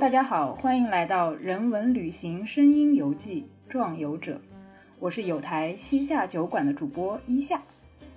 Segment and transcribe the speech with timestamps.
[0.00, 4.32] 大家好，欢迎来到人文旅行声音游记《壮游者》，
[4.98, 7.62] 我是有台西夏酒馆的主播一夏。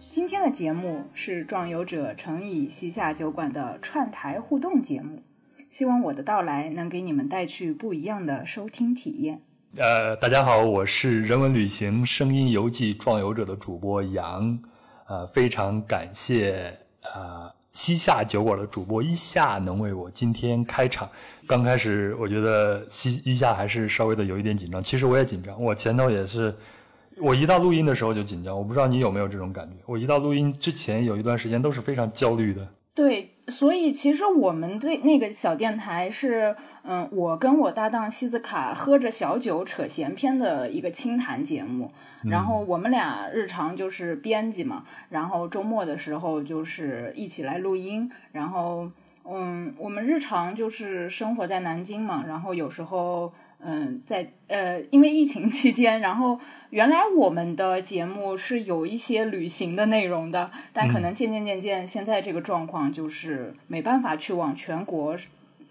[0.10, 5.22] 今天的节目是《壮游者》乘以西夏酒馆的串台互动节目，
[5.70, 9.44] 希望我的到来能给你们带去不一样的收听体验。
[9.76, 14.60] 呃，大家好，我是人文旅行声音游记《壮游者》的主播杨，
[15.08, 16.76] 呃，非常感谢
[17.16, 21.10] 呃西夏酒馆的主播一夏能为我今天开场。
[21.46, 26.56] 刚开始我觉得西一夏还是稍微的有一点紧张，其实我也紧张，我前头也是，
[27.18, 32.68] 我一到录音的时候就紧张，我不知道你有没有这种感觉，我一到录音之前有一段时间都是非常焦虑的。
[32.98, 41.92] 对，所以其实我们对那个小电台是，嗯，我跟我搭档西子卡喝着小酒扯闲篇的一个清谈节目。
[42.24, 48.12] 然后我们俩日常就是编辑嘛，然后周末的时候就是一起来录音。
[48.32, 48.90] 然后，
[49.26, 53.32] 嗯，我们日常就是生活在南京嘛，然后有时候。
[53.60, 65.16] 嗯，在呃，因为疫情期间，然后原来我们的节目是有一些旅行的内容的，但可能渐渐渐渐，现在这个状况就是没办法去往全国，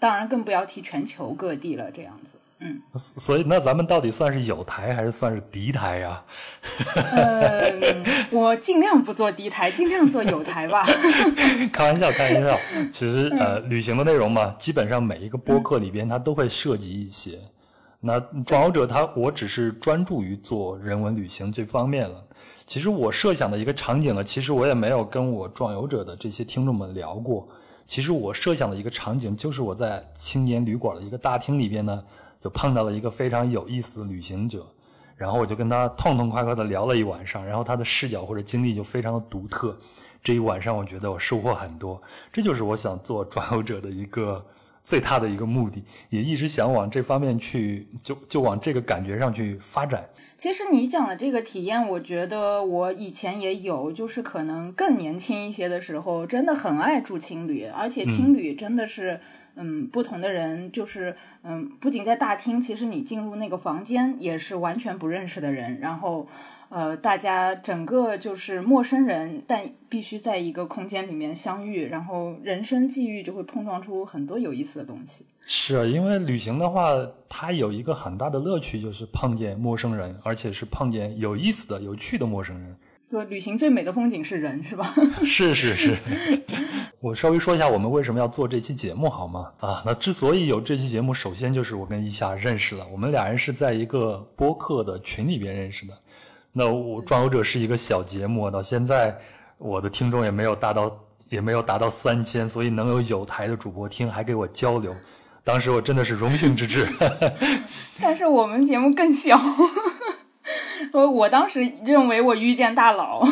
[0.01, 2.37] 当然更不要提全球各地了，这样子。
[2.59, 6.23] 嗯，所以那咱们到底算是有台还是算是敌台呀？
[7.13, 10.85] 嗯，我尽量不做敌台，尽量做有台吧。
[11.71, 12.59] 开玩笑，开玩笑。
[12.91, 17.39] 其实呃，旅行的内容嘛，基本上每一个播客里边它都会涉及一些。
[18.01, 22.23] 那壮游者他，我只是专注于做人文旅行这方面了。
[22.67, 27.49] 其实我设想的一个场景呢，其实我也没有跟我壮游者的这些听众们聊过。
[27.87, 32.05] 其实我设想的一个场景，就是我在青年旅馆的一个大厅里边呢，
[32.43, 34.67] 就碰到了一个非常有意思的旅行者，
[35.17, 39.77] 然后我就跟他痛痛快快的聊了一晚上，然后他的视角或者经历就非常的独特。
[40.23, 42.01] 这一晚上我觉得我收获很多，
[42.33, 44.45] 这就是我想做壮游者的一个。
[44.87, 50.09] 最大的一个目的，也一直想往这方面去，就就往这个感觉上去发展。
[50.39, 59.19] 其实你讲的这个体验，我觉得我以前也有，就是可能更年轻一些的时候，真的很爱住青旅，而且青旅真的是，
[59.57, 66.29] 嗯，不同的人，就是嗯，不仅在大厅，其实你进入那个房间也是完全不认识的人，然后。
[66.69, 75.25] 呃，大家整个就是陌生人，但必须在一个空间里面相遇，然后人生际遇就会碰撞出很多有意思的东西。
[75.47, 76.95] 是啊，因为旅行的话，
[77.29, 82.77] 它有一个很大的乐趣，就是碰见陌生人，而且是碰见有意思的、有趣的陌生人。
[83.09, 84.93] 说旅行最美的风景是人，是吧？
[85.23, 85.97] 是 是是。
[86.99, 89.53] 我稍微说一下我们为什么要做这期节目好吗？
[89.61, 95.95] 啊，那之所以有这期节目，首先就是我跟一夏认识了，我们俩人是在一个播客的群里边认识的。
[96.59, 99.15] 那我壮游者是一个小节目，到现在
[99.59, 100.91] 我的听众也没有达到，
[101.29, 104.97] 也没有达到三千，所以能有有台的主播听，还给我交流，
[105.45, 106.89] 当时我真的是荣幸之至。
[108.01, 109.39] 但是我们节目更小，
[110.95, 113.23] 我我当时认为我遇见大佬，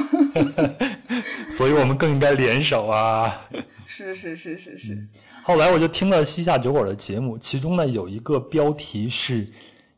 [1.48, 3.40] 所以我们更应该联手啊！
[3.86, 5.08] 是是是是是。
[5.42, 9.48] 后来我就听了西夏酒馆的节目，其中呢有一个标题是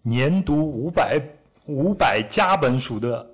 [0.03, 1.20] 年读五百。
[1.66, 3.27] 五百加本书的，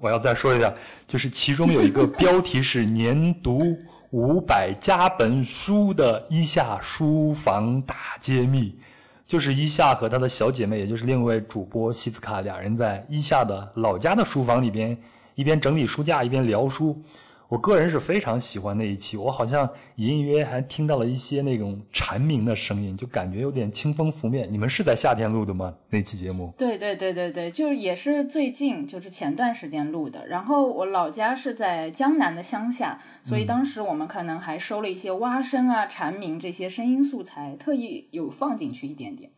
[0.00, 0.72] 我要再说一下，
[1.06, 3.76] 就是其中有一个 标题是“年读
[4.10, 8.78] 五百加本书的伊夏书房大揭秘”，
[9.26, 14.96] 就是伊夏和他的小姐妹，也就是另一位主播西斯卡俩人在伊夏的老家的书房里边，
[15.34, 17.02] 一边整理书架一边聊书。
[17.48, 24.46] 我个人是非常喜欢那一期，我好像隐隐约约还听到了一些那种蝉鸣的声音，就感觉有点清风拂面。
[24.52, 25.74] 你们是在夏天录的吗？
[25.88, 26.52] 那期节目？
[26.58, 30.26] 对对对对对，就是也是最近，就是前段时间录的。
[30.26, 39.30] 然后我老家是在江南的乡下，所以当时我们可能还收了一些蛙声啊、蝉鸣这些声音素材，特意有放进去一点点，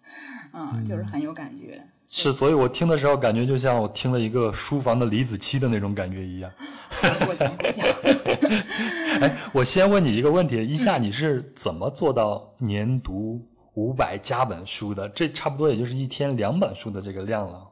[0.52, 1.86] 嗯，就是很有感觉。
[2.12, 6.50] 是，所以我听的时候感觉就像我听了一个书房的李子柒的那种感觉一样。
[7.24, 7.86] 过奖过奖。
[9.22, 13.40] 哎，我先问你一个问题，一下你是怎么做到年读
[13.74, 15.08] 五百加本书的？
[15.10, 17.64] 这差不多也就是一天两本书的这个量了，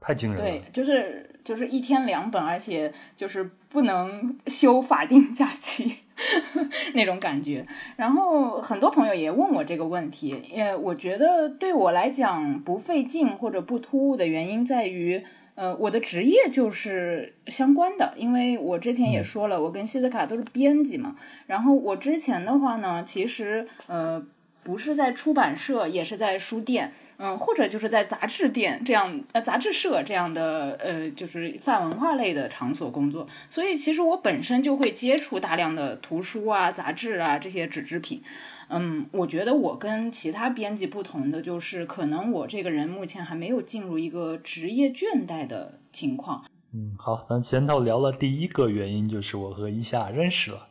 [0.00, 0.44] 太惊人了。
[0.44, 5.98] 对，就是就是一天两本，而且就是不能休法定假期。
[6.94, 7.66] 那种感觉，
[7.96, 15.22] 然后很多朋友也问我这个问题，呃，我觉得对我来讲不费劲或者不突兀的原因在于，
[15.54, 21.16] 呃，我的职业就是相关的，因为我之前也说了，我跟西斯卡都是编辑嘛，
[21.46, 24.24] 然后我之前的话呢，其实呃
[24.62, 38.22] 不是在出版社，也是在书店，嗯，或者就是在杂志店这样呃杂志社这样的呃就是泛文化类的场所工作，所以其实我本身就会接触大量的图书啊、杂志啊这些纸制品。
[38.68, 46.44] 嗯，我觉得我跟其他编辑不同的就是，可能我这个人目前还没有进入一个职业倦怠的情况。
[46.74, 50.66] 嗯，好，咱前头聊了第一个原因，就是我和一夏认识了。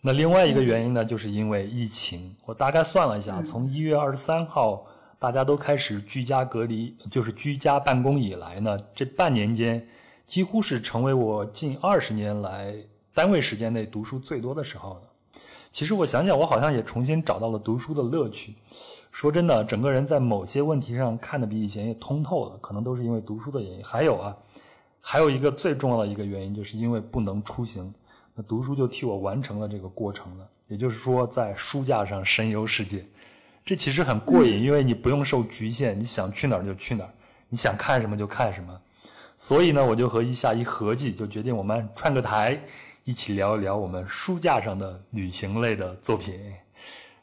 [0.00, 2.34] 那另外一个原因呢，就是因为疫情。
[2.46, 4.86] 我大概算了一下，从一月二十三号
[5.20, 9.86] 大家都开始居家隔离，就是居家办公以来呢，这半年间
[10.26, 12.74] 几乎是成为我近二十年来
[13.12, 15.02] 单位时间内读书最多的时候了。
[15.70, 18.54] 其实我想想，我好像也重新找到了读书的乐趣。
[19.10, 23.84] 说真的，整个人在某些问题上看得比以前也通透了，可能都是因为读书的原因。
[23.84, 24.34] 还有啊，
[25.02, 27.92] 还有一个最重要的一个原因，就是因为不能出行，
[28.34, 30.48] 那读书就替我完成了这个过程了。
[30.68, 33.04] 也就是说，在书架上神游世界，
[33.64, 37.10] 这其实很过瘾，因为你不用受局限，你想去哪儿就去哪儿，
[37.48, 38.80] 你想看什么就看什么。
[39.36, 42.60] 所以呢，我就和一下一合计，就决定我们串个台。
[43.04, 46.38] 一起聊一聊我们书架上的旅行类的作品。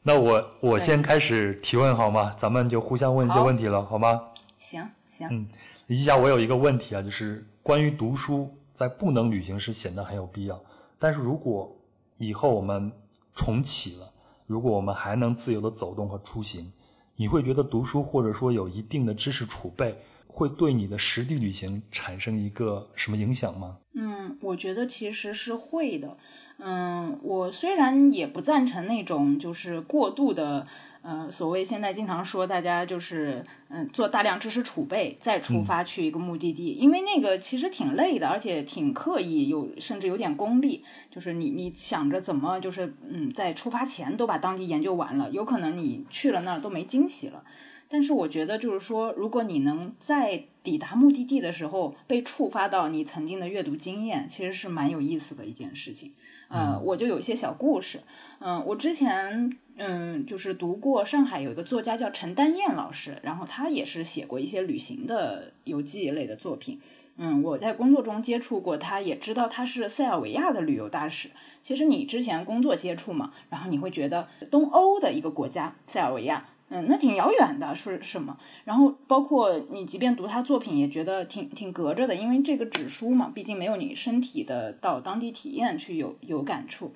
[0.02, 2.36] 那我我先开始提问好吗？
[2.38, 4.20] 咱们就互相问一些问题了，好吗？
[4.58, 5.28] 行行。
[5.32, 5.48] 嗯，
[5.86, 10.60] 一下我有一个问题啊，就是关于读书，在不能旅行时显得很有必要。
[10.98, 11.74] 但是如果
[12.18, 12.92] 以后我们
[13.34, 14.12] 重启了，
[14.48, 16.72] 如果我们还能自由的走动和出行，
[17.16, 19.96] 你会觉得读书或者说有一定的知识储备？
[20.30, 23.78] 会对你的实地旅行产生一个什么影响吗？
[23.94, 26.16] 嗯，我觉得其实是会的。
[26.60, 30.68] 嗯，我虽然也不赞成那种就是过度的，
[31.02, 40.84] 呃，所谓现在经常说大家就是嗯做大量知识储备再出发去一个目的地，因为那个其实挺累的，而且挺刻意，有甚至有点功利。
[41.10, 47.44] 就是你你想着怎么就是嗯在出发前都把当地研究完了，有可能你去了那儿都没惊喜了。
[47.90, 56.12] 但是我觉得，就是说，如果你能在抵达目的地的时候被触发到你曾经的阅读经验，其实是蛮有意思的一件事情。
[56.50, 58.00] 呃，我就有一些小故事。
[58.40, 66.80] 嗯，我之前嗯就是读过上海有一个作家叫陈丹燕老师，然后他也是写过一些旅行的游记类的作品。
[67.18, 71.30] 嗯，我在工作中接触过他，也知道他是塞尔维亚的旅游大使。
[71.64, 76.46] 其实你之前工作接触嘛，然后你会觉得东欧的一个国家塞尔维亚。
[76.70, 78.38] 嗯，那挺遥远的，是什么？
[78.66, 86.94] 然后包括你，即便读他作品，也觉得挺挺隔着的，因为这个纸书嘛，毕竟没有你身体的到当地体验去有有感触。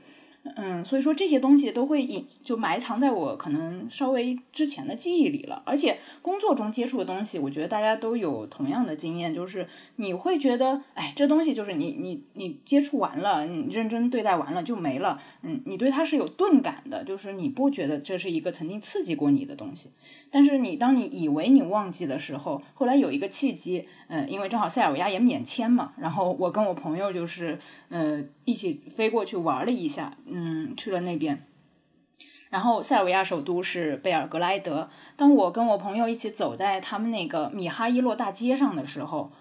[0.55, 5.61] 嗯，所以说这些东西都会隐就埋藏在我可能稍微之前的记忆里了。
[5.65, 9.67] 而且工作中接触的东西，我觉得大家都有同样的经验，就是
[9.97, 15.21] 你会觉得，哎，这东西就是你你你接触完了，你认真对待完了就没了。
[15.43, 19.89] 嗯，你对它是有钝感的，就是你不觉得这是一个曾经刺激过你的东西。
[20.31, 31.45] 但是你当你以为你忘记的时候，后来有一个契机，嗯，因为正好塞尔维亚也免签嘛，然后我跟我朋友就是，呃，一起飞过去玩了一下，嗯，去了那边。
[32.49, 34.89] 然后塞尔维亚首都是贝尔格莱德。
[35.17, 39.31] 当我跟我朋友一起走在他们那个米哈伊洛大街上的时候。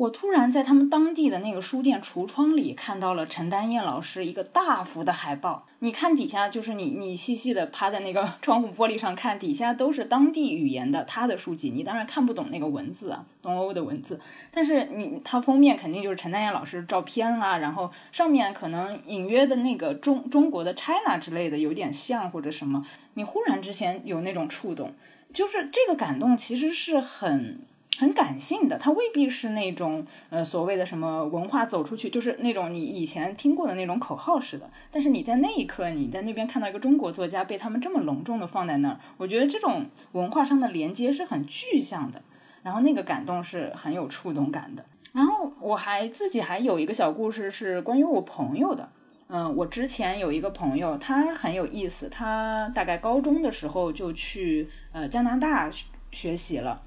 [0.00, 5.66] 我突然在他们当地的那个书店橱窗里看到了陈丹燕老师一个大幅的海报。
[5.80, 11.68] 你看底下，就是你你细细的趴在那个 窗户玻璃上看，底下都是当地语言的他的书籍。
[11.68, 14.18] 你当然看不懂那个文字啊，东欧的文字。
[14.50, 22.86] 但是你它封面肯定就是陈丹燕老师照片啊，然后上面可能隐约的那个中中国的 China 之类的有点像或者什么。
[23.12, 24.94] 你忽然之前有那种触动，
[25.34, 27.60] 就是这个感动其实是很。
[28.00, 34.70] 很感性的，他未必是那种呃所谓的什么文化走出去，就是那种你以前听过的那种口号似的。
[34.90, 42.22] 但是你在那一刻，你在那边看到一个中国作家被他们这么隆重的放在那儿，我觉得这种文化上的连接是很具象的，
[42.62, 44.82] 然后那个感动是很有触动感的。
[45.12, 48.88] 然后我还自己还有一个小故事是关于我朋友的，
[49.28, 55.68] 嗯，我之前有一个朋友，他很有意思，他大概高中的时候就去呃加拿大
[56.10, 56.80] 学习了。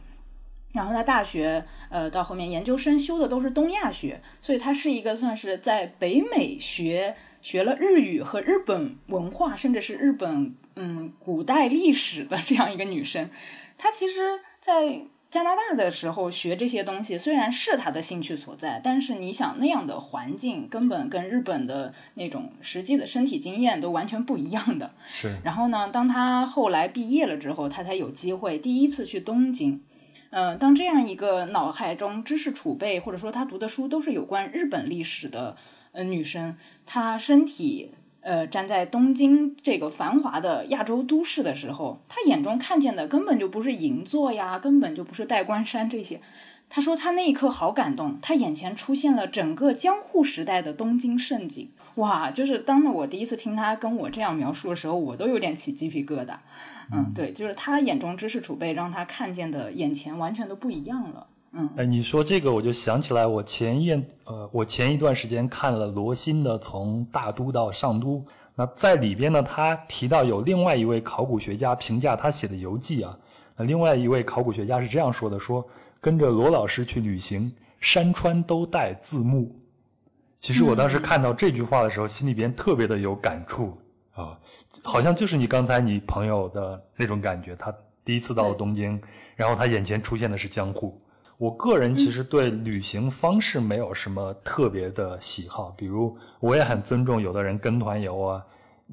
[0.74, 13.30] 然后他大学，呃，到后面研究生修的都是东亚学，所以他是一个算是在北美学学了日语和日本文化，甚至是日本嗯古代历史的这样一个女生。
[13.78, 24.92] 她其实，在加拿大的时候学这些东西，虽然是她的兴趣所在，但是你想那样的环境根本跟日本的那种实际的身体经验都完全不一样的。
[25.06, 25.36] 是。
[25.44, 29.82] 然后呢，当她后来毕业了之后，她才有机会第一次去东京。
[30.36, 35.56] 嗯，当这样一个脑海中知识储备，或者说她读的书都是有关日本历史的，
[35.92, 46.20] 呃，女生，她身体呃，站在东京这个繁华的亚洲都市的时候，她眼中看见的根本就不是银座呀，根本就不是代官山这些。
[46.68, 51.70] 他说他那一刻好感动，他眼前出现了整个江户时代的东京盛景。
[51.96, 56.38] 哇，就是当我第一次听他跟我这样描述的时候，我都有点起鸡皮疙瘩。
[56.92, 61.28] 嗯，对，就是他眼中知识储备让他看见的眼前完全都不一样了。
[61.54, 63.92] 嗯，哎，你说这个我就想起来，我前一
[64.26, 68.18] 呃，我前一段时间看了罗新的《从大都到上都》，
[68.56, 73.16] 那在里边呢，他提到有另外一位考古学家评价他写的游记啊，
[73.56, 75.64] 那另外一位考古学家是这样说的：说
[76.02, 79.56] 跟着罗老师去旅行，山川都带字幕。
[80.40, 83.78] 其实我当时看到这句话的时候，心里边特别的有感触
[84.14, 84.38] 啊，
[84.82, 89.00] 好像就是你刚才你朋友的那种感觉，他第一次到了东京，
[89.36, 91.00] 然后他眼前出现的是江户。
[91.38, 98.46] 我个人其实对旅行方式没有什么特别的喜好，比如我也很尊重有的人跟团游啊。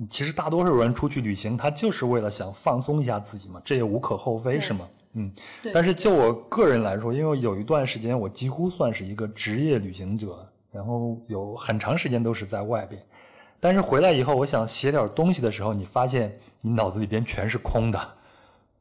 [0.09, 4.89] 其实大多数人出去旅行，他就是为了想放松一下自己嘛，这也无可厚非，是吗？
[5.13, 5.31] 嗯。
[5.75, 13.03] 但是就我个人来说，因为有一段时间我几乎算是一个职业旅行者，然后有很长时间都是在外边，
[13.61, 18.01] 但是回来以后，我想写点东西的时候，你发现你脑子里边全是空的。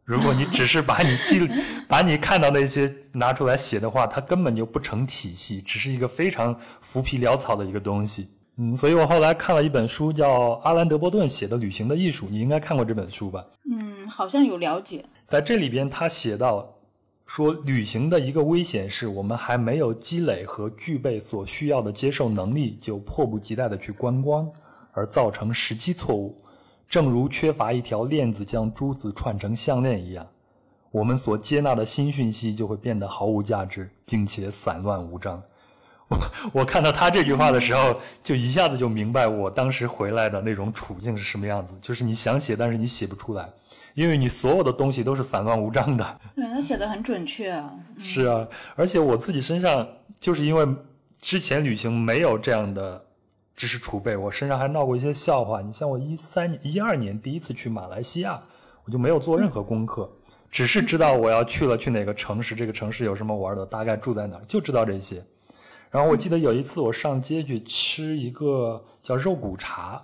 [0.05, 1.47] 如果你只是把你记、
[1.87, 8.29] 把你看到那些拿出来写的话，它根本就不成体系，只是一个非常浮皮潦草的一个东西。
[8.57, 13.45] 嗯，所以我后来看了一本书，叫阿兰·德波顿写的《旅行的艺术》，你应该看过这本书吧？
[13.71, 15.05] 嗯，好像有了解。
[15.25, 16.73] 在这里边，他写到
[17.27, 24.49] 说，旅行的一个危险是我们还没有积累和具备所需要的接受能力，就迫不及待的去观光，
[24.91, 26.37] 而造成时机错误。
[26.87, 30.27] 正如缺乏一条链子将珠子串成项链一样，
[30.89, 35.39] 我们所接纳的新讯息就会变得毫无价值，并且散乱无章。
[36.09, 36.17] 我
[36.51, 41.75] 我看到他这句话的时候，就一下子就明白我当时回来的那种处境是什么样子。
[41.79, 43.47] 就是你想写，但是你写不出来，
[43.93, 46.19] 因为你所有的东西都是散乱无章的。
[46.35, 47.71] 对他写的很准确啊。
[47.99, 49.87] 是啊，而且我自己身上
[50.19, 50.67] 就是因为
[51.21, 53.05] 之前旅行没有这样的。
[53.59, 55.61] 知识储备，我身上还闹过一些笑话。
[55.61, 58.41] 你像我一三年、一二年第一次去马来西亚，
[58.85, 60.09] 我就没有做任何功课，
[60.49, 65.21] 只是知道我要去了去哪个城市，这个城市有什么玩的，大概住在哪，就知道这些。
[65.91, 70.01] 然后我记得有一次我上街去吃一个叫肉骨茶，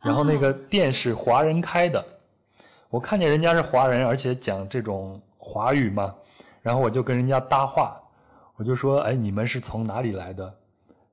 [0.00, 2.04] 然后那个店是华人开的，
[2.90, 6.12] 我看见人家是华人，而且讲这种华语嘛，
[6.62, 7.96] 然后我就跟人家搭话，
[8.56, 10.52] 我就说：“哎，你们是从哪里来的？”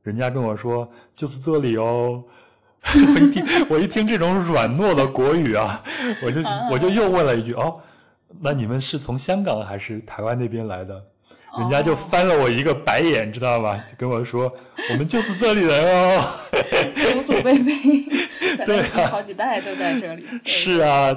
[0.03, 2.23] 人家跟我说就是这里哦，
[2.83, 5.81] 我一听 我一听这种软糯的国语啊，
[6.23, 6.41] 我就
[6.71, 7.79] 我就又问了一句哦，
[8.41, 11.01] 那你们是从香港还是台湾那边来的？
[11.59, 13.77] 人家就翻了我一个白眼，知道吗？
[13.89, 14.51] 就跟我说
[14.91, 16.25] 我们就是这里人哦，
[16.95, 17.73] 祖祖辈辈，
[18.65, 20.25] 对啊，好几代都在这里。
[20.43, 21.15] 是啊，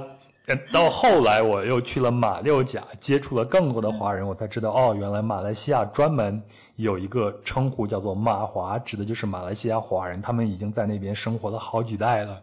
[0.72, 6.42] 到后来我又去了马六甲，接触了更多的华人，我才知道哦，原来马来西亚专门。
[6.76, 12.42] 有一个称呼叫做马华，指的就是马来西亚华人，他们已经在那边生活了好几代了。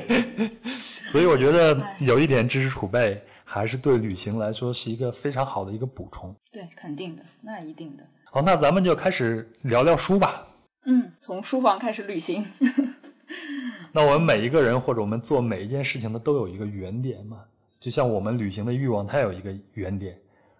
[1.08, 6.36] 所以我觉得有一点知识储备，还是对旅行来说是一个非常好的一个补充。
[6.52, 8.04] 对，肯定的，那一定的。
[8.30, 10.46] 好，那咱们就开始聊聊书吧。
[10.84, 12.44] 嗯，从书房开始旅行。
[13.92, 17.44] 那我们每一个人或者我们做每一件事情的都有一个原点嘛，
[17.78, 20.18] 就像我们旅行的欲望，它有一个原点。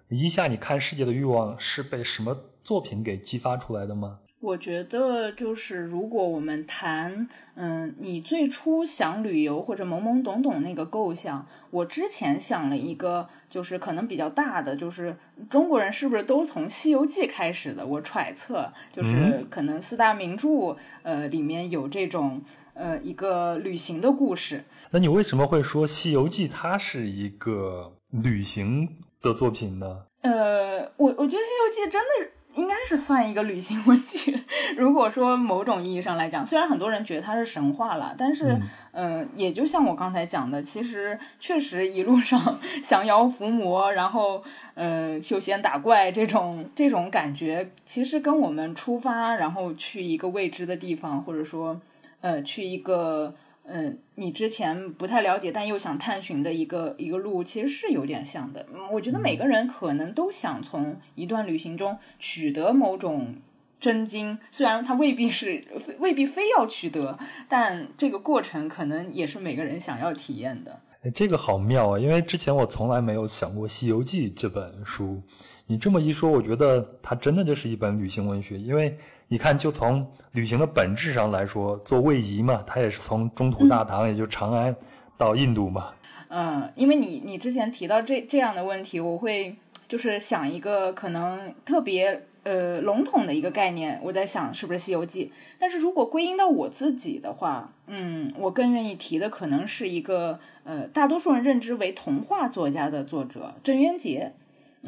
[0.08, 4.20] 一下，你看世界的欲望是被什么作品给激发出来的吗？
[4.40, 15.16] 我觉得就是，如果我们谈，嗯，你最初想旅游或者懵懵懂懂那个构想，我之前想了一个，就是可能比较大的，就是
[15.48, 17.86] 中国人是不是都从《西游记》开始的？
[17.86, 22.42] 我揣测，就是可能四大名著，呃，里面有这种，
[22.74, 24.64] 呃，一个旅行的故事。
[24.90, 28.88] 那你为什么会说《西游记》它是一个旅行？
[29.22, 30.04] 的作品呢？
[30.20, 34.40] 呃，我我觉得《西游记》真的应该是算一个旅行文学。
[34.76, 38.58] 如果说某种意义上来讲，虽然很多人觉得它是神话了，但是，
[38.92, 44.42] 嗯，也就像我刚才讲的，其实确实一路上 降妖伏魔，然后，
[44.74, 51.80] 呃，修仙打怪这种这种感觉，其实跟我们出发，然后去一个未知的地方，或者说，
[52.20, 53.34] 呃，去一个。
[53.68, 58.64] 嗯，你之前不太了解，但又想探寻的一个一个路，其实是有点像的。
[58.92, 63.34] 我觉得每个人可能都想从一段旅行中取得某种
[63.80, 65.62] 真经，虽然他未必是
[65.98, 67.18] 未必非要取得，
[67.48, 70.80] 但这个过程可能也是每个人想要体验的。
[71.02, 71.98] 哎，这个好妙啊！
[71.98, 75.20] 因为之前我从来没有想过《西游记》这本书，
[75.66, 78.96] 你这么一说，我觉得它真的就是一本旅行文学，因为
[79.28, 84.74] 你看，就从旅行的本质上来说，做位移嘛，它也是从中土大唐，也就长安
[85.18, 85.92] 到印度嘛。
[86.28, 89.56] 嗯，因为你你之前提到这这样的问题，我会
[89.88, 95.26] 就是想一个可能特别呃笼统的一个概念，我在想是不是《西游记》，
[95.58, 104.34] 但是如果归因到我自己的话，嗯，我更愿意提的可能是一个呃大多数人认知为童话作家的作者郑渊洁。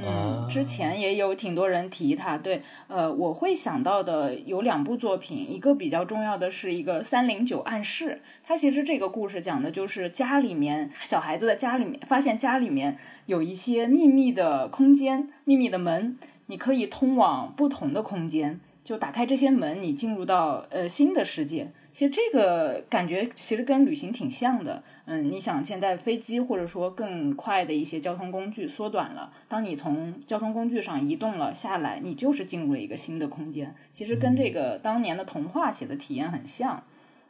[0.00, 21.72] 嗯，之前也有挺多人提他，对，呃，我会想到的有两部作品，一个比较重要的是一个三零九暗室，它其实这个故事讲的就是家里面小孩子的家里面发现家里面有一些秘密的空间、秘密的门，你可以通往不同的空间，就打开这些门，你进入到呃新的世界。
[21.98, 33.74] 其实这个感觉其实跟旅行挺像的，嗯，你想现在飞机或者说更快的一些交通工具缩短了，当你从交通工具上移动了下来，你就是进入了一个新的空间。
[33.92, 36.84] 其实跟这个当年的童话写的体验很像，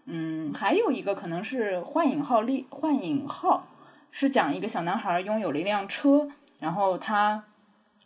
[0.04, 3.68] 嗯，还有一个可能是幻影号力幻影号，
[4.10, 7.44] 是讲一个小男孩拥有了一辆车，然后他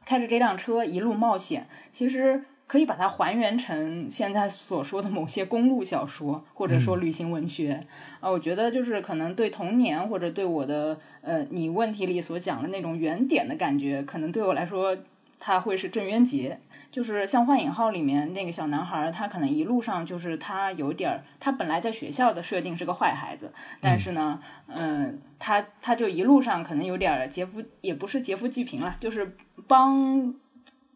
[0.05, 2.45] 开着这辆车一路冒险，其实。
[2.73, 7.87] 可以把它还原成现在所说的某些公路小说，或者说旅行文学。
[8.21, 14.97] 啊，我觉得就是可能对童年或者对我的呃你问题里所讲的那种原点的感觉，可能对我来说，
[15.39, 16.61] 他会是郑渊洁，
[16.91, 23.53] 就是像《幻影号》里面那个小男孩，他可能一路上就是他有点儿，他本来在学校的设定是个坏孩子，
[23.83, 29.37] 但是呢，嗯，他他就一路上可能有点儿劫富，也不是劫富济贫了，就是
[29.69, 30.35] 帮。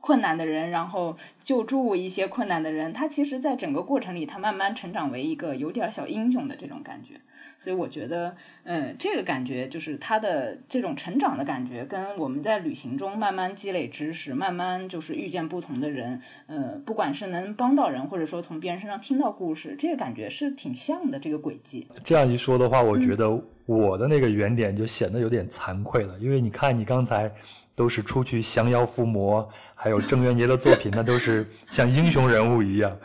[0.06, 7.14] 困难的人，然后救助一些困难的人，他其实，在整个过程里，他慢慢成长为一个有点小英雄的这种感觉。
[7.58, 21.18] 所以我觉得，嗯，这个感觉就是他的这种成长的感觉，跟我们在旅行中慢慢积累知识，慢慢就是遇见不同的人，呃，不管是能帮到人，或者说从别人身上听到故事，这个感觉是挺像的。
[21.18, 21.88] 这个轨迹。
[22.04, 27.28] 这样一说的话，我觉得我的那个原点就显得有点惭愧了，因为你看，你刚才。
[27.76, 29.46] 都是出去降妖伏魔，
[29.78, 32.96] 还有郑渊洁的作品，那都是像英雄人物一样。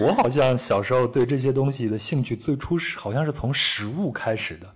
[0.00, 4.66] 我好像小时候对这些东西的兴趣最初是好像是从食物开始的。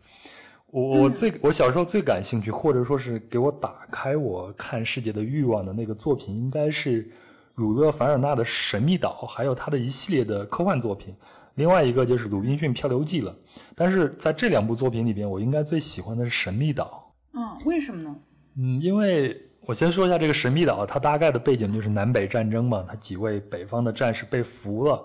[0.70, 7.10] 我我最我小时候最感兴趣，或者说是给我打开我看世界的欲望的那个作品，应该是
[7.54, 11.14] 儒勒·凡尔纳的《神秘岛》，还有他的一系列的科幻作品。
[11.54, 13.34] 另外一个就是《鲁滨逊漂流记》了。
[13.74, 17.10] 但是在这两部作品里边，我应该最喜欢的是《神秘岛》。
[17.38, 18.14] 嗯，为什么呢？
[18.58, 19.34] 嗯，因为
[19.68, 25.04] 我先说一下这个神秘岛，它大概的背景就是南北战争嘛，它几位北方的战士被俘了，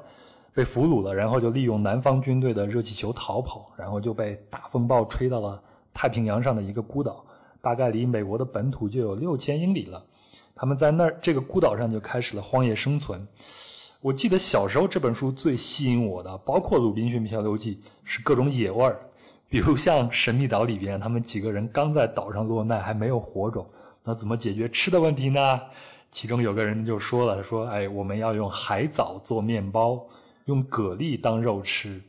[0.54, 5.62] 被俘虏了，然后就利用南方军队的热气球逃跑，然后就被大风暴吹到了
[5.93, 7.26] 太平洋上的一个孤岛，
[7.60, 10.02] 大概离美国的本土就有六千英里了。
[10.56, 13.28] 他们在那儿这个孤岛上就开始了荒野生存。
[13.99, 18.97] 我记得小时候这本书最吸引我的，包括《鲁滨逊漂流记》，是各种野味儿。
[19.49, 23.67] 比如像神秘岛里边，他们几个人刚在岛上落难，还没有火种，
[24.04, 25.62] 那怎么解决吃的问题呢？
[26.12, 30.00] 其中有个人就说了，他说：“哎，我们要用海藻做面包，
[30.46, 32.00] 用蛤蜊当肉吃，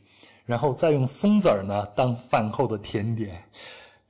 [0.45, 3.43] 然后再用松子儿呢当饭后的甜点。”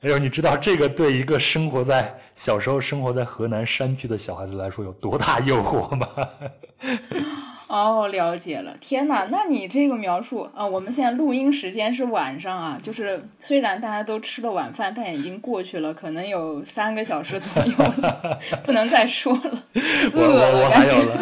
[0.02, 6.08] 哎呦，你知道这个对一个生活在小时候生活在河南山区的小孩子来说有多大诱惑吗？
[7.67, 8.75] 哦，了解了。
[8.80, 19.63] 天哪，那你这个描述啊，我们现在录音时间是晚上啊，就是虽然大家都吃了晚饭，但已经过去了，可能有三个小时左右了， 不能再说了。
[20.13, 21.17] 我我我还有了，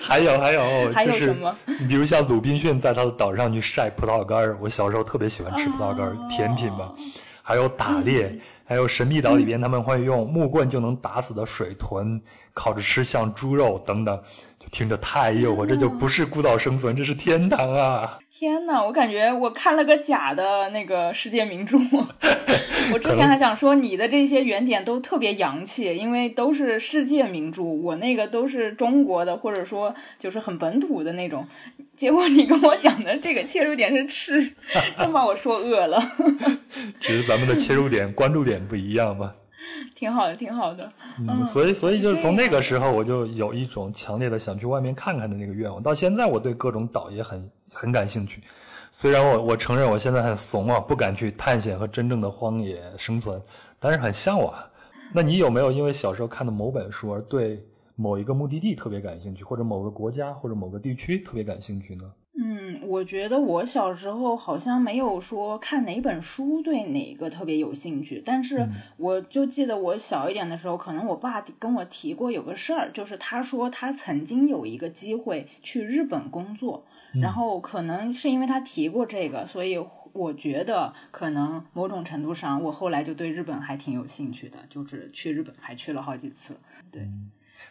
[0.00, 1.54] 还有还有，还有 什么？
[1.88, 6.92] 比如像鲁滨逊在他的岛上去晒葡萄干儿，我小时候特别喜欢吃葡萄干儿，甜品吧。
[7.42, 12.20] 还有打猎，还有神秘岛里边他们会用木棍就能打死的水豚，
[12.52, 14.20] 烤着吃像猪肉等等。
[14.70, 18.18] 听着太诱惑，这就不是孤岛生存，这是天堂啊！
[18.30, 21.76] 天呐，我感觉我看了个假的那个世界名著。
[22.92, 31.46] 我之前还想说你的这些原点都特别洋气，因为都是世界名著，我那个都是中国的，或者说就是很本土的那种。
[31.96, 34.52] 结果你跟我讲的这个切入点是吃，
[34.96, 36.00] 真把我说饿了。
[37.00, 39.32] 只是咱们的切入点、关注点不一样嘛。
[39.94, 40.92] 挺好的，挺好的。
[41.18, 45.82] 嗯，所以，所以就是从那个时候，我就有一种强烈的想去外面看看的那个愿望。
[45.82, 48.42] 到现在，我对各种岛也很很感兴趣。
[48.90, 53.40] 虽然我我承认我现在很怂啊，不敢去探险和真正的荒野生存，
[53.78, 54.52] 但是很向往。
[55.12, 57.62] 那你有没有因为小时候看的某本书而对
[57.96, 62.10] 某一个目的地特别感兴趣，或者某个国家或者某个地区特别感兴趣呢？
[62.40, 76.86] 嗯，我觉得我小时候好像没有说看哪本书对哪个特别有兴趣，但是我就记得我小一点的时候，可能我爸跟我提过有个事儿，就是他说他曾经有一个机会去日本工作，
[77.20, 86.56] 然后可能是因为他提过这个，所以我觉得可能某种程度上，我后来就对日本还挺有兴趣的，就是去日本还去了好几次。
[86.92, 87.08] 对，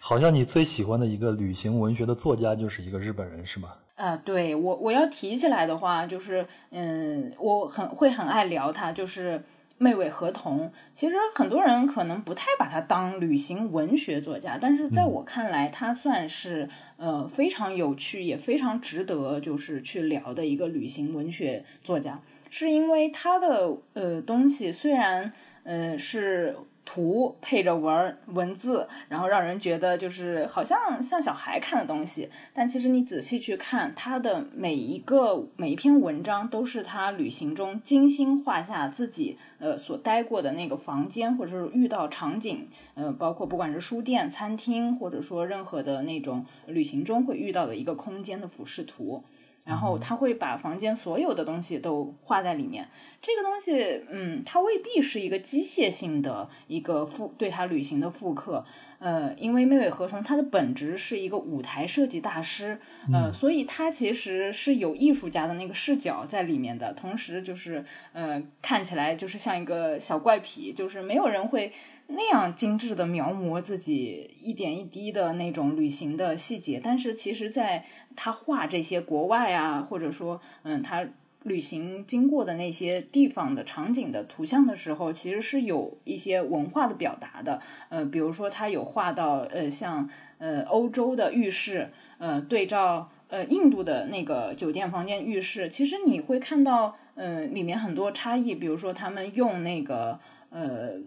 [0.01, 3.69] 好像你最喜欢的一个旅行文学的作家就是一个日本人，是吗？
[3.97, 9.43] 呃，对我我要提起来的话，就是嗯，我很会很爱聊他，就是
[9.79, 10.71] 妹尾和同。
[10.93, 25.33] 其实很多人可能不太把他当旅行文学作家，但是在我看来，他算是呃非常有趣，也非常值得就是去聊的一个旅行文学作家，是因为他的呃东西虽然
[25.63, 26.55] 呃是。
[26.89, 49.25] 图配着文文字，然后让人觉得就是好像像小孩看的东西，但其实你仔细去看，他的每一个每一篇文章都是他旅行中精心画下自己呃所待过的那个房间，或者是遇到场景，呃，包括不管是书店、餐厅，或者说任何的那种旅行中会遇到的一个空间的俯视图。
[49.67, 52.87] 然后他会把房间所有的东西都画在里面。
[53.21, 58.63] 这个东西，嗯，它未必是一个机械性的一个复对他旅行的复刻。
[58.99, 62.79] 呃，因为妹尾和从他的本质是一个舞台设计大师，
[63.11, 66.93] 呃，所以他其实是有艺术家的那个视角在里面的。
[66.93, 71.73] 同时，就是呃，看起来就是像一个小怪癖，就是没有人会。
[72.09, 77.83] 那样精致的描摹自己一点一滴的那种旅行的细节，但是其实，在
[78.15, 81.05] 他画这些国外啊，或者说，嗯，他
[81.43, 87.61] 旅行经过的那些地方的场景的图像的时候，其实是有一些文化的表达的。
[87.89, 91.89] 呃，比如说他有画到，呃，像呃欧洲的浴室，
[92.19, 98.55] 呃，对照呃印度的那个酒店房间浴室，其实你会看到，呃，里面很多差异。
[98.55, 100.17] 比如说他们用那个，
[100.51, 101.01] 呃。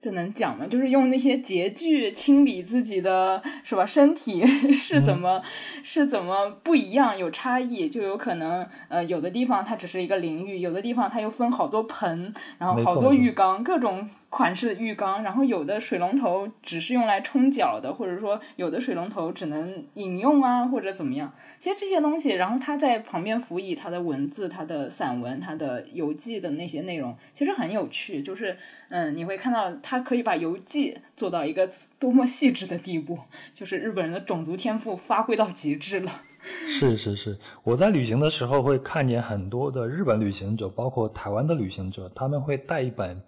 [0.00, 0.66] 这能讲吗？
[0.66, 3.84] 就是用那些洁具清理自己的是吧？
[3.84, 5.42] 身体 是怎么
[5.82, 7.18] 是怎么不一样？
[7.18, 14.08] 有差异，就有可能呃，有的地方它只是一个淋浴，有的地方它又分好多盆，然后好多浴缸，各种。
[14.30, 21.32] 款式的浴缸，然后有的水龙头只是用来冲脚的，或者说有的水龙头只能饮用啊，或者怎么样。
[21.58, 28.22] 其实这些东西，然后他在旁边辅以他的文字、他的散文、他的游记的那些内容，其实很有趣。
[28.22, 28.56] 就是
[28.90, 33.18] 嗯，你会看到他可以把游记做到一个多么细致的地步，
[33.54, 36.22] 就是日本人的种族天赋发挥到极致了。
[36.68, 43.18] 是是是，我在旅行的时候会看见很多的日本旅行者，包括台湾的旅行者，他们会带一本。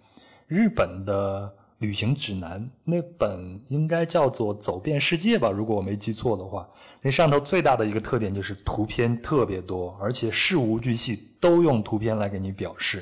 [0.51, 6.67] 日本的旅行指南，那本应该叫做《走遍世界》吧，如果我没记错的话。
[7.01, 13.01] 那上头最大的一个特点就是图片特别多，而且事无巨细都用图片来给你表示，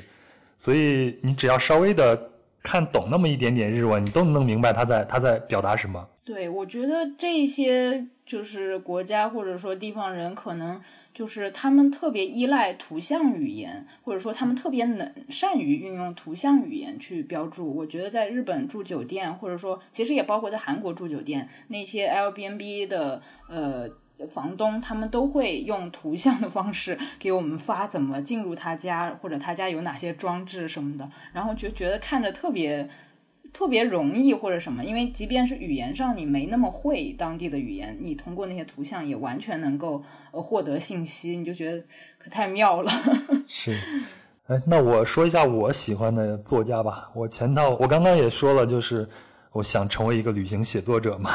[0.56, 2.30] 所以你只要稍微的
[2.62, 6.08] 看懂那么一点点日文，你都能明白他在他在表达什么。
[6.24, 10.80] 对，我觉得这些就是国家或者说地方人可能。
[11.12, 17.74] 就是他们特别依赖图像语言，或者说他们特别能善于运用图像语言去标注。
[17.74, 23.88] 我觉得在日本住酒店，或者说其实也包括在韩国住酒店，那些 L B N B 的呃
[24.28, 32.88] 房东，他们都会用图像的方式给我们发怎么进入他家，或者他家有哪些装置什么的，然后就觉得看着特别。
[33.52, 41.82] 特别容易或者什么，因为即便是语言上你没那么会当地的语言，你通过那些图像也完全能够呃获得信息，你就觉得
[42.18, 42.90] 可太妙了。
[43.46, 43.76] 是，
[44.46, 47.10] 哎，那我说一下我喜欢的作家吧。
[47.14, 49.08] 我前套我刚刚也说了，就是
[49.52, 51.30] 我想成为一个旅行写作者嘛。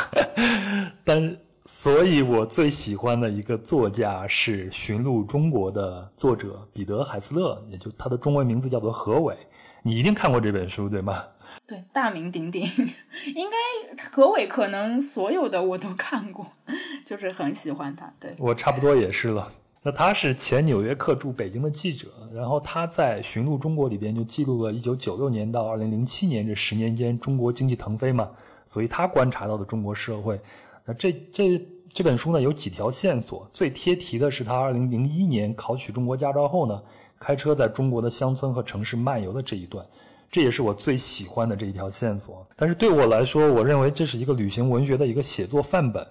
[1.04, 9.36] 但所以，我最喜欢的一个作家是《寻路中国》的作者彼得·海斯勒，也就他的中文名字叫做何伟。
[9.82, 11.23] 你一定看过这本书，对吗？
[11.67, 12.63] 对，大名鼎鼎，
[13.34, 16.47] 应该何伟可能所有的我都看过，
[17.06, 18.13] 就是很喜欢他。
[18.19, 19.51] 对我差不多也是了。
[19.82, 28.30] 那他是前《纽约客》驻北京的记者，然后他在《寻路中国》里边就记录了1996年到2007年这十年间中国经济腾飞嘛，
[28.65, 30.39] 所以他观察到的中国社会。
[30.86, 36.82] 那这这这本书呢有几条线索，最贴题的是他2001年考取中国驾照后呢，
[37.19, 39.86] 开车在中国的乡村和城市漫游的这一段。
[40.29, 46.05] 这也是我最喜欢的这一条线索，但是对我来说，我认为这是一个旅行文学的一个写作范本。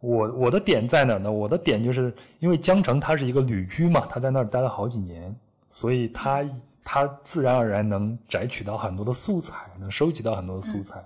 [0.00, 1.30] 我我的点在哪呢？
[1.30, 5.34] 我的点就是因为江城他是一个旅居嘛，他在那儿待了好几年，
[5.68, 6.42] 所以他
[6.82, 11.04] 他自然而然能摘取到很多的素材，能收集到很多的素材。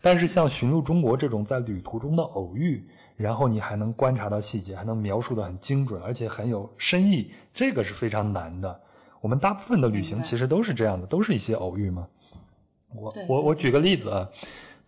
[0.00, 8.80] 但是像《寻路中国》这种在旅途中的偶遇，然后你还能观察到细节，还能描述的很精准，而且很有深意，这个是非常难的。
[9.20, 12.06] 我们大部分的旅行其实都是这样的，都是一些偶遇嘛。
[12.94, 14.28] 我我我举个例子啊，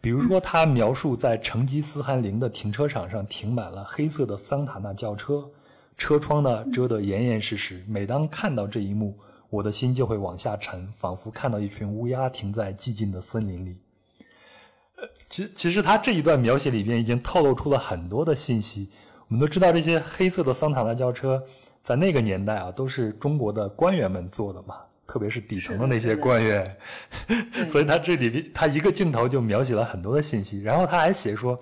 [0.01, 5.49] 比如说 他描述在成吉思汗陵的停车场上停满了黑色的桑塔纳轿车，
[5.97, 7.85] 车窗呢遮得严严实实。
[7.87, 9.17] 每当看到这一幕，
[9.51, 13.77] 我的心就会往下沉，仿佛看到一群乌鸦停在寂静的森林里。
[14.97, 18.89] 呃，其其实他这一段描写里边已经透露出了很多的信息。
[19.29, 21.43] 我们都知道，这些黑色的桑塔纳轿车
[21.85, 26.77] 在那个年代啊，都是中国的官员们做的嘛，特别是底层的那些官员。
[27.69, 31.59] 所以他这里边他一个镜头就描写了很多的信息，然后他还写说，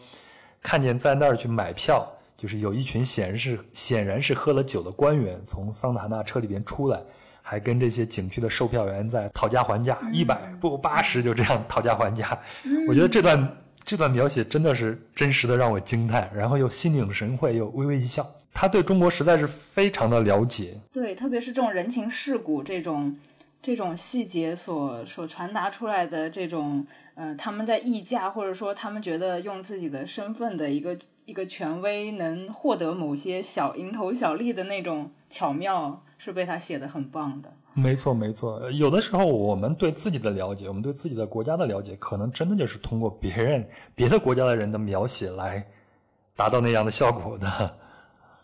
[0.62, 2.06] 看见在那儿去买票，
[2.37, 7.00] 就是有一群显然是显然是喝了酒的官员从桑塔纳车里边出来，
[7.40, 12.38] 还跟这些景区的售票员在讨价还价，一百不八十就这样讨价还价。
[12.87, 18.26] 我觉得这段这段描写真的是真实的让我惊叹，然后又心领神会，又微微一笑。
[18.52, 23.16] 他对中国实在是非常的了解，对，特别是这种人情世故这种
[23.62, 37.52] 这种细节所所传达出来的这种，呃，他们在议价或者说他们觉得用自己的身份的一个一个权威能获得某些小蝇头小利的那种巧妙，是被他写的很棒的。
[37.72, 38.68] 没错，没错。
[38.72, 45.64] 有的时候，我们对自己的了解，我们对自己的国家的了解，可能真的就是通过别人、别的国家的人的描写来
[46.34, 47.78] 达到那样的效果的。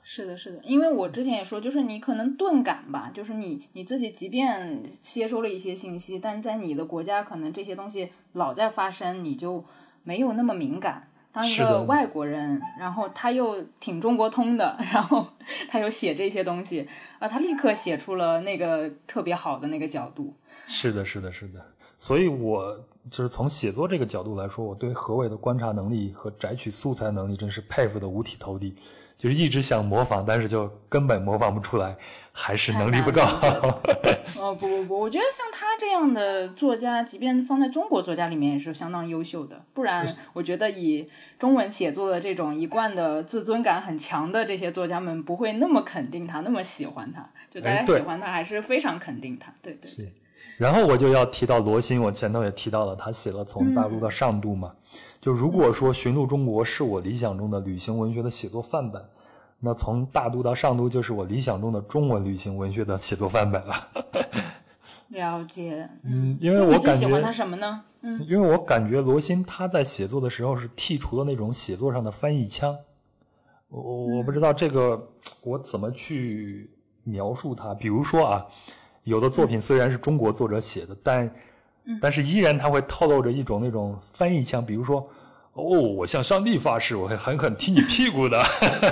[0.09, 9.65] 是的，是的，因为我之前也说，就是你可能钝感吧，就是你你自己即便接收了一些信息，但在你的国家可能这些东西老在发生，你就
[10.05, 11.09] 没有那么敏感。
[11.33, 15.27] 当一个外国人，然后他又挺中国通的，然后
[15.69, 16.87] 他又写这些东西，
[17.19, 20.33] 啊，他立刻写出了那个特别好的那个角度。
[20.69, 21.61] 是的，是的，是的。
[21.99, 22.79] 所以，我
[23.11, 28.77] 就是从写作这个角度来说，我对何伟的观察能力和摘取素材能力真是佩服的五体投地。
[29.19, 31.97] 就是一直想模仿，但是就根本模仿不出来，
[32.33, 33.23] 还是能力不够。
[34.39, 39.65] 哦不不不，我觉得像他这样的作家，即便放在中国作家里面也是相当优秀的。
[39.73, 47.27] 不然，我觉得以中文写作的这种一贯的自尊感很强的这些作家们，不会那么肯定他，那么喜欢他。
[47.51, 49.53] 就大家喜欢他，还是非常肯定他。
[49.63, 50.13] 对对对，
[50.57, 54.73] 然后我就要提到罗新，我前头也提到了，他写了《从大陆到上都》嘛。
[55.21, 59.05] 就如果说《寻路中国》是我理想中的旅行文学的写作范本，
[59.59, 63.75] 那从大都到上都就是我理想中的中文旅行文学的写作范本了。
[65.09, 65.89] 了解。
[66.03, 67.83] 嗯，因为我感觉喜欢他什么呢？
[68.03, 72.77] 嗯，因为我感觉罗新他在写作的时候是剔除了那种写作上的翻译腔，
[73.69, 75.09] 我我我不知道这个
[75.43, 76.71] 我怎么去
[77.05, 77.75] 描述他。
[77.75, 78.47] 比如说啊，
[79.07, 81.35] 有的作品虽然是中国作者写的，但
[82.01, 85.09] 但是依然它会透露着一种那种翻译腔，比如说。
[85.59, 88.39] 哦，我向上帝发誓，我会狠狠踢你屁股的。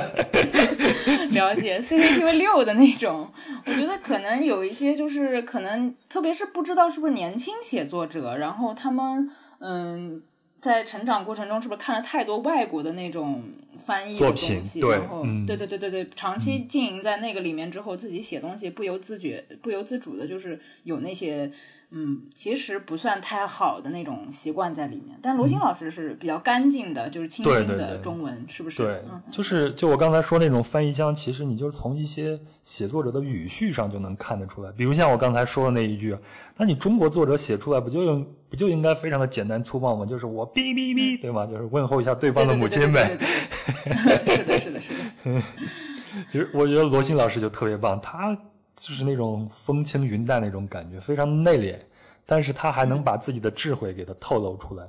[1.28, 3.30] 了解 CCTV 六的那种，
[3.66, 10.22] 我觉得可能有一些就是可能，特别是不知道是不是年轻写作者，然后他们嗯，
[10.64, 13.42] 在成长过程中是不是看了太多外国的那种
[13.84, 21.52] 翻译的东作品西，对然后、嗯对对对对对，长期经营在那个里面之后，自己写东西不由自觉、不由自主的，就是有那些。
[21.96, 28.82] 嗯，其实不算太好的那种习惯在里面，但罗新老师是比较干净的，就是清新对对对的中文，是不是？
[28.82, 34.72] 对嗯，就是就我刚才说那种翻译腔，其实你就是从一些写作者的语序上就能看得出来。
[34.72, 36.16] 比如像我刚才说的那一句，
[36.56, 40.04] 那你中国作者写出来不就用不就应该非常的简单粗暴吗？
[40.04, 41.46] 就是我哔哔哔，对吗？
[41.46, 43.16] 就是问候一下对方的母亲呗。
[44.26, 45.42] 是的，是的，是的。
[46.30, 48.36] 其实我觉得罗新老师就特别棒，他
[48.76, 51.78] 就是那种风轻云淡那种感觉，非常内敛，
[52.26, 54.84] 但是他还能把自己的智慧给他透露出来，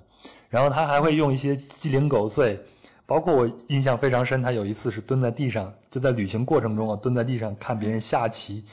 [0.49, 2.59] 然后他还会用一些鸡零狗碎，
[3.05, 8.63] 包括我印象非常深，他有一次是蹲在地上，就在旅行过程中啊，蹲在地上看别人下棋，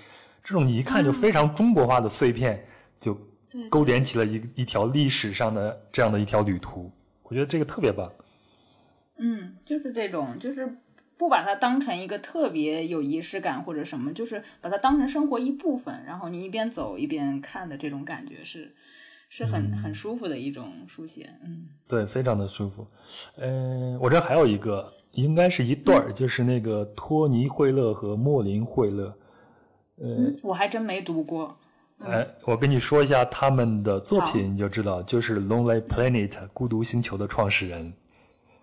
[0.42, 2.64] 这种你一看就非常中国化的碎片，
[3.01, 3.16] 就
[3.68, 6.90] 勾连起了一一条历史上的这样的一条旅途，
[7.25, 8.11] 我觉得这个特别棒。
[9.18, 10.66] 嗯，就是这种，就是
[11.22, 18.74] 不把它当成一个特别有仪式感或者什么，就是把它当成生活一部分，然后你一边走一边看的这种感觉是，
[19.28, 21.30] 是很很舒服的一种书写。
[21.44, 22.85] 嗯，对，非常的舒服。
[23.37, 29.16] 嗯、我这还有一个，应该是一对儿，就是那个托尼·惠勒和莫林·惠勒。
[30.02, 31.56] 嗯我还真没读过。
[32.00, 37.92] 哎，我跟你说一下他们的作品，你就知道，就是《Lonely Planet》孤独星球的创始人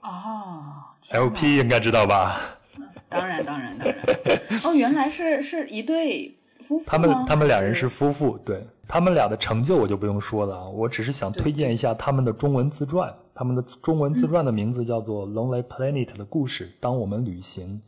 [0.01, 0.73] 哦
[1.11, 2.39] LP，应该知道吧？
[3.09, 4.39] 当然当然当然。
[4.63, 13.13] 哦，原来是是一对夫妇他们他们俩人是夫妇，对，他们俩的成就我就不用说了啊，我只是想推荐一下他们的中文自传。
[13.33, 16.69] 他们的中文自传的名字叫做《Lonely Planet》的故事。
[16.81, 17.79] 当我们旅行，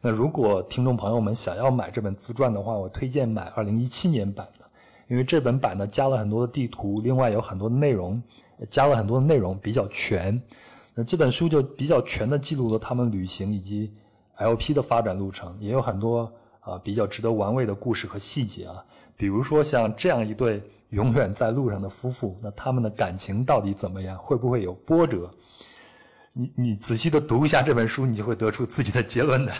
[0.00, 4.64] 那如果听众朋友们想要买这本自传的话，我推荐买二零一七年版的，
[5.08, 8.22] 因为这本版呢加了很多的地图，另外有很多的内容，
[8.70, 10.40] 加了很多的内容比较全。
[10.94, 13.92] 那这本书就比较全的记录了他们旅行以及
[14.38, 18.84] LP 的发展路程，也有很多啊比较值得玩味的故事和细节啊，
[19.16, 20.62] 比如说像这样一对。
[20.90, 24.18] 永远在路上的夫妇，那他们的感情到底怎么样？
[24.18, 25.30] 会不会有波折？
[26.32, 29.52] 你你仔细的读一下这本书，你就会得出自己的结论的。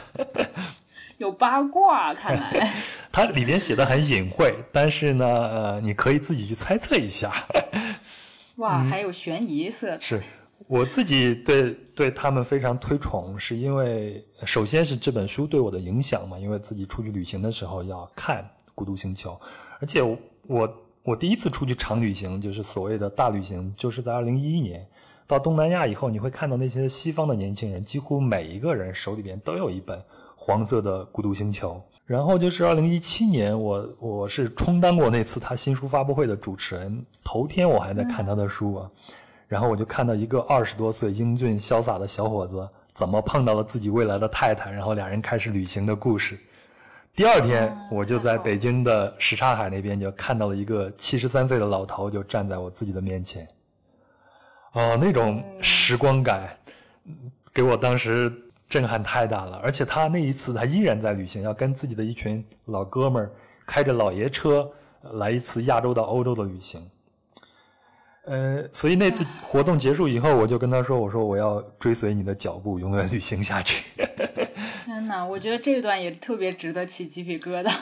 [1.18, 2.74] 有八卦，看来
[3.12, 7.30] 它里面写的很隐晦，但是呢，呃，你可以自己去猜测一下。
[8.56, 10.00] 哇，还有悬疑色彩。
[10.00, 10.22] 是
[10.66, 18.42] 我自己对对他们非常推崇，是因为首先是这本书对我的影响嘛，因为自己出去旅行的时候要看
[18.74, 19.32] 《孤独星球》，
[19.80, 20.02] 而且
[20.46, 20.68] 我。
[21.02, 24.86] 我第一次出去长旅行，就是所谓的大旅行，就是在二零一一年
[25.26, 29.98] 到东南亚以后，你会看到那些西方的年轻人，几乎每一个人手里边都有一本
[30.36, 31.72] 黄色的《孤独星球》。
[32.04, 38.90] 然后就是二零一七年，我我是充当过那次他新书发布会的主持人，头天我还在看他的书啊，
[39.50, 46.38] 然后我就看到一个二十多岁英俊潇洒的小伙子，怎么碰到了自己未来的太太，然后俩人开始旅行的故事。
[47.16, 53.44] 第二天，我就在北京的什刹海那边就看到了一个七十三岁的老头，就站在我自己的面前。
[54.74, 56.48] 哦，那种时光感，
[57.52, 58.32] 给我当时
[58.68, 59.56] 震撼太大了。
[59.64, 63.32] 而且他那一次，他依然在旅行，要跟自己的一群老哥们儿
[63.66, 64.70] 开着老爷车
[65.14, 66.88] 来一次亚洲到欧洲的旅行。
[68.26, 73.84] 呃，所以那次活动结束以后，我就跟他说：“我说我要追随你的脚步，永远旅行下去。
[74.84, 77.72] ”天哪，我觉得这段也特别值得起鸡皮疙瘩。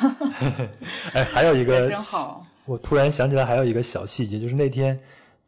[1.12, 4.98] 哎，还有一个真好，我突然想起来还有一个小细节，就是那天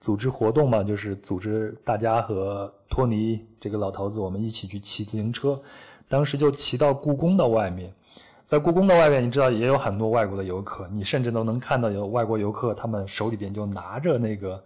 [0.01, 5.61] 组织活动嘛，就是组织大家和托尼这个老头子，我们一起去骑自行车，
[6.09, 7.93] 当时就骑到故宫的外面，
[8.45, 14.57] 在故宫的外面，你知道也有很多外国的游客，你甚至都能看到有外国游客，他们手里边就拿着那个。《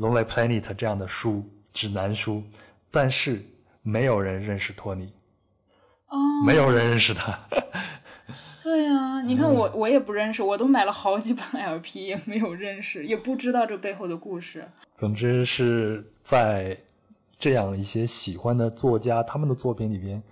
[0.00, 2.42] Lonely Planet》这样的书，指南书，
[2.90, 3.44] 但是
[3.82, 5.12] 没有人认识托尼，
[6.08, 7.38] 哦，没有人认识他。
[8.64, 14.66] 对呀，你看我我也不认识，我都买了好几本 LP，也没有认识，也不知道这背后的故事。
[14.94, 16.74] 总之是在
[17.38, 20.22] 这样一些喜欢的作家他们的作品里边，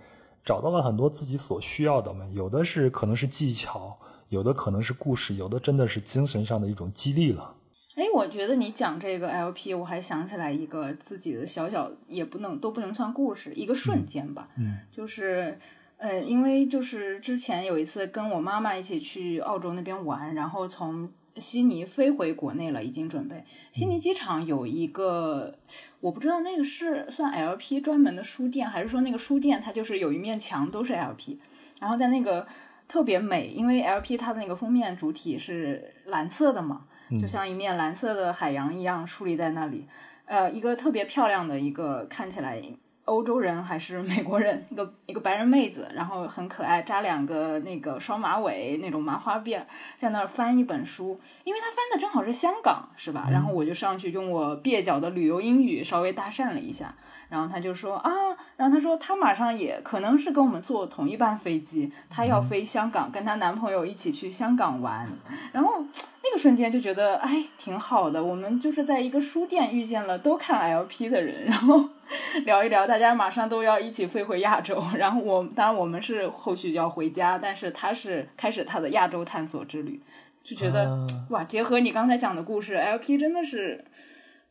[0.43, 2.25] 找到了很多自己所需要的嘛。
[2.33, 3.95] 有的是可能是技巧，
[4.29, 7.53] 有的可能是故事，有的真的是精神上的一种激励了。
[7.99, 14.47] 哎，我觉得你讲这个 LP，我还想起来一个自己的小小，也不能都不能算故事，一个瞬间吧。
[14.57, 15.59] 嗯，就是，
[15.97, 23.43] 呃，因为就是之前有一次跟我妈妈一起去澳洲那边玩，然后从悉尼飞回国内了，已经准备。
[23.73, 25.53] 悉尼机场有一个，
[25.99, 31.37] 我不知道那个是算 LP 专门的书店，还是说那个书店它就是有一面墙都是 LP，
[31.81, 32.47] 然后在那个
[32.87, 36.85] 特别美，因为 LP 它的那个封面主体是蓝色的嘛。
[37.19, 39.87] 就像一面蓝色的海洋一样矗立在那里，
[40.25, 42.61] 呃，一个特别漂亮的一个看起来
[43.05, 49.63] 欧洲人还是美国人，一个一个白人妹子，然后很可爱，扎两个那个双马尾那种麻花辫，
[49.97, 53.27] 在那儿翻一本书，因为她翻的正好是香港，是吧？
[53.31, 56.93] 然后我就上去用我蹩脚的旅游英语稍微搭讪了一下。
[57.29, 58.11] 然后他就说啊，
[58.57, 65.07] 然后他说他马上也可能是跟我们坐同一班飞机，他要飞香港，跟她男朋友一起去香港玩。
[65.51, 65.79] 然后
[66.23, 71.89] 那个瞬间就觉得哎挺好的，我们就是在一个书店遇见了都看 LP 的人，然后
[72.45, 74.83] 聊一聊，大家马上都要一起飞回亚洲。
[74.97, 80.01] 然后我当然我们是后续要回家，但是他是开始他的亚洲探索之旅，
[80.43, 83.85] 就觉得哇，结合你刚才讲的故事，LP 真的是。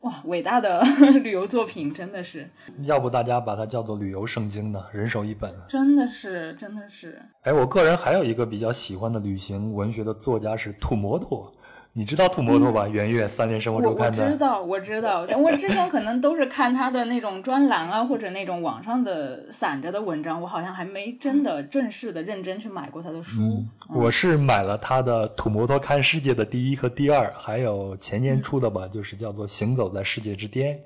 [0.03, 0.81] 哇，伟大的
[1.25, 2.49] 旅游作品真的是，
[2.83, 4.81] 要不大家把它叫做旅游圣经呢？
[4.93, 7.21] 人手一本，真的是，真的是。
[7.43, 11.53] 哎，我个人还有一个比较喜欢的旅行文学的作家是土摩托。
[11.99, 12.87] 你知道土摩托吧？
[12.87, 14.23] 圆月三联生活周刊的。
[14.23, 15.27] 我知道，我知道。
[15.37, 23.65] 我之前可能都是看他的那种专栏啊，或者那种网上的散着的文章，我好像还没真的正式的认真去买过他的书。
[23.93, 30.77] 我是买了他的《土摩托看世界》的第一和第二，还有前年出的吧，就是叫做《行走在世界之巅》。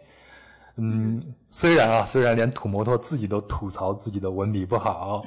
[0.77, 5.22] 嗯，虽然啊，虽然连土摩托自己都吐槽自己的文笔不好，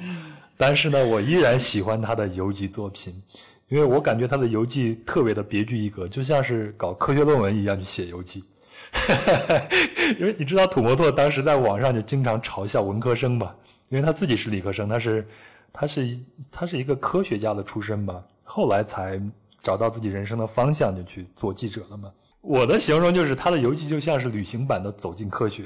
[0.56, 3.22] 但是呢，我依然喜欢他的游记作品。
[3.68, 8.44] 因为我感觉他的游记特别的别具一格，就像是搞科学论文一样去写游记。
[10.18, 13.54] 因为你知道土摩托当时在网上就经常嘲笑文科生吧，
[13.88, 15.26] 因为他自己是理科生，他是
[15.72, 16.08] 他是
[16.50, 19.20] 他是一个科学家的出身吧，后来才
[19.60, 22.10] 找到自己人生的方向，就去做记者了嘛。
[22.40, 25.64] 我的形容就是他的游记就像是旅行版的《走进科学》。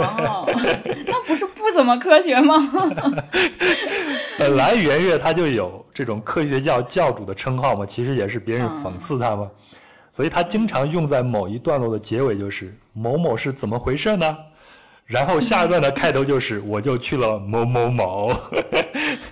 [0.00, 0.50] 哦，
[1.06, 2.54] 那不是不怎么科学吗？
[4.38, 9.50] 本来袁岳他就有这种科学教教主的称号嘛，其实也是别人讽刺他嘛，
[10.10, 14.36] 所以他经常用在某一段落的结尾就是某某是怎么回事呢？
[15.06, 18.32] 然后下一段的开头就是我就去了某某某。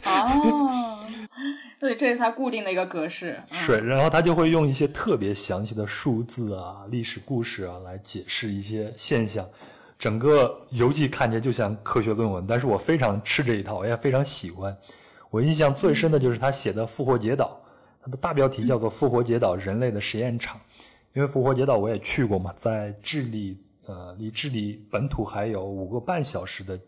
[0.05, 0.99] 哦，
[1.81, 3.37] 对，这是他固定的一个格式。
[3.51, 9.45] 嗯是，然后他就会用一些特别详细的数字啊、历史故事啊来解释一些现象，
[9.99, 14.77] 整个游记看起来就像科学论文，但是我非常吃这一套，我也非常喜欢。
[15.31, 17.61] 我印象最深的就是他写的《复活节岛》，
[18.05, 20.57] 它的大标题叫做《复活节岛：人类的实验场》，
[21.13, 26.79] 因为复活节岛我也去过嘛，在智利，呃，离智利本土还有五个半小时的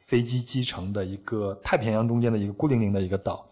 [0.00, 3.46] 飞机机程的一个太平洋中间的一个孤零零的一个岛。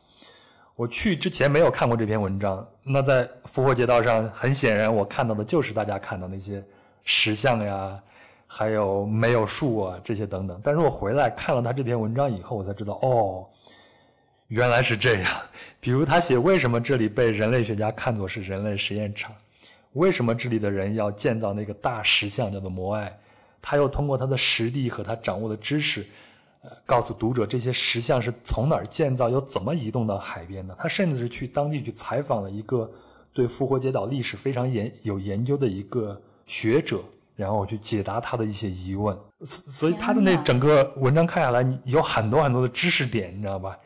[0.76, 6.64] 我去之前没有看过这篇文章，那在复活节岛上，很显然我看到的就是大家看到那些
[7.04, 8.02] 石像呀，
[8.46, 10.60] 还有没有树啊这些等等。
[10.62, 13.46] 但是我回来看了他这篇文章以后，我才知道哦，
[14.48, 15.32] 原来是这样。
[15.80, 19.34] 比如他写为什么这里被人类学家看作是人类实验场，
[19.92, 23.18] 为什么这里的人要建造那个大石像叫做摩艾，
[23.60, 26.06] 他又通过他的实地和他掌握的知识。
[26.62, 30.74] 呃，告诉读者这些石像是从哪儿建造，又怎么移动到海边的。
[30.78, 32.90] 他甚至是去当地去采访了一个
[33.34, 37.02] 对复活节岛历史非常研有研究的一个学者，
[37.36, 39.16] 然后我去解答他的一些疑问。
[39.42, 43.76] 所所以他的那整个文章看下来，你有很多很多的知识点，你知道吧？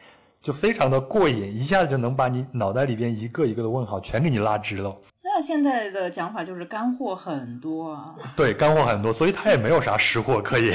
[0.40, 4.96] 就非常的过瘾，一下子就能把你脑袋里边一个一个的问号全给你拉直了。
[5.20, 10.70] 那现在的讲法就是干货很多啊，对，干货很多，所以他也没有啥实货可以。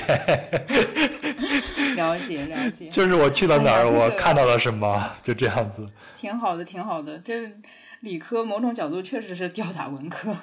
[1.96, 5.88] 了解了解， 就是我去到哪儿，我看到了什么，就这样子。
[6.16, 7.18] 挺好的，挺好的。
[7.20, 7.50] 这
[8.04, 10.36] 理科某种角度确实是吊打文科。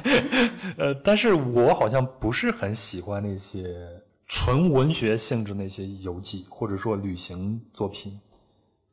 [0.76, 3.64] 呃，但是我好像不是很喜欢那些
[4.26, 8.20] 纯文学性质那些游记或者说旅行作品。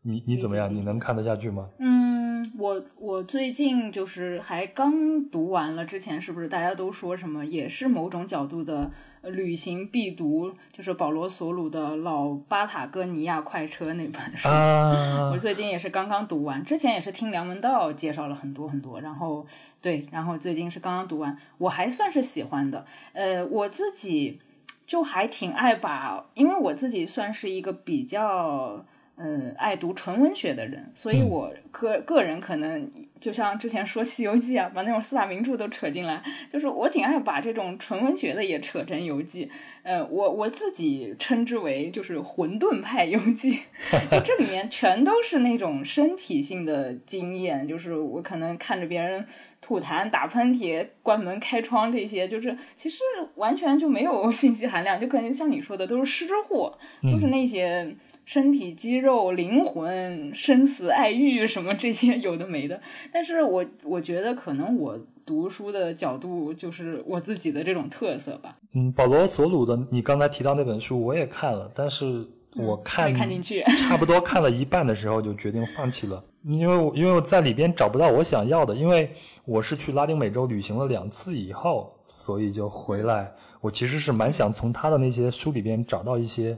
[0.01, 0.73] 你你怎么样？
[0.73, 1.67] 你能看得下去吗？
[1.77, 8.91] 嗯，我我最近就是还刚读完了，之前是不是大家都说什么也是某种角度的呃
[9.23, 14.47] 旅行必读，就是保罗索鲁的《老巴塔哥尼亚快车》那本书。
[14.49, 19.45] 啊我，最近也是刚刚读完，之前也是听梁文道介绍了很多很多，然后
[19.81, 22.85] 对，然后最近是刚刚读完，我还算是喜欢的。
[23.13, 24.39] 呃，我自己
[24.85, 28.85] 就还挺爱把，因为我自己算是一个比较。
[29.21, 32.89] 呃，爱读纯文学的人，所以嗯我个个人可能
[33.19, 39.49] 就像之前说《西游记》啊，把那种四大名著都扯进来，就是我挺爱把这种纯文学的也扯成游记。
[39.83, 43.51] 呃，我我自己称之为就是混沌派游记，
[44.11, 49.25] 就这里面全都是那种身体性的经验，就是我可能看着别人
[49.61, 52.99] 吐痰、打喷嚏、关门、开窗这些，就是其实
[53.35, 57.95] 完全就没有 信息含量，就可能像你说的都是湿货，都是那些。
[58.29, 62.79] 身体、肌肉、灵魂、生死、爱欲什么这些有的没的，
[63.11, 72.23] 但是我我觉得可能我读书的角度就是我自己的这种特色吧，嗯，保罗索鲁的你刚才提到那本书我也看了，但是
[72.57, 73.63] 我看、没看进去。
[73.63, 79.09] 差不多看了一半的时候就决定放弃了，因为我因为我在里边找不到我想要的，因为
[79.43, 83.31] 我是去拉丁美洲旅行了两次以后，所以就回来。
[83.59, 86.55] 我其实是蛮想从他的那些书里边找到一些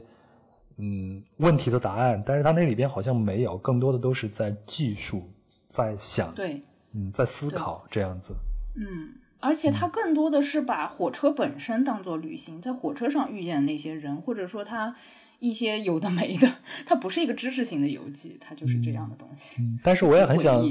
[0.84, 5.30] 嗯问题的答案，但是他那里边好像没有，更多的都是在技术，
[5.68, 6.60] 在想，对，
[6.92, 8.34] 嗯，在思考这样子。
[8.74, 14.96] 嗯，而且他更多的是把火车本身当做旅行，在火车上遇见的那些人，或者说他
[15.38, 16.52] 一些有的没的，
[16.84, 19.62] 它不是一个知识型的游记，它就是这样的东西。
[19.62, 20.68] 嗯，但是我也很想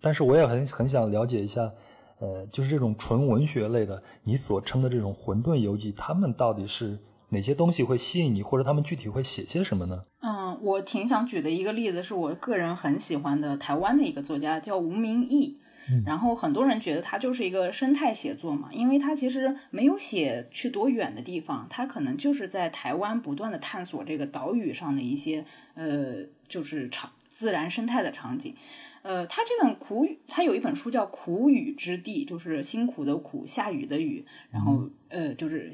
[0.00, 1.70] 但是我也很很想了解一下，
[2.18, 6.98] 呃，就是这种纯文学类的，你所称的这种混沌游记，他们到底是
[7.32, 10.04] 哪些东西会吸引你，或者他们具体会写些什么呢？
[10.20, 15.58] 嗯，我挺想举的一个例子是我个人很喜欢的台湾的一个作家叫吴明义。
[16.06, 28.54] 然后很多人觉得他就是一个生态写作嘛，因为他其实没有写去多远的地方，他可能就是在台湾不断的探索这个岛屿上的一些呃，就是场自然生态的场景。
[29.02, 35.72] 呃，他这本苦雨，他有一本书叫《苦雨之地》，就是辛苦的苦，下雨的雨，然后呃，就是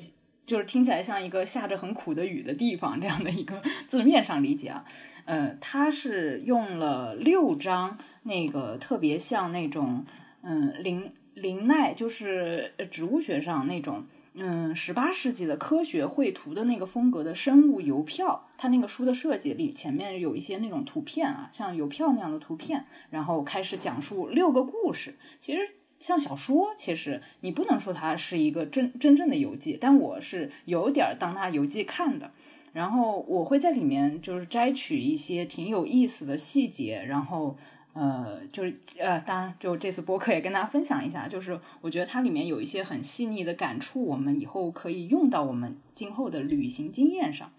[0.49, 4.83] 就是听起来像一个下着很苦的雨的地方这样的一个字面上理解啊。
[5.27, 10.07] 呃，他是用了六张那个特别像那种
[10.41, 25.17] 嗯林林奈，就是植物学上那种嗯，十八世纪的科学绘图的那个风格的生物邮票，它那个书的设计里前面有一些那种图片啊，像邮票那样的图片，然后开始讲述六个故事。
[25.43, 25.61] 其实
[25.99, 32.31] 像小说，其实你不能说它是一个真真正的游记，但我是有点儿当它游记看的。
[32.73, 37.57] 然后我会在里面就是摘取一些挺有意思的细节，然后。
[37.95, 47.51] 呃，就是呃，当然，就这次播客也跟大家分享一下，就是我觉得它里面有一些很细腻的感触，我们以后可以用到我们今后的旅行经验上。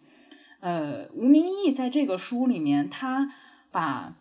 [0.62, 3.34] 呃，吴明义在这个书里面，他
[3.70, 4.16] 把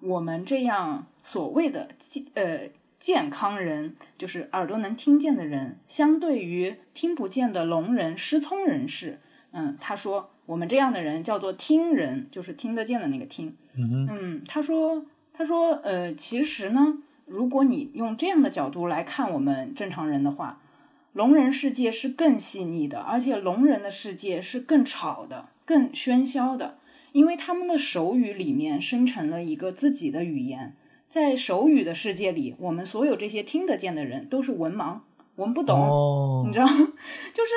[0.00, 1.88] 我们这样所谓的
[2.34, 2.68] 呃
[3.02, 13.54] 健康人，就是耳朵能听见的人，相对于听不见的聋人、失聪人士，嗯，他说我们这样的人叫做听人，就是听得见的那个听。
[13.74, 15.04] 嗯嗯，他说。
[15.34, 20.60] 他说：“呃，其实呢，如果你用这样的角度来看我们正常人的话，
[21.14, 26.76] 聋人世界是更细腻的，而且聋人的世界是更吵的、更喧嚣的，
[27.12, 30.76] 因为他们的手语里面生成了一个自己的语言。
[31.12, 35.00] 在手语的世界里，我们所有这些听得见的人都是文盲，
[35.36, 36.66] 我们不懂，你知道？
[37.34, 37.52] 就是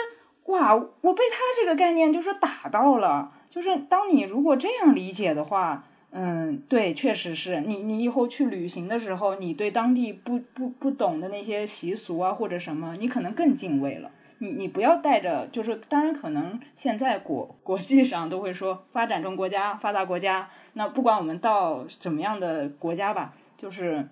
[0.48, 3.32] 哇，我被他这个概念就是打到了。
[3.50, 5.86] 就是当你如果这样理解的话。”
[6.18, 7.76] 嗯，对，确实是你。
[7.84, 14.10] 你以后去旅行的时候，你对当地不不不懂的那些习俗啊，或者什么，你可能更敬畏了。
[14.40, 20.50] 你你不要带着，就是当然可能现在国国际上都会说发展中国家、发达国家。
[20.74, 24.08] 那不管我们到什么样的国家吧，就是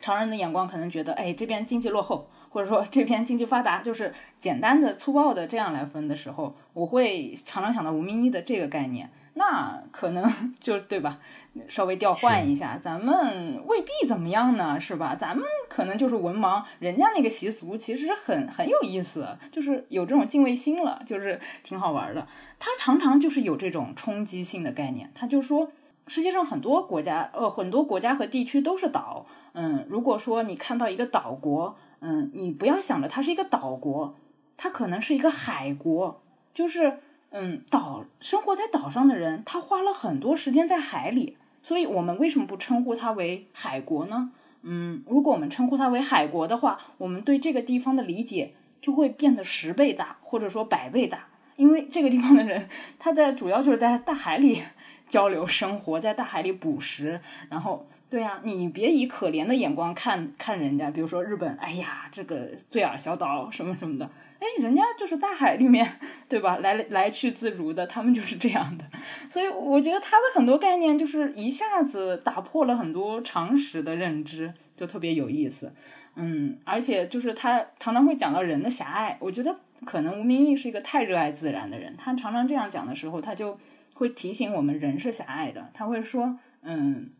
[0.00, 9.10] 常人的眼光可能觉得，哎，这边经济落后，或者说这边经济发达，就是简单的粗暴的这样来分的时候，我会常常想到吴明一的这个概念。
[9.36, 11.18] 那可能就对吧？
[11.66, 15.16] 稍微调换一下，咱们未必怎么样呢，是吧？
[15.16, 22.28] 咱们可能就是文盲，人家那个习俗其实很很有意思，就是有这种敬畏心了，就是挺好玩的。
[22.60, 25.72] 他常常就是有这种冲击性的概念，他就说
[26.06, 29.26] 世界上很多国家，呃，很多国家和地区都是岛。
[29.52, 34.14] 嗯，如果说你看到一个岛国，嗯，你不要想着它是一个岛国，
[34.56, 36.98] 它可能是一个海国，就是。
[37.36, 44.30] 嗯，岛生活在岛上的人，他花了很多时间在海里，所以我们为什么不称呼它为海国呢？
[44.62, 51.26] 嗯，如果我们称呼它为海国的话，我们对这个地方的理解就会变得十倍大，或者说百倍大，
[51.56, 52.68] 因为这个地方的人，
[53.00, 54.62] 他在主要就是在大海里
[55.08, 64.10] 交流生活，在大海里捕食，然后，对呀，你别以可怜的眼光看看人家，比如说日本，哎呀，这个醉尔小岛什么什么的。
[64.40, 65.88] 哎，人家就是大海里面，
[66.28, 66.58] 对吧？
[66.58, 68.84] 来来去自如的，他们就是这样的。
[69.26, 75.72] 所以我觉得他的很多概念就是一下子打破了很多常识的认知，就特别有意思。
[76.16, 79.16] 嗯，而且就是他常常会讲到人的狭隘。
[79.18, 83.58] 我觉得可能吴明义是一个太热爱自然的人，他常常这样讲的时候，他就
[83.94, 85.70] 会提醒我们人是狭隘的。
[85.72, 87.10] 他会说，嗯，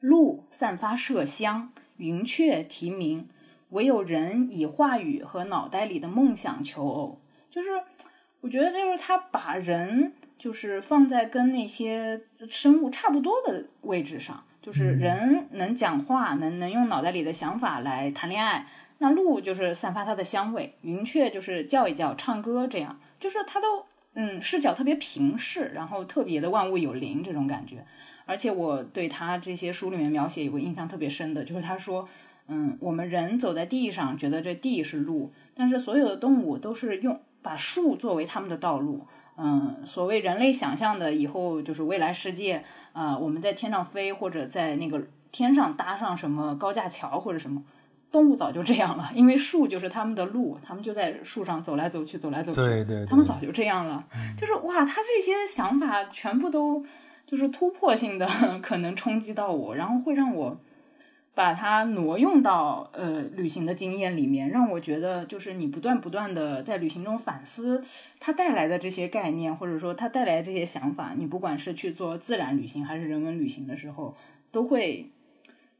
[0.00, 3.28] 鹿散发麝香，云雀啼鸣。
[3.70, 7.68] 唯有人以话语和脑袋里的梦想求偶，就是
[8.40, 18.66] 我觉得就是他把人就是放在跟那些生物差不多的位置上，就是人能讲话，能能用脑袋里的想法来谈恋爱，
[18.96, 23.84] 那鹿就是散发它的香味，云雀就是叫一叫唱歌，这样就是他都
[24.20, 27.86] 嗯视角特别平视，然后特别的万物有灵这种感觉，
[28.26, 32.08] 而且我对他这些书里面描写有个印象特别深的，就是他说。
[32.50, 39.06] 嗯，我们人走在地上，觉得这地是路，但是所有的动物都是用把树作为他们的道路。
[39.36, 42.64] 嗯，所谓人类想象的以后就是未来世界，
[42.94, 47.62] 啊，我们在天上飞，或者在那个天上搭上什么高架桥或者什么，
[48.10, 54.04] 动物早就这样了，因为树就是他们的路，他们就在树上走来走去，走来走去，对对，他们早就这样了。
[54.36, 56.84] 就是哇，他这些想法全部都
[57.26, 58.28] 就是突破性的，
[58.62, 60.60] 可能冲击到我，然后会让我。
[61.34, 67.80] 把它挪用到呃旅行的经验里面，让我觉得就是你不断不断的在旅行中反思
[68.18, 71.14] 它带来的这些概念，或者说它带来的这些想法。
[71.16, 74.16] 你不管是去做自然旅行还是人文旅行的时候，
[74.50, 75.08] 都会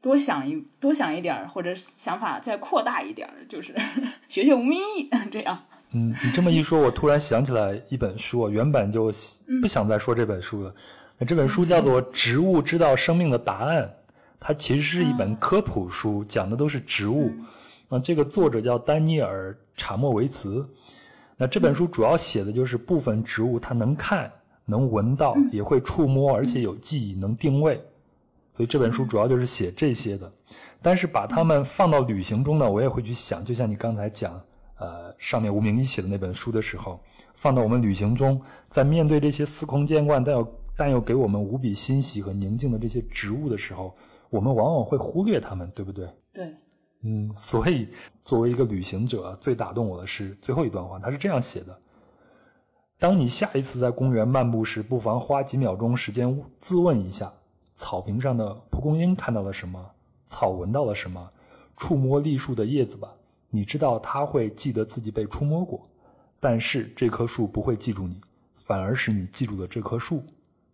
[0.01, 3.75] 多想一多想一点儿，或者想法再扩大一点儿，就是
[4.27, 5.59] 学学吴明义 这样。
[5.91, 9.11] 嗯，你这么一说，我突然想起来一本书，我原本就
[9.61, 10.73] 不想再说这本书了。
[11.17, 13.83] 那这本书叫做《植物知道生命的答案》。
[14.39, 17.29] 它其实是一本科普书，讲的都是植物。
[17.89, 20.65] 那这个作者叫丹尼尔·查莫维茨。
[21.35, 24.31] 那这本书主要写的就是部分植物，它能看、
[24.65, 27.81] 能闻到，也会触摸，而且有记忆，能定位。
[28.59, 30.29] 所以这本书主要就是写这些的。
[30.81, 34.33] 但是把它们放到旅行中呢，我也会去想，就像你刚才讲，
[34.79, 36.99] 呃上面吴明一写的那本书的时候，
[37.35, 43.95] 放到我们旅行中，在面对这些司空见惯但又但又给我们无比欣喜和宁静的这些植物的时候，
[44.29, 46.09] 我们往往会忽略它们，对不对？
[46.33, 46.53] 对，
[47.03, 47.87] 嗯，所以
[48.25, 51.79] 作为一个旅行者，最打动我的是最后一段话，他是这样写的：
[52.97, 57.31] 当你下一次在公园漫步时，不妨花几秒钟时间自问一下，
[57.79, 59.89] 草坪上的蒲公英看到了什么，
[60.25, 61.31] 草闻到了什么，
[61.77, 63.09] 触摸栗树的叶子吧。
[63.49, 65.87] 你知道它会记得自己被触摸过，
[66.41, 68.19] 但是这棵树不会记住你，
[68.57, 70.21] 反而是你记住了这棵树，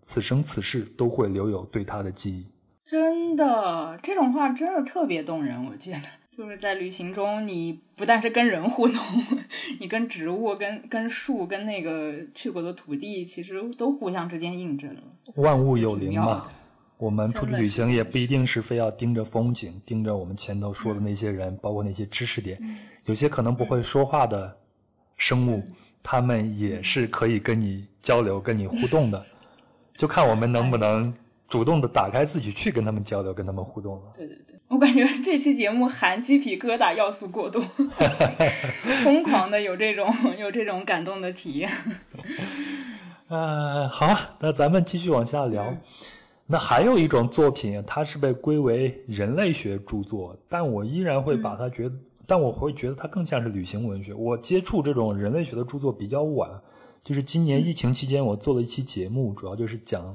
[0.01, 2.47] 此生此世都会留有对它的记忆。
[2.87, 6.01] 真的，这种话真的特别动人，我觉得。
[6.35, 8.99] 就是在旅行中，你不但是跟人互动，
[9.79, 15.01] 你跟植物、跟跟树、跟那个去过的土地，其实都互相之间印证了。
[15.35, 16.47] 万物有灵嘛
[16.97, 22.57] 我们出去旅行也不一定是非要盯着风景，盯着我们前头说的那些人，包括那些知识点。
[23.05, 24.57] 有些可能不会说话的
[25.17, 25.63] 生物，
[26.01, 29.25] 他们也是可以跟你交流、跟你互动的，
[29.93, 31.13] 就看我们能不能
[31.47, 34.13] 主动的打开自己去跟他们交流、跟他们互动了。
[34.15, 37.61] 对对对，我感觉这期节目含鸡皮疙瘩要素过多，
[39.03, 41.69] 疯狂的有这种有这种感动的体验。
[43.27, 45.75] 呃，好啊，那咱们继续往下聊。
[46.47, 51.95] 那还有一种作品，它是被归为人类学著作，但我依然会把它觉得，
[52.27, 54.13] 但我会觉得它更像是旅行文学。
[54.13, 56.47] 我接触这种人类学的著作比较晚，
[57.03, 60.13] 就是今年疫情期间，我做了一期节目，主要就是讲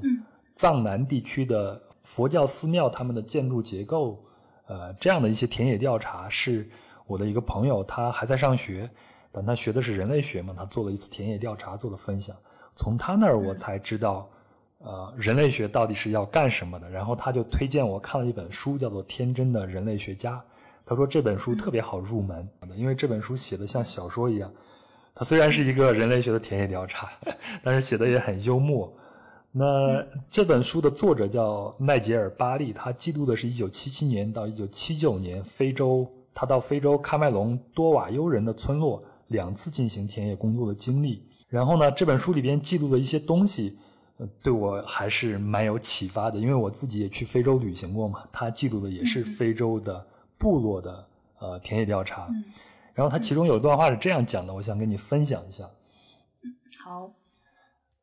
[0.55, 4.23] 藏南地区的佛教寺庙他们的建筑结构，
[4.67, 6.69] 呃，这样的一些田野调查，是
[7.07, 8.89] 我的一个朋友，他还在上学，
[9.33, 12.33] 但他学的是人类学嘛，他做了一次田野调查做了分享，
[12.73, 14.29] 从他那儿我才知道。
[14.83, 16.89] 呃，人类学到底是要干什么的？
[16.89, 20.37] 然后他就推荐我看了一本书，叫做《天真的人类学家》。
[20.83, 24.51] 他说这本书特别好入门，因为这本书写的像小说一样。
[25.13, 27.09] 它虽然是一个人类学的田野调查，
[27.63, 28.91] 但是写的也很幽默。
[29.51, 41.23] 那这本书的作者叫奈杰尔·巴利，他记录的是1977年到1979年非洲，他到非洲喀麦隆多瓦尤人的村落两次进行田野工作的经历。
[41.47, 43.77] 然后呢，这本书里边记录的一些东西。
[44.21, 48.23] 呃对我还是蛮有启发的，因为我自己也去非洲旅行过嘛。
[48.31, 50.05] 他记录的也是非洲的
[50.37, 51.07] 部落的
[51.39, 52.29] 呃田野调查，
[52.93, 55.67] 然后他其中有一段话是这样讲的，我想跟你分享一下。
[56.83, 57.11] 好，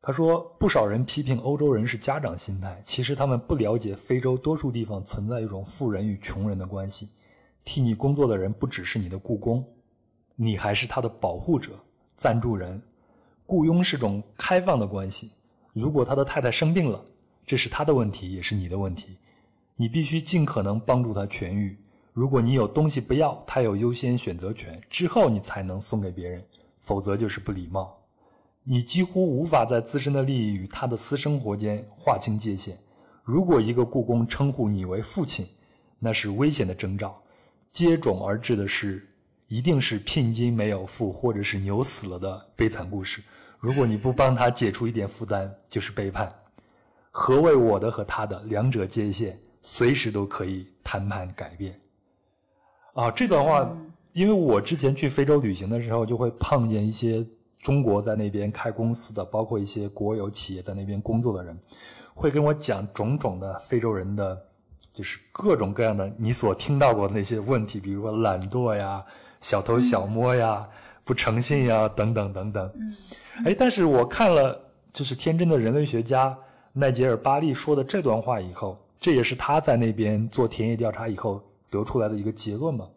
[0.01, 7.07] 他说，不少人批评欧洲人是家长心态，其实他们不了解非洲多数地方存在一种富人与穷人的关系。
[7.63, 9.65] 替你工作的人不只是你的雇工，
[10.35, 11.79] 你还是他的保护者、
[12.17, 12.81] 赞助人。
[13.45, 15.31] 雇佣是种开放的关系。
[15.79, 17.03] 如果他的太太生病了，
[17.45, 19.17] 这是他的问题，也是你的问题。
[19.75, 21.77] 你必须尽可能帮助他痊愈。
[22.11, 26.43] 如果你有东西不要，他有优先选择权，之后你才能送给别人，
[26.77, 27.97] 否则就是不礼貌。
[28.63, 32.77] 你几乎无法在自身的利益与他的私生活间划清界限。
[33.23, 35.47] 如果一个故宫称呼你为父亲，
[35.97, 37.19] 那是危险的征兆。
[37.69, 39.07] 接踵而至的是，
[39.47, 43.23] 一定是聘金没有付，或者是牛死了的悲惨故事。
[43.59, 46.33] 如果你不帮他解除一点负担，就是背叛。
[47.11, 48.41] 何谓我的和他的？
[48.43, 51.77] 两者界限随时都可以谈判改变。
[52.93, 53.69] 啊，这段话，
[54.13, 57.25] 因为我之前去非洲旅行的时候，就会碰见一些
[57.57, 61.57] 中国在那边开公司的，包括一些国有企业在那边工作的人，
[62.13, 64.41] 会跟我讲种种的非洲人的，
[64.93, 69.03] 就是各种各样的你所听到过的那些问题，比如说懒惰呀、
[69.41, 70.67] 小偷小摸呀、
[71.03, 72.71] 不诚信呀等等等等。
[72.75, 72.95] 嗯
[73.45, 74.59] 哎，但是我看了
[74.91, 76.37] 就是天真的人类学家
[76.73, 82.87] 奈杰尔·巴利说的这段话以后，这也是他在那边做田野调查以后得出来的一个结论嘛。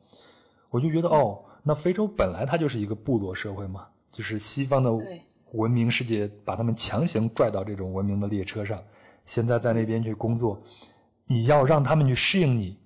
[0.68, 4.90] 我就觉得哦，那非洲本来它就是一个部落社会嘛，就是西方的
[5.52, 8.82] 文明世界把他们强行拽到这种文明的列车上，
[9.24, 10.60] 现在在那边去工作，
[11.26, 12.78] 你要让他们去适应你，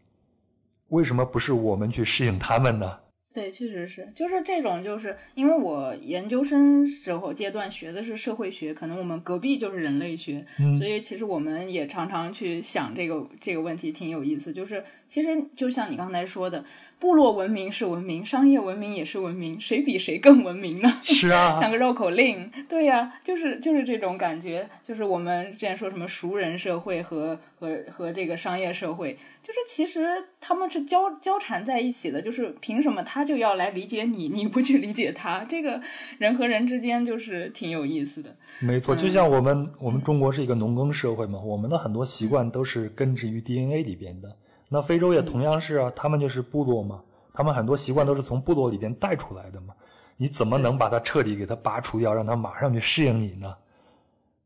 [0.89, 2.99] 为什么不是我们去适应他们呢？
[3.37, 14.55] 对，确实是，就是这种，就是因为我研究生时候阶段学的是社会学，可能我们隔壁就是人类学，嗯所以其实我们也常常去想这个这个问题，挺有意思。
[14.55, 16.65] 就是其实就像你刚才说的，
[16.99, 20.89] 部落文明是文明，商业文明也是文明，谁比谁更文明呢？
[21.03, 30.09] 是啊， 像个绕口令，对呀、就是就是这种感觉，就是我们之前说什么熟人社会和和和这个商业社会，就是其实
[30.41, 35.45] 他们是交交缠在一起的，就是凭什么他就要来理解你， 你不去理解他？
[35.45, 35.81] 这个
[36.19, 38.35] 人和人之间就是挺有意思的。
[38.61, 44.35] 没错，就像我们我们中国是一个农耕社会嘛，我们的很多习惯都是根植于 DNA 里边的。
[44.69, 47.03] 那非洲也同样是啊，他们就是部落嘛，
[47.33, 49.75] 他们很多习惯都是从部落里边带出来的嘛。
[50.17, 53.55] 你怎么能把它彻底给它拔除掉，让它马上去适应你呢？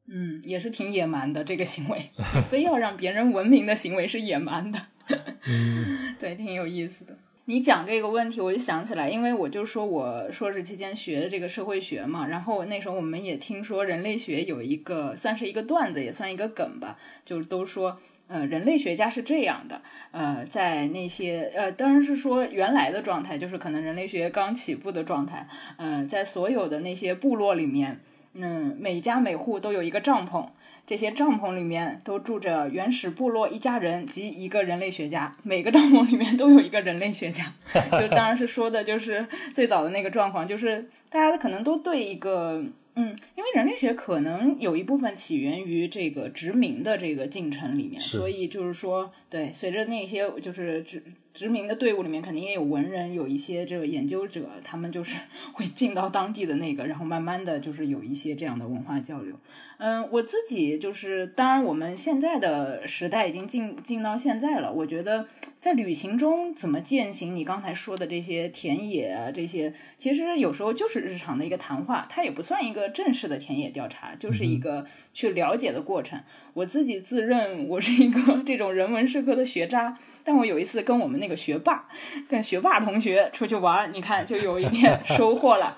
[0.09, 2.11] 嗯，也是挺野蛮的这个行为，
[2.51, 4.81] 非要让别人文明的行为是野蛮的。
[5.47, 7.17] 嗯对，挺有意思的。
[7.45, 17.99] 你讲这个问题，我就想起来，因为我就说我硕士期间学的这个社会学嘛，然后那时候我们也听说人类学有一个算是一个段子，也算一个梗吧，就是都说，
[18.31, 27.99] 呃，人类学家是这样的，呃，在那些呃，当然是说原来的状态，就是可能人类学刚起步的状态，嗯、在所有的那些部落里面，
[28.35, 30.47] 嗯，每家每户都有一个帐篷。
[30.87, 37.45] 这些帐篷里面都住着原始部落一家人及一个人类学家，每个帐篷里面都有一个人类学家。
[37.93, 39.25] 就当然是说的就是
[39.55, 42.65] 最早的那个状况，就是大家可能都对一个
[43.01, 55.17] 嗯，因为人类学可能有一部分起源于这个殖民的这个进程里面，所以就是说，对，随着那些就是殖殖民的队伍里面肯定也有文人，有一些这个研究者，他们就是
[55.55, 59.35] 会进到当地的那个，然后慢慢的就是有一些这样的文化交流。
[59.79, 65.27] 嗯，我自己就是，当然我们现在的时代已经进进到现在了，我觉得
[65.61, 76.19] 在旅行中怎么践行你刚才说的这些田野啊，这些其实有时候就是日常的一个谈话，它也不算一个正式的田野调查，就是一个去了解的过程。
[76.55, 81.87] 我自己自认我是一个这种人文社科的学渣，但我有一次跟我们那个学霸，
[82.27, 85.77] 跟学霸同学出去玩，你看就有一点 收获了。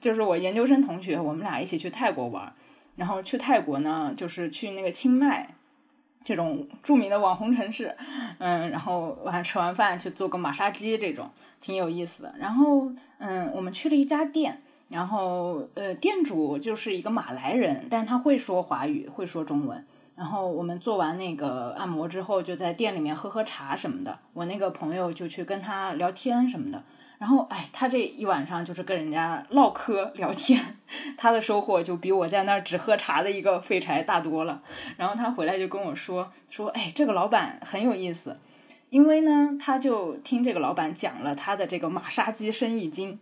[0.00, 2.52] 就是我研究生同学，我们俩一起去泰国玩，
[2.96, 5.54] 然后去泰国呢，就是去那个清迈
[6.24, 7.94] 这种著名的网红城市，
[8.38, 12.34] 嗯，然后晚上吃完饭去做个马杀鸡，这种挺有意思的。
[12.38, 19.84] 然后，嗯，我们去了一家店，然后呃，店主就是一个马来人，但他会说华语，会说中文。
[20.16, 24.18] 然后我们做完那个按摩之后，就在店里面喝喝茶什么的。
[24.32, 26.84] 我那个朋友就去跟他聊天什么的。
[27.18, 30.60] 然后，哎，他这一晚上就是跟人家唠嗑聊天，
[31.16, 34.62] 他的收获就比我在那儿只喝茶的一个废柴大多了。
[34.96, 38.38] 然后他回来就跟我说说，哎，这个老板很有意思，
[38.90, 43.18] 因为呢，他就听这个老板讲了他的这个马杀鸡生意经。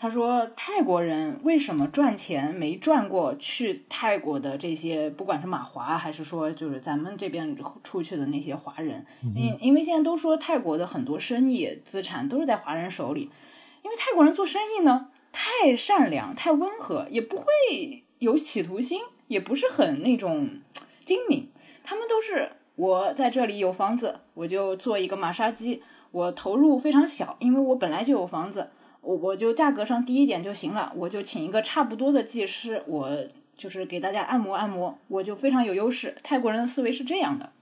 [0.00, 13.28] 他说泰国人为什么赚钱没赚过去泰国的这些，不管是马华还是说就是咱们这边出去的那些华人，因因为现在都说泰国的很多生意资产都是在华人手里，
[13.82, 17.44] 因为泰国人做生意呢太善良、太温和，也不会
[18.20, 20.48] 有企图心，也不是很那种
[21.04, 21.48] 精明，
[21.82, 25.82] 他们都是我在这里有房子，我就做一个马杀鸡，
[26.12, 28.70] 我投入非常小，因为我本来就有房子。
[29.00, 33.10] 我我就价格上低一点就行了，我就请一个差不多的技师，我
[33.56, 36.14] 就是给大家按摩按摩，我就非常有优势。
[36.22, 37.52] 泰国人的思维是这样的，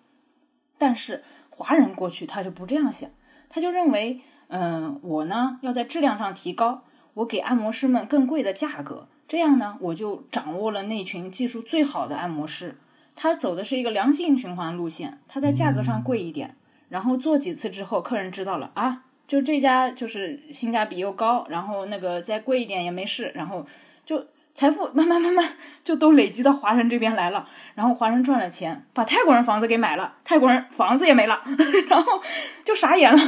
[0.76, 3.10] 但是华人过去他就不这样想，
[3.48, 6.82] 他就认为，嗯，我呢要在质量上提高，
[7.14, 12.76] 我给按摩师们更贵的价格，这样呢我就掌握了那群技术最好的按摩师。
[13.14, 16.54] 他走的是一个良性循环路线，他在价格上贵一点，
[16.90, 19.04] 然后做几次之后，客人知道了啊。
[19.26, 23.66] 就这家就是性价比又高，然后那个再贵一点也没事，然后
[24.56, 25.46] 财富慢慢慢慢
[25.84, 31.42] 就都累积到华人这边来了，然后华人赚了钱，把泰国人房子给买了，泰国人房子也没了，
[31.90, 32.22] 然后
[32.64, 33.18] 就傻眼了，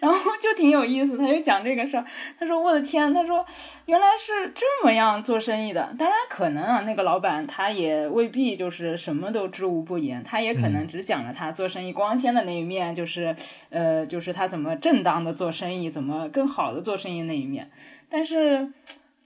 [0.00, 2.04] 然后就挺有意思，他就讲这个事儿，
[2.40, 3.44] 他说我的天，他说
[3.84, 13.36] 原来是这么样做生意的，当然可能啊，那个老板他也未必就是什么都知无不言，他也可能只讲了他做生意光鲜的那一面，就是
[13.68, 17.70] 呃，就是他怎么正当的做生意，怎么更好的做生意那一面，
[18.08, 18.72] 但是。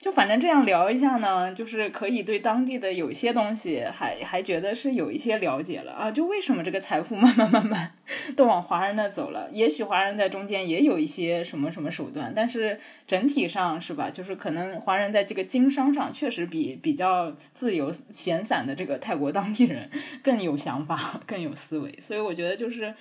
[0.03, 6.11] 就反正这样聊一下呢，就是可以对当地的有些东西还还觉得是有一些了解了啊。
[6.11, 7.93] 就为什么这个财富慢慢慢慢
[8.35, 9.49] 都往华人那走了？
[9.53, 14.11] 也许华人在中间也有一些什么什么手段，但是整体上是吧？
[14.11, 19.89] 就是可能华人在这个经商上确实比比较自由闲散的这个泰国当地人
[20.21, 21.97] 更有想法、更有思维。
[22.01, 22.93] 所以我觉得就是，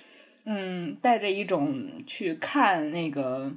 [0.44, 3.52] 嗯，带着一种去看那个。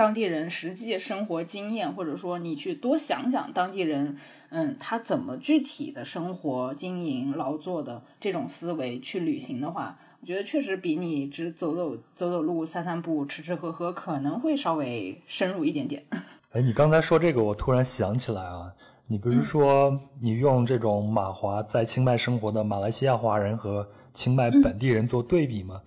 [0.00, 4.16] 当地人实际生活经验，或者说你去多想想当地人，
[4.48, 16.02] 嗯，他怎么具体的生活、经营、劳作的这种思维去旅行的话，我觉得确实比你只走走走走路、散散步、吃吃喝喝可能会稍微深入一点点。
[16.52, 18.72] 哎，你刚才说这个，我突然想起来啊，
[19.06, 25.78] 你不是说你用这种马华在清迈生活的马来西亚华人和清迈本地人做对比吗？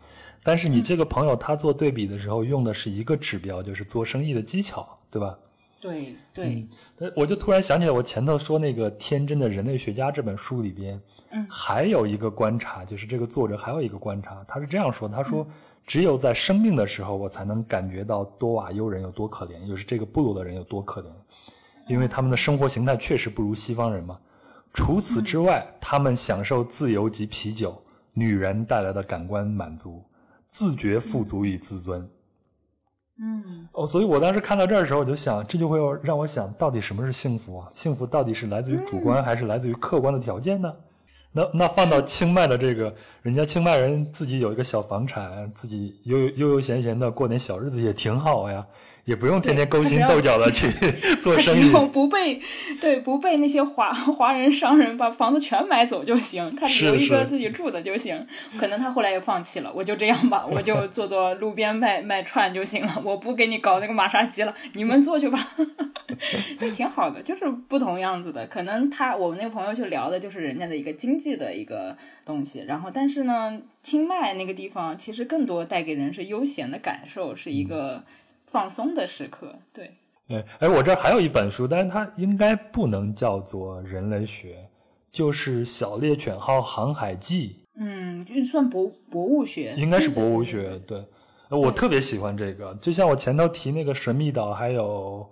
[0.44, 5.38] 但是你这个朋友他做对比的时候用的是一个指标，就是做生意的技巧，对吧？
[5.82, 6.68] 对对，
[7.00, 15.46] 呃我就突然想起来，我前头说那个《天真的人类学家》这本书里边，嗯还有一个观察，就是这个作者还有一个观察，他是这样说的：他说，
[15.86, 21.08] 只有在生病的时候，我才能感觉到多瓦尤人有多可怜，就是这个部落的人有多可怜，
[21.90, 24.18] 因为他们的生活形态确实不如西方人嘛。
[24.74, 27.78] 除此之外，他们享受自由及啤酒、
[28.14, 30.02] 女人带来的感官满足，
[30.54, 32.08] 自觉富足与自尊。
[33.20, 37.70] 嗯哦，所以我当时看到这儿的时候，我就想，这就会让我想到底什么是幸福啊？
[37.74, 40.74] 幸福到底是来自于主观，还是来自于客观的条件呢？
[41.32, 42.94] 那那放到清迈的这个，
[43.24, 48.66] 人家清迈人自己有一个小房产，自己悠悠悠悠闲闲的过点小日子也挺好呀，
[49.06, 50.68] 也不用天天勾心斗角的去
[51.22, 51.72] 做生意。
[51.92, 52.42] 不被
[52.80, 58.26] 对不被那些华华人商人把房子全买走就行，他留一个自己住的就行。
[58.58, 65.50] 可能他后来也放弃了，我就这样吧，我就 做做路边卖卖串就行了，我不给你搞那个玛莎鸡了，你们做去吧。
[66.60, 68.46] 对，挺好的，就是不同样子的。
[68.48, 78.04] 可能他我们那个朋友去聊的就是人家的一个经济的一个东西，然后但是呢，清迈那个地方其实更多带给人是悠闲的感受，是一个
[78.54, 79.54] 放松的时刻。
[79.74, 79.92] 对。
[80.30, 84.66] 哎哎，我这儿还有一本书，但是它应该不能叫做人类学，
[85.12, 87.50] 就是《小猎犬号航海记》。
[87.82, 90.54] 嗯，就算博博物学，应该是博物对。
[90.54, 91.06] 对对学，对。
[91.50, 95.30] 呃我特别喜欢这个，就像我前头提那个神秘岛，还有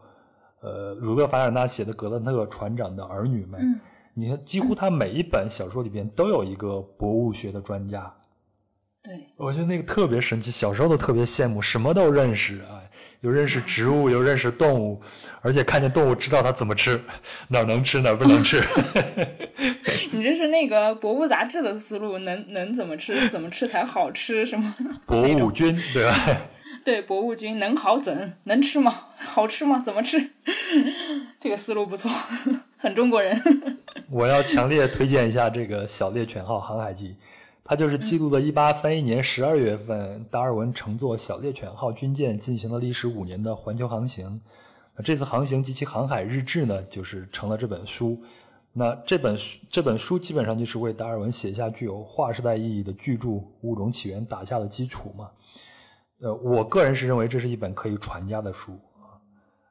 [0.61, 3.79] 呃儒勒·凡尔纳写的《格兰特船长的儿女们》，嗯
[4.13, 8.13] 你看几乎他每一本小说里边都有一个博物学的专家，
[9.01, 12.80] 对，我觉得那个特别神奇，小时候都特别羡慕，什么都认识，哎，
[13.21, 15.01] 又认识植物，又认识动物，
[15.41, 16.99] 而且看见动物知道它怎么吃，
[17.49, 18.61] 哪儿能吃哪儿不能吃。
[20.11, 24.75] 你这是那个博物杂志的思路，能能怎么吃，怎么吃才好吃，什么？
[25.05, 26.15] 博物君，对吧？
[26.83, 28.33] 对，博物君能好怎？
[28.45, 29.09] 能吃吗？
[29.17, 29.77] 好吃吗？
[29.77, 30.31] 怎么吃？
[31.39, 32.09] 这个思路不错，
[32.77, 33.39] 很中国人。
[34.09, 37.09] 我要强烈推荐一下这个《小猎犬号航海记》，
[37.71, 44.41] 它就是记录了1831年12月份达尔文乘坐小猎犬号军舰进行了历时五年的环球航行。
[44.93, 48.21] 那这次航行及其航海日志呢，就是成了这本书。
[48.73, 53.29] 那这本书这本书基本上就是为达尔文写下具有划时代意义的巨著
[53.61, 55.29] 《物种起源》打下了基础嘛。
[56.19, 59.15] 呃，我个人是认为这是一本可以传家的书啊。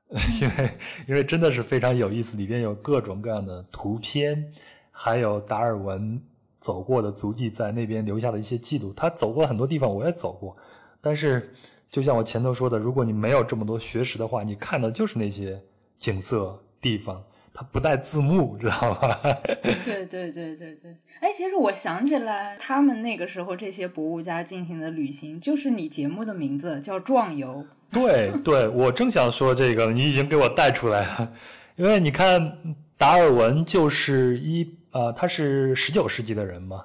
[0.40, 0.70] 因为
[1.08, 4.50] 因为真的是非常有意思，里边有各种各样的图片，
[4.90, 6.18] 还有达尔文
[6.60, 8.92] 走过的足迹，在那边留下的一些记录。
[8.94, 10.56] 他走过很多地方，我也走过，
[11.00, 11.52] 但是
[11.88, 15.60] 就像我前头说的，如果你没有这么多学识的话，你看的就是那些
[15.96, 19.20] 景色地方，它不带字幕，知道吧？
[19.84, 27.64] 对对对对对，哎，其实我想起来，他们那个时候这些博物家进行的旅行，就是你节目的名字叫壮游。
[27.90, 31.32] 对对，我正想说这个，你已经给我带出来了，
[31.74, 32.56] 因为你看
[32.96, 36.84] 达尔文就是一呃，他是十九世纪的人嘛，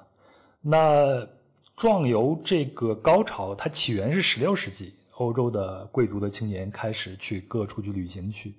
[0.60, 1.26] 那
[1.76, 8.54] 壮游这个高潮，它起源是十六世纪，欧洲的贵族的青年开始去各处去旅行去，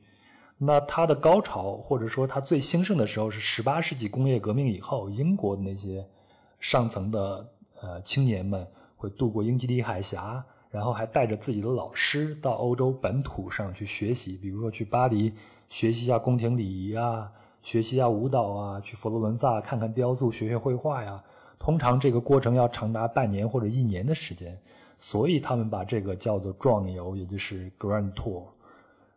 [0.57, 6.05] 那它的高潮或者说它最兴盛的时候是十八世纪工业革命以后，英国的那些
[6.59, 7.49] 上层的
[7.81, 10.43] 呃青年们会渡过英吉利海峡。
[10.69, 15.33] 然后还带着自己的老师到欧洲本土上去学习，比如说去巴黎
[15.69, 17.31] 学习一下宫廷礼仪啊，
[17.67, 21.21] 学习一下舞蹈啊，去佛罗伦萨看看雕塑，学学绘画呀。
[21.59, 24.57] 通常这个过程要长达半年或者一年的时间，
[24.97, 28.43] 所以他们把这个叫做壮游，也就是 Grand Tour。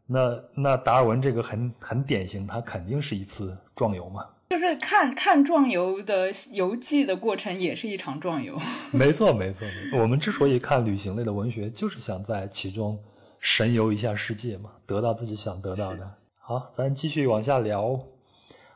[0.04, 4.26] 那那达尔文这个很很典型，他肯定是一次壮游嘛。
[4.48, 8.58] 就是看看壮游的游记的过程，也是一场壮游。
[8.90, 9.32] 没错。
[9.32, 12.98] 没错我们之所以看旅行类的文学，就是想在其中
[13.38, 16.14] 神游一下世界嘛，得到自己想得到的。
[16.36, 17.96] 好，咱继续往下聊。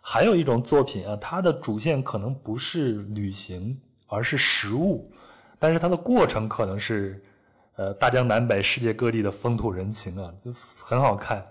[0.07, 3.75] 还有一种作品啊，它的主线可能不是旅行，
[4.07, 5.11] 而是食物，
[5.59, 7.25] 但是它的过程可能是，
[7.77, 11.43] 呃，大江南北、世界各地的风土人情啊，就很好看。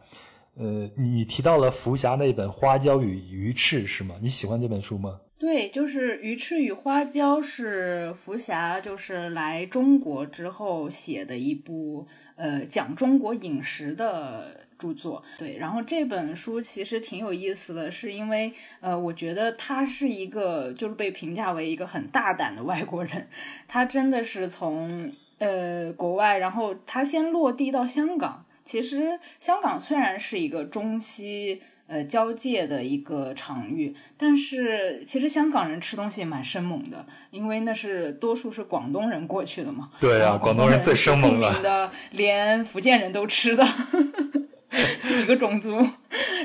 [0.56, 4.14] 呃，你提到了福霞那本《花椒与鱼翅》是吗？
[4.22, 5.20] 你喜欢这本书吗？
[5.39, 15.24] 对，就是《鱼翅与花椒》是福霞就是来中国之后写的一部呃讲中国饮食的著作。
[15.38, 23.30] 对，然后这本书其实挺有意思的，是因为呃，我觉得他是一个就是被评价为一个很大胆的外国人，
[23.68, 28.44] 他真的是从呃国外，然后他先落地到香港。
[28.66, 39.90] 其实香港虽然是一个中西呃交界的一个场域，但是其实香港人吃东西蛮生猛的，因为那是多数是广东人过去的嘛。
[40.00, 43.68] 对啊广东人最生猛了连福建人都吃的。
[45.24, 45.78] 一个种族。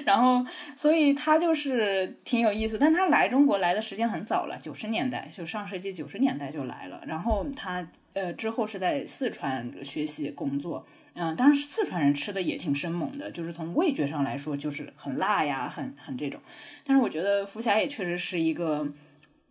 [0.04, 0.44] 然后，
[0.76, 7.02] 所以他就是挺有意思，但他来中国来的时间很早了，九十年代就上世纪九十年代就来了。
[7.06, 16.40] 然后他呃之后是在四川学习工作，嗯，当然四川人吃的也挺生猛的，就是从味觉上来说就是很辣呀，很很这种。
[16.84, 18.86] 但是我觉得福霞也确实是一个。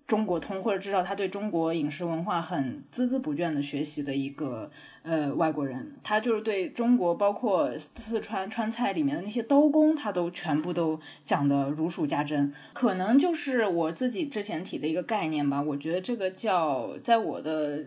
[0.08, 4.72] 中国通，或者至少他对中国饮食文化很孜孜不倦的学习的一个
[5.04, 12.54] 呃外国人，他就是对中国包括四川川菜里面的那些刀工，他都全部都讲的如数家珍。
[12.74, 17.86] 可能就是我自己之前提的一个概念吧，我觉得这个叫在我的。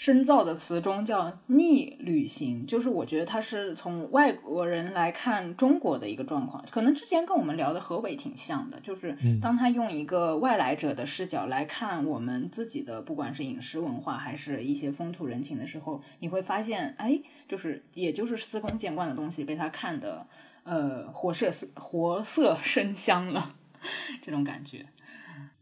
[0.00, 20.26] 深造的词中叫逆旅行，就是我觉得它是从外国人来看中国的一个状况，可能之前跟我们聊的何伟挺像的，就是当他用一个外来者的视角来看我们自己的，不管是饮食文化还是一些风土人情的时候，你会发现，哎，就是也就是司空见惯的东西被他看的，
[20.64, 23.54] 呃，活色活色生香了，
[24.24, 24.86] 这种感觉。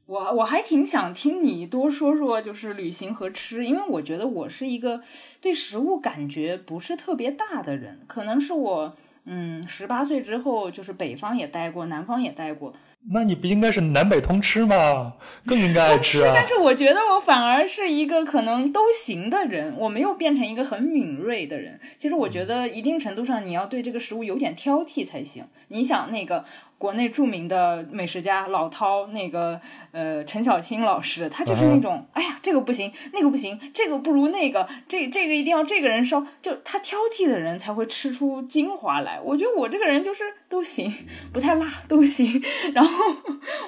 [0.08, 5.02] 我我还挺想听你多说说，就是旅行和吃，因为我觉得我是一个
[5.42, 8.96] 对食物感觉不是特别大的人，可能是我
[9.26, 12.72] 嗯十八岁之后就是北方也待过，南方也待过。
[13.12, 15.12] 那你不应该是南北通吃吗？
[15.44, 16.32] 更应该爱吃啊！
[16.34, 21.78] 但是我觉得我反而是一个可能都行的人，我没有变成一个很敏锐的人。
[21.98, 25.44] 其实我觉得一定程度上你要对这个食物有点挑剔才行。
[25.68, 26.46] 你想那个。
[26.78, 29.60] 国内著名的美食家老饕，那个
[29.90, 39.20] 呃陈小青老师，他就是那种，哎呀，这个不行，那个不行，这个不如那个，这这个一定要这个人烧，就他挑剔的人才会吃出精华来。
[39.20, 40.92] 我觉得我这个人就是都行，
[41.32, 42.40] 不太辣都行，
[42.72, 43.04] 然后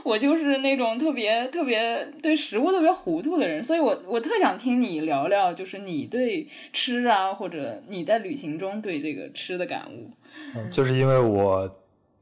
[0.05, 10.13] 我就是那种特别特别对食物特别糊涂的人，所以我我特想听你聊聊，就是你对吃啊，或者你在旅行中对这个吃的感悟。
[10.55, 11.69] 嗯，就是因为我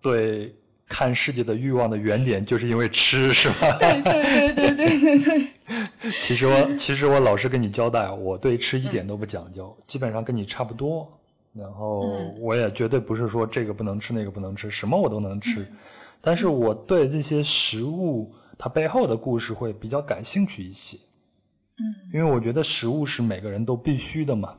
[0.01, 0.55] 对。
[0.89, 3.79] 看世界的欲望的原点就是因为吃，是吧？
[3.79, 5.49] 对对对对对对对。
[6.21, 11.07] 其实我其实我老实跟你交代，我对吃一点都不讲究，基本上跟你差不多。
[11.55, 12.01] 然后
[12.39, 15.67] 我也绝对不是说这个不能吃那个不能吃，什么我都能吃。
[16.21, 20.97] 但是我对这些食物它背后的故事会比较感兴趣一些。
[21.79, 21.85] 嗯。
[22.15, 24.55] 因为我觉得食物是每个人都必须的嘛。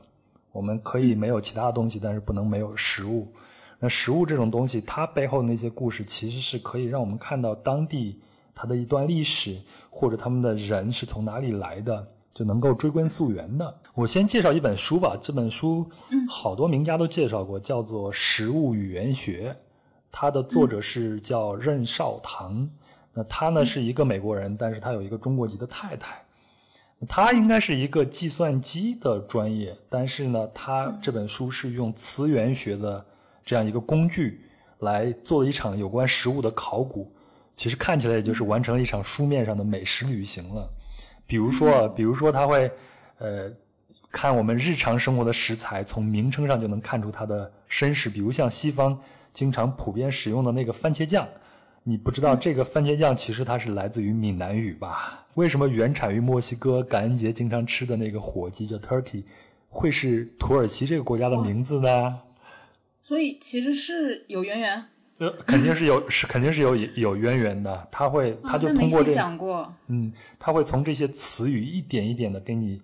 [0.52, 3.32] 我们可以没有其他东西，但是不能没有食物。
[3.82, 8.20] 那食物这种东西，它背后的那些故事，其实是可以让我们看到当地
[8.54, 9.58] 它的一段历史，
[9.88, 13.74] 或者他们的人是从哪里来的，就能够追根溯源的。
[13.94, 15.90] 我先介绍一本书吧，这本书
[16.28, 19.56] 好多名家都介绍过，叫做《食物语言学》，
[20.12, 22.68] 它的作者是叫任少棠。
[23.14, 26.22] 那他呢是一个美国人，但是他有一个中国籍的太太。
[27.08, 33.02] 他应该是一个计算机的专业，但是呢，他这本书是用词源学的。
[33.44, 34.40] 这样一个工具
[34.80, 37.12] 来做了一场有关食物的考古，
[37.56, 40.68] 其实看起来也就是完成了一场书面上的美食旅行了。
[41.26, 42.70] 比如说，比如说他会，
[43.18, 43.50] 呃，
[44.10, 48.10] 看我们日常生活的食材，从名称上就能看出它的身世。
[48.10, 48.98] 比如像西方
[49.32, 51.28] 经常普遍使用的那个番茄酱，
[51.84, 55.24] 你不知道这个番茄酱其实它是来自于闽南语吧？
[55.34, 59.22] 为什么原产于墨西哥感恩节经常吃的那个火鸡叫 turkey，
[59.68, 62.18] 会是土耳其这个国家的名字呢？
[63.00, 64.84] 所以其实是有渊源，
[65.18, 67.88] 呃，肯定是有，是肯定是有有渊源的。
[67.90, 72.80] 他会，他就通过这，想过，嗯，他会从这些词语一点一点的给你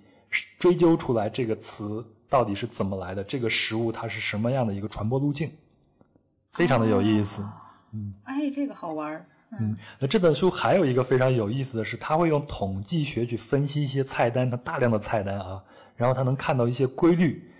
[0.58, 5.50] 追究出来，这个词到底是怎么来的，这个食物它是什么样的一个传播路径，
[6.52, 7.46] 非常的有意思。
[7.92, 9.26] 嗯，哎，这个好玩儿。
[9.60, 15.62] 嗯，那这本书还有一个非常有意思的是，他会用统计学去分析一些菜单，他大量的菜单啊，
[15.94, 17.50] 然后他能看到一些规律。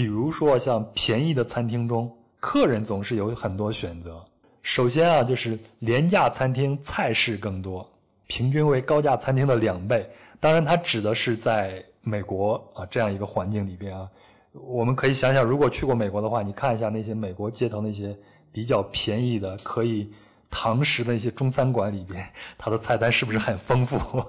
[0.00, 4.24] 比如说，像便宜的餐厅中，客人总是有很多选择。
[4.62, 7.86] 首先啊，就是廉价餐厅菜式更多，
[8.26, 10.08] 平均为高价餐厅的两倍。
[10.40, 14.08] 当然，它指的是在美国啊这样一个环境里边啊。
[14.54, 18.16] 我们可以想想，如果去过美国的话，你看一下那些美国街头那些
[18.50, 20.10] 比较便宜的、可以
[20.50, 22.28] 堂食的一些中餐馆里边，
[22.58, 24.24] 它的菜单是不是很丰富？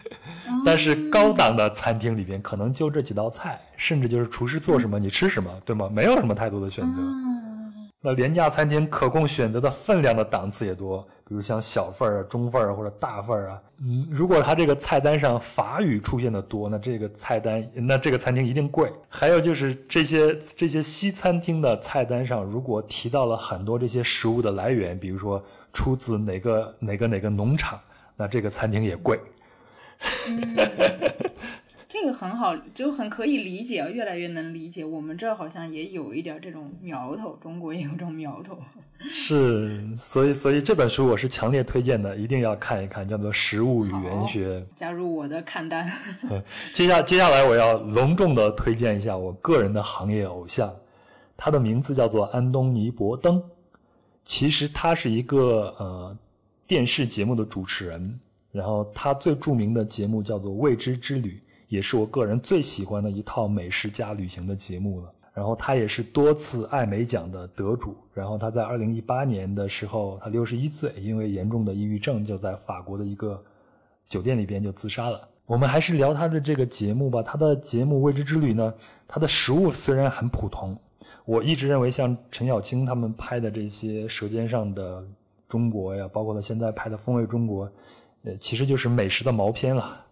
[0.64, 5.88] 但是高档的餐厅里边可能就这几道菜，甚至就是厨师做什么你吃什么，对吗？
[5.90, 7.00] 没有什么太多的选择。
[8.04, 13.62] 那廉价餐厅可供选择的分量的档次也多，比如像小份儿、中份儿或者大份儿啊。
[13.80, 18.92] 嗯，如果它这个菜单上法语出现的多，那这个菜单那这个餐厅一定贵。
[19.08, 25.40] 还有就是这些这些西餐厅的菜单上，如果提到了很多这些食物的来源，比如说
[25.72, 27.80] 出自哪个哪个哪个农场，
[28.16, 29.18] 那这个餐厅也贵。
[30.28, 30.56] 嗯，
[31.88, 34.84] 这 这个很好，就很可以理解，越来越能理解。
[34.84, 38.58] 我们这儿好像也有一点这种苗头，中国也有这种苗头。
[38.98, 44.58] 是，所以所以这本书我是强烈推荐的，一定要看一看，叫做《食物语言学》。
[44.74, 45.88] 加入我的看单。
[46.74, 50.74] 接下接下来我要隆重的推荐一下我个人的行业偶像，
[51.36, 53.40] 他的名字叫做安东尼·伯登。
[54.24, 56.16] 其实他是一个呃
[56.66, 58.20] 电视节目的主持人，
[58.50, 61.30] 然后他最著名的节目叫做《未知之旅》，
[61.68, 65.12] 也是我个人最喜欢的一套美食加旅行的节目了。
[65.34, 67.96] 然后他也是多次艾美奖的得主。
[68.12, 73.42] 然后他在二零一八年的时候，他六十一岁，因为严重的抑郁症，就在法国的一个
[74.06, 75.26] 酒店里边就自杀了。
[75.46, 77.22] 我们还是聊他的这个节目吧。
[77.22, 78.74] 他的节目《未知之旅》呢，
[79.08, 80.78] 他的食物虽然很普通。
[81.24, 85.06] 我一直认为，像陈小青他们拍的这些《舌尖上的
[85.48, 87.66] 中国》呀，包括他现在拍的《风味中国》，
[88.24, 90.04] 呃，其实就是美食的毛片了，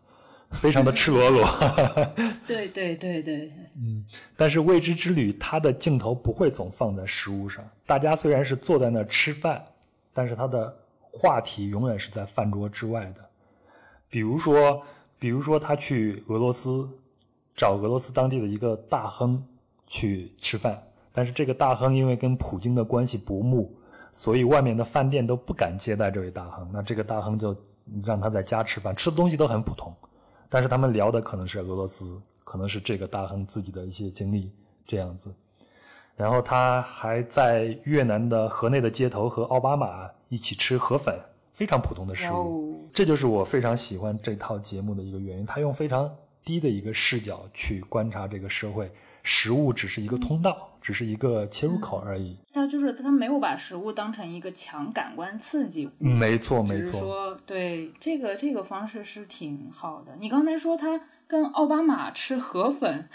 [0.52, 1.44] 非常的赤裸裸。
[2.46, 3.48] 对对对对。
[3.76, 4.04] 嗯，
[4.36, 9.64] 但是《未知之旅》它的镜头不会总放在食物上，大家虽然是坐在那儿吃饭，
[10.12, 13.28] 但是他的话题永远是在饭桌之外的。
[14.08, 14.80] 比如说，
[15.18, 16.88] 比如说他去俄罗斯
[17.54, 19.42] 找俄罗斯当地的一个大亨
[19.88, 20.80] 去吃饭。
[21.20, 23.70] 但是这个大亨因为跟普京的关系不睦，
[24.10, 26.66] 所以外面的饭店都不敢接待这位大亨。
[26.72, 27.54] 那这个大亨就
[28.02, 29.94] 让他在家吃饭，吃的东西都很普通。
[30.48, 34.50] 但是他们聊的可能是俄罗斯，可能是这个大亨自己的一些经历
[34.86, 35.30] 这样子。
[36.16, 41.14] 然后他还在越南的河内的街头和奥巴马一起吃河粉，
[41.52, 42.88] 非常普通的食物。
[42.94, 45.44] 这就是我非常喜欢这套节目的一个原因。
[45.44, 46.10] 他用非常
[46.42, 48.90] 低的一个视角去观察这个社会。
[49.22, 52.36] 食物只是一个通道，只是一个切入口而已。
[52.52, 55.88] 他就是他没有把食物当成一个强感官刺激。
[55.98, 57.00] 没错，没错。
[57.00, 60.16] 说对这个这个方式是挺好的。
[60.20, 63.08] 你刚才说他跟奥巴马吃河粉，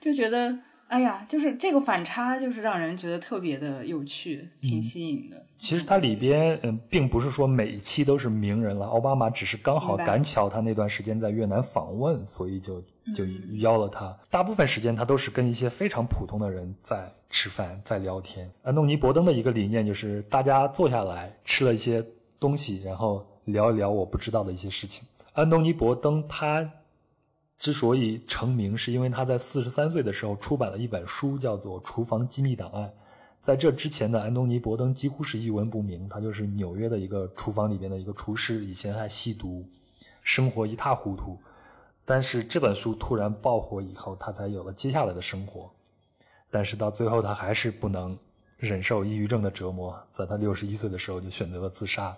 [0.00, 0.58] 就觉得。
[0.88, 5.46] 哎呀，就是这个反差，就是让人觉得特别的有趣，挺吸引的。
[5.56, 8.84] 其实它里边，嗯，并不是说每一期都是名人了。
[8.84, 12.84] 奥巴马只是刚好赶巧他那段时间在越南访问，所以就
[13.14, 13.24] 就
[13.58, 14.16] 邀了他。
[14.30, 18.50] 大部分时间他都是跟一些非常普通的人在吃饭，在聊天。
[18.62, 22.04] 安东尼·伯登的一个理念就是，大家坐下来吃了一些
[22.38, 25.06] 东西，然后聊一聊我不知道的一些事情。
[25.32, 26.70] 安东尼·伯登他。
[27.58, 32.88] 之所以成名，是因为他在四十三岁的时候出版了一本书，叫做《厨房机密档案》。
[33.40, 39.64] 在这之前的安东尼·伯登几乎是一文不名，他就是纽约的一个厨房里边的一个厨师，以前还吸毒，
[40.22, 41.38] 生活一塌糊涂。
[42.04, 45.70] 但是这本书突然爆火以后，他才有了接下来的生活。
[46.50, 48.18] 但是到最后，他还是不能
[48.56, 52.16] 忍受抑郁症的折磨，在他六十一岁的时候就选择了自杀。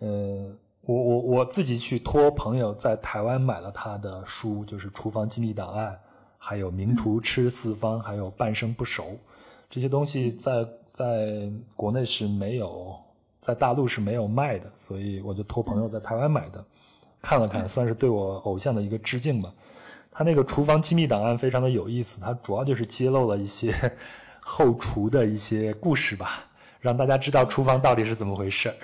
[0.00, 0.56] 嗯。
[0.82, 5.92] 我我我自己去托朋友在台湾买了他的书，就是《厨房机密档案》，
[6.38, 9.04] 还有《名厨吃四方》，还有《半生不熟》
[9.68, 12.98] 这些东西，在在国内是没有，
[13.40, 16.64] 在大陆是没有卖的，所以我就托朋友在台湾买的，
[17.22, 19.52] 看了看，算是对我偶像的一个致敬吧。
[20.12, 23.74] 他那个《厨房机密档案》非常的有意思，它主要就是揭露了一些
[24.40, 26.44] 后厨的一些故事吧，
[26.80, 28.74] 让大家知道厨房到底是怎么回事。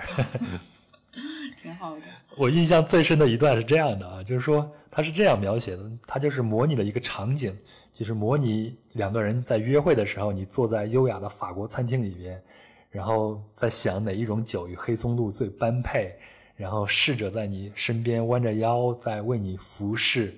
[1.61, 2.01] 挺好的。
[2.37, 7.55] 我印象最深的一段是这样的啊，就是说他是这样描写的，他就是模拟了一个场景，
[7.93, 12.41] 就是模拟两个人在约会的时候，你坐在优雅的法国餐厅里边，
[12.89, 16.15] 然后在想哪一种酒与黑松露最般配，
[16.57, 20.35] 然后侍者在你身边弯着腰在为你服侍，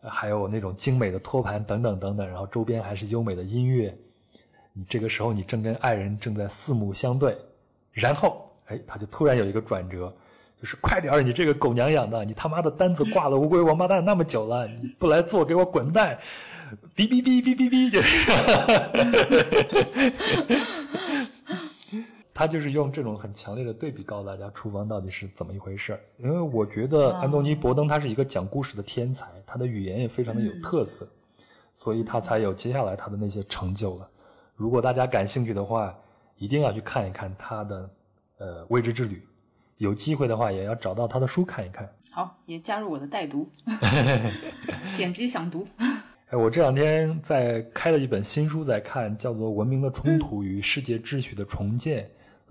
[0.00, 3.94] 还有那种精美的托盘等等等等，然后周边还是优美的音乐，
[4.72, 7.36] 你这个时候你正跟爱人正在四目相对，
[7.92, 8.46] 然后。
[8.70, 10.14] 哎，他就突然有一个转折，
[10.62, 16.16] 就是快点儿，你这个狗娘养的，你他妈的单子挂了乌龟王八蛋那么久了，你不来做，给我滚蛋！
[16.94, 18.30] 哔哔哔哔哔哔，就是，
[22.40, 26.00] 他就是用这种很强烈的对比告诉大家厨房到底是怎么一回事儿。
[26.16, 31.06] 因为我觉得安东尼·伯登他是一个讲故事的天才，他的语言也非常的有特色，
[31.74, 34.08] 所以他才有接下来他的那些成就了。
[34.56, 35.94] 如果大家感兴趣的话，
[36.38, 37.90] 一定要去看一看他的。
[38.38, 39.22] 呃，未知之旅，
[39.76, 41.86] 有机会的话也要找到他的书看一看。
[42.10, 43.46] 好，也加入我的带读
[44.96, 45.68] 点击想读。
[46.32, 52.04] 哎，我这两天在开了一本新书在看，叫做《文明的冲突与世界秩序的重建》。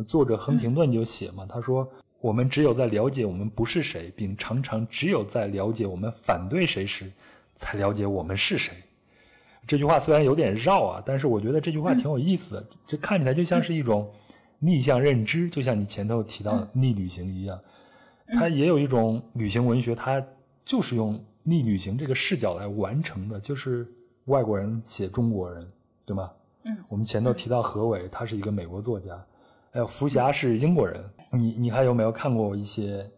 [0.05, 1.89] 作者亨廷顿就写嘛，他说
[2.21, 7.11] ：“我们只有在了解我们不是谁，并常常只有在了解我们反对谁时，
[7.55, 8.73] 才了解我们是谁。”
[9.67, 12.65] 这句话虽然有点绕啊，但是我觉得这句话挺有意思的。
[12.87, 14.09] 这看起来就像是一种。
[14.61, 17.57] 逆向认知，就像你前头提到逆旅行一样，
[18.33, 20.21] 它也有一种旅行文学，它
[20.65, 23.87] 就是用逆旅行这个视角来完成的，就是
[24.25, 25.65] 外国人写中国人，
[26.05, 26.29] 对吗？
[26.63, 29.17] 嗯，我们前头提到何伟，他是一个美国作家，
[29.71, 31.03] 还有福霞是英国人。
[31.31, 33.09] 你你还有没有看过一些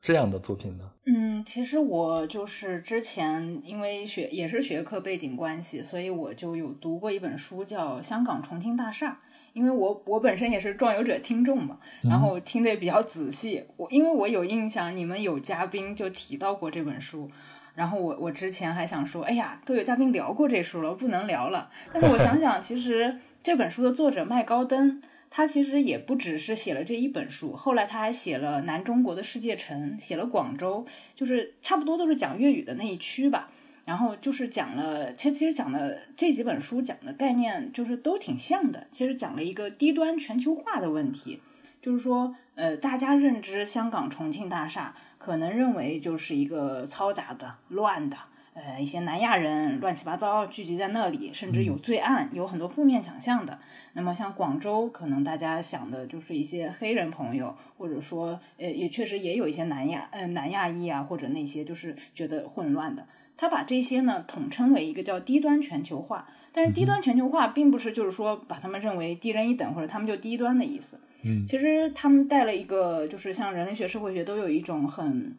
[0.00, 0.84] 这样的作品呢？
[1.06, 9.10] 嗯，其实我就是之前因为学也是学科背景关系，所以我就有读过一本书叫《香港重庆大厦》。
[9.54, 13.64] 因为我我本身也是壮游者听众嘛，然后听得也比较仔细。
[13.78, 17.30] 我因为我有印象，你们有嘉宾就提到过这本书，
[17.74, 21.70] 然后我我之前还想说，哎呀，都有嘉宾聊过这书了，不能聊了。
[21.90, 25.00] 但是我想想，其实这本书的作者麦高登，
[25.30, 33.50] 他其实也不只是写了这一本书，后来他还写了南中国的世界城，写了广州，就是差不多都是讲粤语的那一区吧。
[33.84, 38.88] 然后就是讲了，其实其实讲的这几本书讲的概念就是都挺像的。
[38.90, 41.40] 其实讲了一个低端全球化的问题，
[41.80, 48.16] 就是说，呃，大家认知香港重庆大厦，可能认为就是一个嘈杂的、乱的，
[48.56, 53.58] 呃，一些南亚人乱七八糟聚集在那里，甚至有罪案，有很多负面想象的。
[53.92, 63.06] 那么像广州，可能大家想的就是一些黑人朋友，或者说，呃，也确实也有一些南亚，呃，南亚裔啊，或者那些就是觉得混乱的。
[63.36, 70.98] 他把这些呢统称为一个叫低端全球化，但是低端全球化并不是就是说把他们认为低人一等或者他们就低端的意思。
[71.22, 75.36] 嗯，其实他们带了一个就是像人类学、社会学都有一种很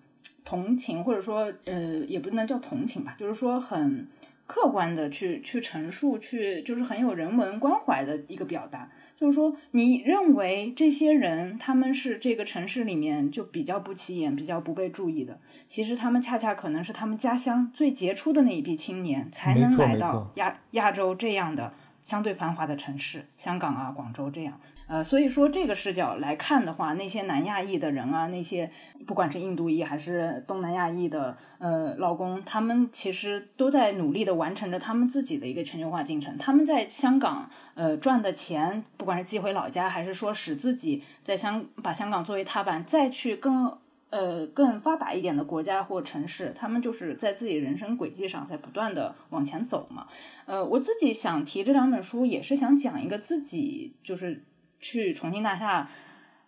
[0.48, 4.07] 同情或者说呃也不能叫同情吧，就是说很
[4.45, 8.90] 客观的去去陈述，去就是很有人文关怀的一个表达。
[9.18, 15.38] 就是说，你认为这些人他们是这个城市里面就比较不起眼、比较不被注意的，
[15.68, 24.61] 其实他们恰恰可能是他们家乡最杰出的那一批青年，才能来到亚亚洲这样的相对繁华的城市，香港啊、广州这样。
[24.88, 28.72] 呃，所以说这个视角来看的话，那些南亚裔的人啊，那些
[29.06, 36.38] 不管是印度裔还是东南亚裔的呃老公，他们其实都在努力的完成着他们自己的一个全球化进程。
[36.38, 43.78] 他们在香港呃赚的钱，不管是寄回老家，还是说使自己在香把香港作为踏板，再去更
[44.10, 50.08] 呃更发达一点的国家或城市，他们就是在自己人生轨迹上在不断的往前走嘛。
[50.46, 54.46] 呃，我自己想提这两本书，也是想讲一个自己就是。
[54.80, 55.90] 去重庆大厦，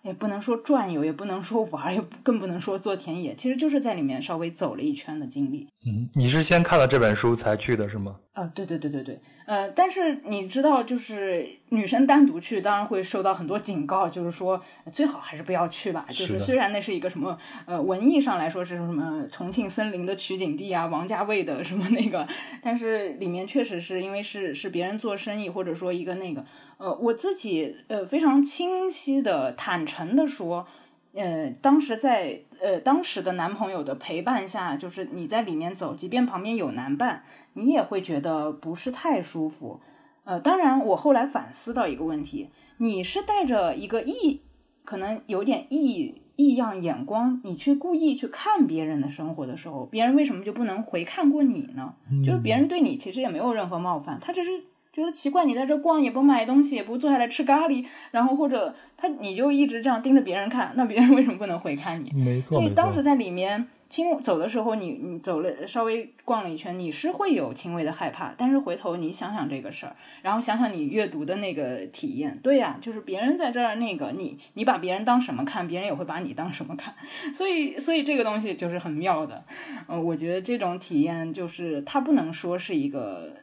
[0.01, 5.67] 也不能说转悠，也不能说玩，也更不能说做田野，其实就是在里面稍微走了一圈的经历。
[5.85, 8.17] 嗯，你是先看了这本书才去的是吗？
[8.33, 14.61] 啊，对对对对对，呃，但是你知道，就是女生单独去，当然会受到很多警告，就是说
[14.93, 16.05] 最好还是不要去吧。
[16.09, 22.25] 就是虽然那是一个什么，呃，文艺上来说是什么重庆森林的取景地啊，王家卫的什么那个，
[22.61, 26.45] 但是里面确实是因为是是别人做生意，或者说一个那个，
[26.79, 30.65] 呃，我自己呃非常清晰的、坦诚的说。
[31.11, 37.23] 呃，当时在呃当时的男朋友的陪伴下，就是你在里面走，即便旁边有男伴，
[37.53, 39.81] 你也会觉得不是太舒服。
[40.23, 44.41] 呃，当然，我后来反思到一个问题：你是带着一个异，
[44.85, 51.95] 可能有点异异样眼光，你去故意去看别人的生活的时候，别人为什么就不能回看过你呢？
[52.23, 54.61] 就是别人对你其实也没有任何冒犯，他只是。
[54.91, 62.11] 觉得奇怪，你在这逛也不买东西，也不坐下来吃咖喱，然后或者他你就一直这样盯着别人看，那别人为什么不能回看你？
[62.13, 76.95] 没错，所以当时在里面轻走的时候，你你走了稍微逛了一圈，你是会有轻微的害怕，但是回头你想想这个事儿，然后想想你阅读的那个体验，对呀，就是别人在这儿那个你你把别人当什么看，别人也会把你当什么看，
[77.31, 79.45] 所以所以这个东西就是很妙的，
[79.87, 83.33] 呃，我觉得这种体验就是它不能说是一个。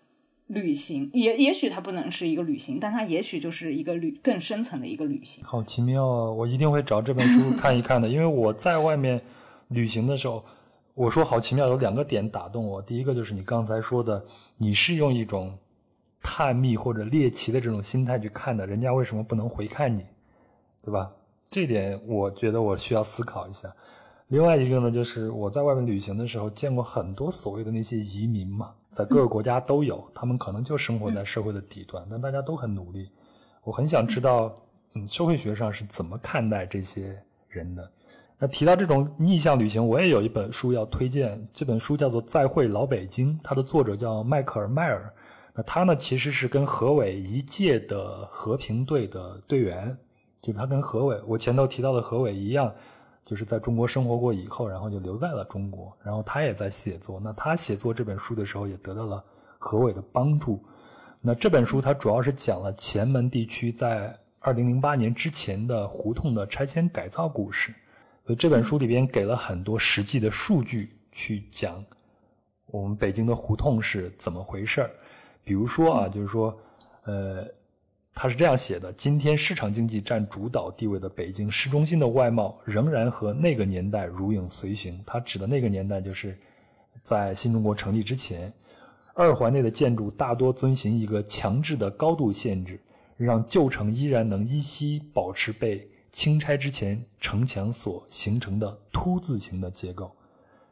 [0.48, 5.42] 旅行也也许它不能是一个旅行，但它也许就是一个旅更深层的一个旅行。
[5.44, 6.30] 好奇妙啊！
[6.30, 9.20] 我一定会找这本书看一看的，因为我在外面
[9.68, 10.44] 旅行的时候，
[10.94, 12.80] 我说好奇妙有两个点打动我。
[12.80, 14.24] 第一个就是你刚才说的，
[14.56, 15.52] 你是用一种
[16.20, 20.04] 探秘或者猎奇的这种心态去看的，人家为什么不能回看你，
[20.84, 21.10] 对吧？
[21.50, 23.72] 这点我觉得我需要思考一下。
[24.28, 28.72] 另外一个呢，就是我在外面旅行的时候见过很多所谓的那些移民嘛。
[28.90, 33.08] 在各个国家都有，他们可能就生活在社会的底端，但大家都很努力。
[33.62, 34.52] 我很想知道，
[34.94, 37.88] 嗯，社会学上是怎么看待这些人的？
[38.38, 45.12] 那提到这种逆向旅行，我也有一本书要推荐，这本书叫做《再会老北京》，它的作者叫迈克尔·迈尔。
[45.54, 49.96] 那他呢，其实是跟何伟一届的和平队的队员，
[50.42, 52.74] 就是他跟何伟，我前头提到的何伟一样。
[53.26, 57.20] 就是在中国生活过以后，然后就留在了中国，然后他也在写作。
[57.22, 59.22] 那他写作这本书的时候，也得到了
[59.58, 60.64] 何伟的帮助。
[61.20, 67.74] 那这本书它主要是讲了前门地区在二零零八年之前的胡同的拆迁改造故事。
[68.24, 71.84] 所以这本书里边给了很多实际的数据去讲
[72.66, 74.90] 我们北京的胡同是怎么回事儿。
[75.42, 76.56] 比如说啊，就是说，
[77.04, 77.44] 呃，
[78.18, 84.98] 他是这样写的：今天市场经济占主导地位的北京市中心的外貌，仍然和那个年代如影随形。
[85.06, 86.34] 他指的那个年代，就是
[87.02, 88.50] 在新中国成立之前。
[89.12, 92.80] 二环内的建筑大多遵循一个强制的高度限制，
[93.18, 100.10] 让旧城依然能依稀保持被清拆之前城墙所形成的凸字形的结构。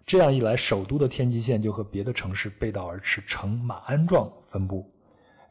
[0.06, 4.90] 这样一来，首都的天际线就和别的城市背道而驰，呈马鞍状分布。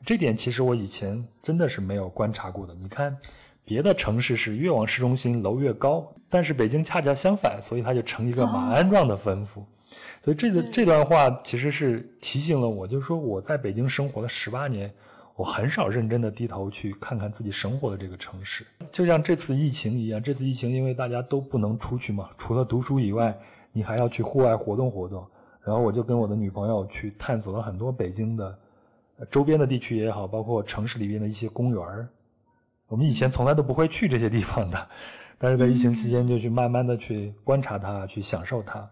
[0.05, 2.75] 这点其实我以前真的是没有观察过的。
[2.75, 3.17] 你看，
[3.63, 9.63] 别的城市是越往市中心楼越高，但是北京恰恰相反，所以它就成一个马鞍状的分布。
[10.21, 14.91] 所以这个这段话其实是提醒了我，就是说我在北京生活了十八年，
[15.35, 18.65] 我很少认真的低头去看看自己生活的这个城市。
[18.91, 23.37] 就像这次疫情一样，这次疫情因为大家都不能出去嘛，除了读书以外，
[23.71, 25.25] 你还要去户外活动活动。
[25.63, 28.57] 然后我就跟我的女朋友去探索了很多北京的
[29.29, 32.07] 周边的地区也好，包括城市里边的一些公园
[32.87, 34.87] 我们以前从来都不会去这些地方的，
[35.39, 38.87] 但是在疫情期间就去慢慢的去观察它，去享受它。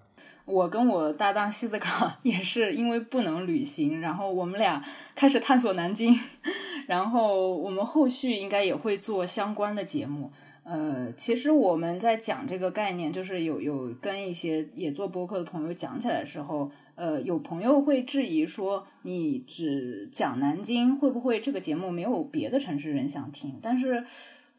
[0.46, 4.84] 我跟我搭档西子卡 也是因为不能旅行，然后我们俩
[5.16, 6.16] 开始探索南京，
[6.88, 10.32] 然后我们后续应该也会做相关的节目。
[10.64, 16.72] 呃，其实我们在讲这个概念，就是有有跟一些也做播客的朋友讲起来的时候，
[17.02, 23.56] 呃，有朋友会质疑说，你只讲南京，会不会这个节目没有别的城市人想听？
[23.60, 24.06] 但是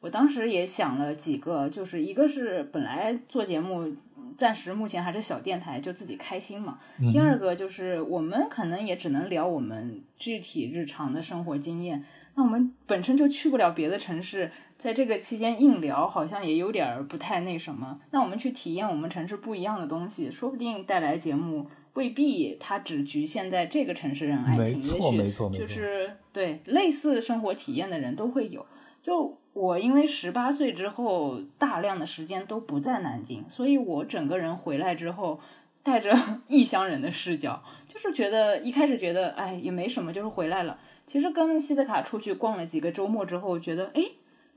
[0.00, 3.94] 我当时也想了几个，就是一个是本来做节目。
[4.36, 6.78] 暂时目前还是小电台，就自己开心嘛。
[7.12, 12.02] 第二个就是我们可能也只能聊我们具体日常的生活经验。
[12.34, 18.00] 那我们本身就去不了别的城市，在这个期间硬聊好像也有点不太那什么。
[18.10, 28.64] 那我们去体验我们城市不一样的东西，说不定带来节目未必它只局限在这个城市人爱情，也许就是对类似生活体验的人都会有。
[29.02, 35.40] 就我因为十八岁之后大量的时间都不在南京，所以我整个人回来之后
[35.82, 36.16] 带着
[36.48, 40.78] 异乡人的视角，就是觉得一开始觉得哎也没什么，就是回来了。
[41.06, 44.02] 其实跟西德卡出去逛了几个周末之后，觉得哎。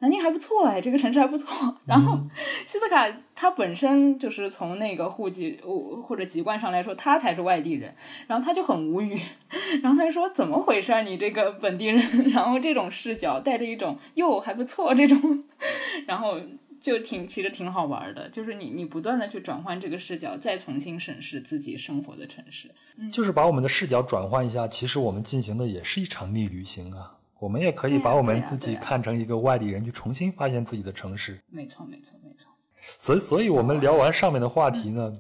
[0.05, 1.75] 南京还不错哎，这个城市还不错。
[1.85, 2.15] 然后，
[2.63, 5.59] 西斯卡他本身就是从那个户籍
[6.03, 7.91] 或者籍贯上来说，他才是外地人。
[8.27, 9.19] 然后他就很无语，
[9.81, 11.01] 然后他就说：“怎么回事？
[11.01, 11.99] 你这个本地人？”
[12.31, 15.43] 然后这种视角带着一种“哟还不错”这种，
[16.05, 16.39] 然后
[16.79, 18.29] 就挺其实挺好玩的。
[18.29, 22.69] 就是你你不断的去转换这个视角，再重新审视自己生活的城市，
[23.11, 24.67] 就是把我们的视角转换一下。
[24.67, 27.13] 其实我们进行的也是一场逆旅行啊。
[27.45, 31.39] 我们也可以把我们自己看成一个外地人，去重新发现自己的城市。
[31.47, 32.51] 没错，没错，没错。
[32.97, 35.15] 所以，所以我们聊完上面的话题呢，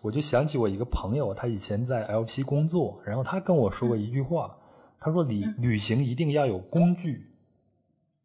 [0.00, 4.56] 我就想起我一个朋友，他以前在 LP 工作，然后他跟我说过一句话，
[5.00, 7.26] 他说：“旅旅行一定要有工具。”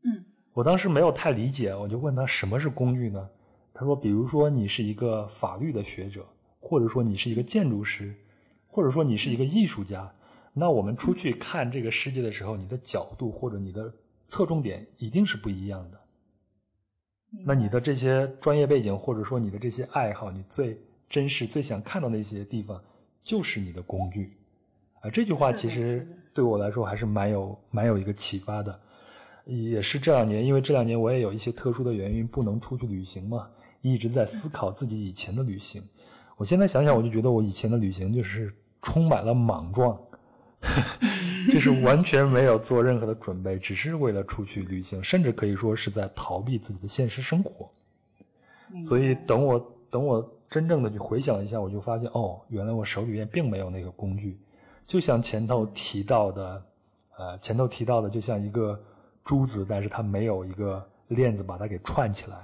[0.05, 0.23] 嗯。
[0.53, 3.27] 我当时没有太理解，我就问他什么是工具呢？
[3.73, 6.23] 他说：“比如说你是一个法律的学者，
[6.59, 8.15] 或者说你是一个建筑师，
[8.68, 10.07] 或者说你是一个艺术家。”
[10.53, 13.94] 那我们出去看这个世界的时候，你的角度或者你的
[14.26, 15.99] 侧重点一定是不一样的。
[17.45, 22.82] 那你的这些专业背景，或者说你的这些爱好，你最真实、最想看到那些地方，
[23.23, 24.38] 就是你的工具。
[24.99, 28.78] 啊，这句话其实对我来说还是蛮有、蛮有一个启发的。
[29.45, 33.49] 也是这两年，因为这两年我也有一些特殊的原因不能出去旅行嘛，
[33.82, 35.82] 一直在思考自己以前的旅行。
[36.36, 39.98] 我现在想想，我就觉得我以前的旅行就是充满了莽撞。
[41.52, 47.70] 就是完全没有做任何的准备，只是为了出去旅行，甚至可以说是在逃避自己的现实生活。
[48.86, 54.40] 所以等我等我真正的去回想一下，我就发现哦，原来我手里面并没有那个工具。
[54.86, 56.66] 就像前头提到的，
[57.18, 58.80] 呃，前头提到的，就像一个
[59.24, 62.38] 珠子，但是它没有一个链子把它给串起来，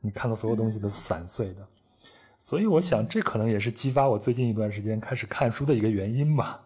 [0.00, 1.66] 你看到所有东西都散碎的。
[2.40, 6.60] 所以我想，这可能也是激发我最近一段时间开始看书的一个原因吧。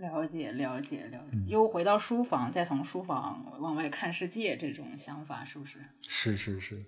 [0.00, 5.78] 了解了解了解，又回到书房，再从书房往外看世界，这种想法是不是？
[6.02, 6.84] 是是是。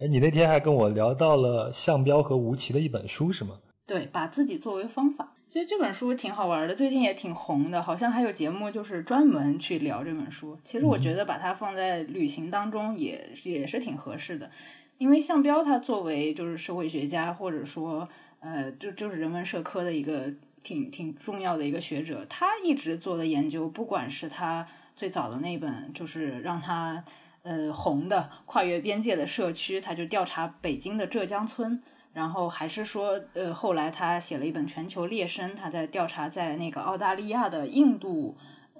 [0.00, 3.58] 哎，你那天还跟我聊到了项彪和吴奇的一本书，是吗？
[3.86, 5.34] 对，把自己作为方法。
[5.48, 10.58] 其实这本书挺好玩的，最近也挺红的，好像还有节目就是专门去聊这本书。
[10.64, 14.50] 其实我觉得把它放在旅行当中也也是挺合适的，
[14.98, 18.08] 因为项彪他作为就是社会学家，或者说
[18.40, 20.32] 呃，就就是人文社科的一个。
[20.62, 27.04] 挺挺重要的一个学者，他一直做的研究，不管是他最早的那本，就是让他
[27.42, 31.82] 呃红的跨越边界的社区，他就调查北京的浙江村，
[32.12, 38.36] 然后还是说，呃，后来他写了一本《全球猎生》，他在调查在那个澳大利亚的印度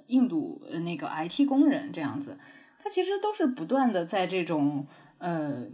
[0.07, 2.37] 印度呃那个 IT 工人这样子，
[2.83, 4.87] 他其实都是不断的在这种
[5.17, 5.65] 呃。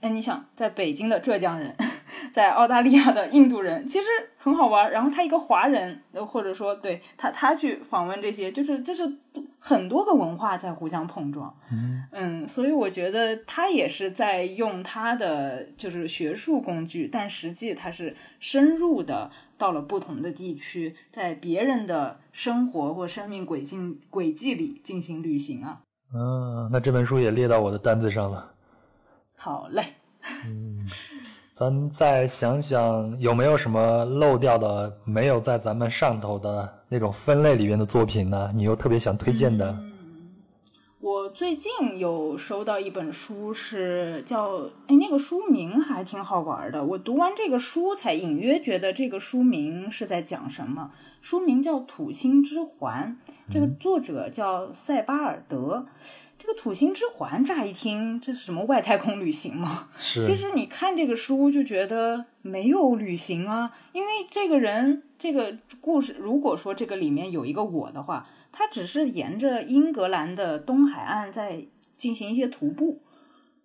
[0.00, 1.74] 哎，你想，在北京的浙江人，
[2.32, 4.06] 在澳大利亚的印度人，其实
[4.36, 4.90] 很好玩。
[4.90, 9.10] 然后他一个华人，或者说对他，他去访问这些，就是就是
[9.58, 11.52] 很多个文化在互相碰撞。
[11.72, 25.80] 嗯嗯，所以我觉得他也是在用他的就是学术工具，但实际他是深入的到了不同的地区，在别人的生活或生命轨迹轨迹里进行旅行啊。
[26.14, 28.52] 嗯，那这本书也列到我的单子上了。
[29.46, 29.84] 好嘞，
[30.44, 30.90] 嗯，
[31.54, 38.50] 咱再想想有没有什么漏掉的、没有在咱们上头的那种分类里面的作品呢？
[38.52, 39.70] 你又特别想推荐的？
[39.70, 39.92] 嗯，
[40.98, 46.84] 我最近有收到一本书，是叫哎，那个书名还挺好玩的。
[46.84, 50.90] 我读完这个书，才隐约觉得这个书名是在讲什么。
[51.22, 53.16] 书名叫《土星之环》，
[53.48, 55.86] 这个作者叫塞巴尔德。
[56.46, 59.88] 这个土星之环，乍一听这是什么外太空旅行吗？
[59.98, 60.24] 是。
[60.24, 71.64] 其实你看这个书就觉得没有旅行啊，因为这个人这个故事，如果说这个里面有一个我的话，他只是沿着英格兰的东海岸在
[71.98, 73.02] 进行一些徒步。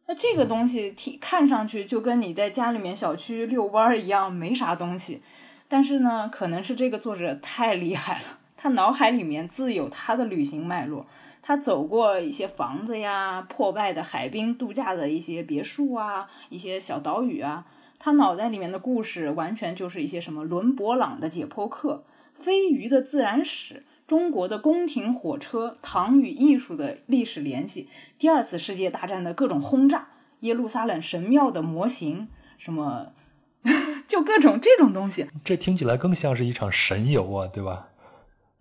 [0.07, 5.21] 那这个东西听看上去就跟你在家里面小区遛弯儿一样，没啥东西。
[5.67, 11.05] 但是呢，可能是这个作者太厉害了，他脑海里面自有他的旅行脉络。
[11.41, 17.65] 他走过一些房子呀，破败的海滨度假的一些别墅啊，一些小岛屿啊。
[17.99, 22.03] 他脑袋里面的故事完全就是一些什么伦勃朗的解剖课、
[22.33, 27.87] 飞鱼的自然史、中国的宫廷火车、唐与艺术的历史联系、
[28.17, 30.07] 第二次世界大战的各种轰炸、
[30.39, 32.27] 耶路撒冷神庙的模型，
[32.57, 33.13] 什么
[34.07, 35.27] 就各种这种东西。
[35.43, 37.89] 这听起来更像是一场神游啊，对吧？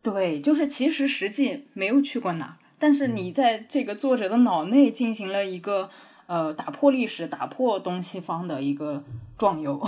[0.03, 2.59] 对，就是其实实际没有去过哪。
[2.81, 5.89] 但是你在这个作者的脑内进行了一个
[6.27, 9.05] 呃打破历史、打破东西方的一个
[9.39, 9.81] 壮游，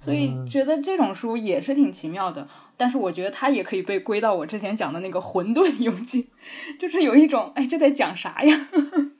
[0.00, 2.48] 所以觉得这种书也是挺奇妙的。
[2.76, 6.22] 但是我觉得它也可以被归到我之前讲的那个《混沌游记》，
[6.80, 8.68] 就是有一种哎这在讲啥呀？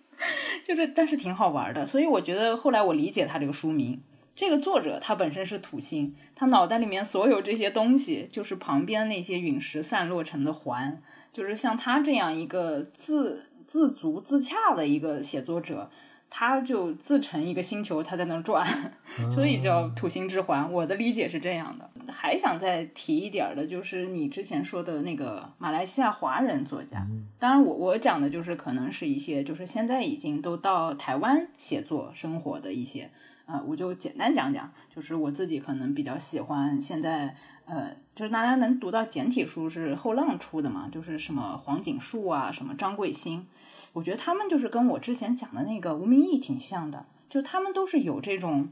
[0.64, 1.86] 就是但是挺好玩的。
[1.86, 4.00] 所以我觉得后来我理解他这个书名，
[4.34, 11.02] 这个作者他本身是土星，他脑袋里面所有这些东西就是旁边那些陨石散落成的环。
[11.32, 15.88] 就是像他这样一个自自足自洽的一个写作者，
[16.28, 18.66] 他就自成一个星球，他在那转，
[19.32, 20.72] 所以叫土星之环。
[20.72, 21.88] 我的理解是这样的。
[22.08, 27.06] 还想再提一点的，就是你之前说的那个马来西亚华人作家。
[27.38, 33.08] 当然，我我讲的就是可能是一些就是现在已经都到台湾写作生活的一些，
[33.46, 37.36] 呃，我就简单讲讲，就是我自己可能比较喜欢现在。
[37.72, 43.46] 呃，就是大家能读到简体书是后浪出的嘛，就是什么黄锦树啊，什么张贵兴，
[43.92, 48.70] 我觉得他们就是跟我之前讲的那个吴明义挺像的，就他们都是有这种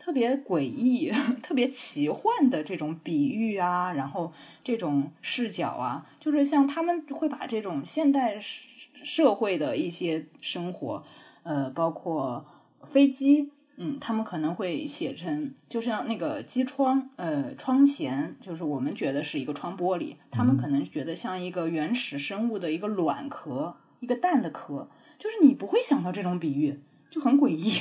[0.00, 4.32] 特别诡异、 特别奇幻的这种比喻啊，然后
[4.64, 11.04] 这种视角啊，就是像他们会把这种现代社会的一些生活，
[11.44, 12.44] 呃，包括
[12.82, 13.52] 飞机。
[13.82, 26.78] 嗯，他们可能会写成，就像那个机窗，呃，窗前，就是我们觉得是一个窗玻璃，他们可能觉得像一个原始生物的一个卵壳，一个蛋的壳，就是你不会想到这种比喻，
[27.08, 27.80] 就很诡异。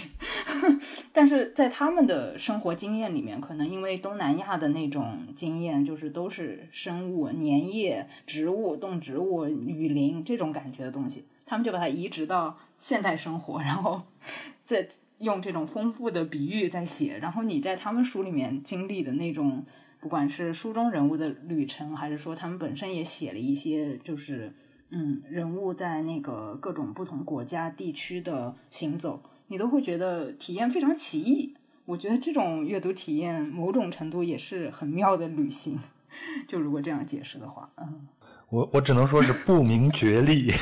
[1.11, 14.03] 但是在他们的生活经验里面，可能因为东南亚的那种经验，就是都是生物、粘液、植物、动植物、雨林这种感觉的东西，他们就把它移植到现代生活，然后
[14.63, 14.87] 在。
[15.19, 19.65] 用这种丰富的比喻在写，然后你在他们书里面经历的那种，
[19.99, 24.53] 不管是书中人物的旅程，还是说他们本身也写了一些，就是
[24.91, 31.55] 嗯，人物在那个各种不同国家地区的行走，你都会觉得体验非常奇异。
[31.85, 35.77] 我觉得这种阅读体验某种程度也是很妙的旅行。
[36.47, 38.07] 就如果这样解释的话，嗯，
[38.49, 40.51] 我我只能说是不明觉厉。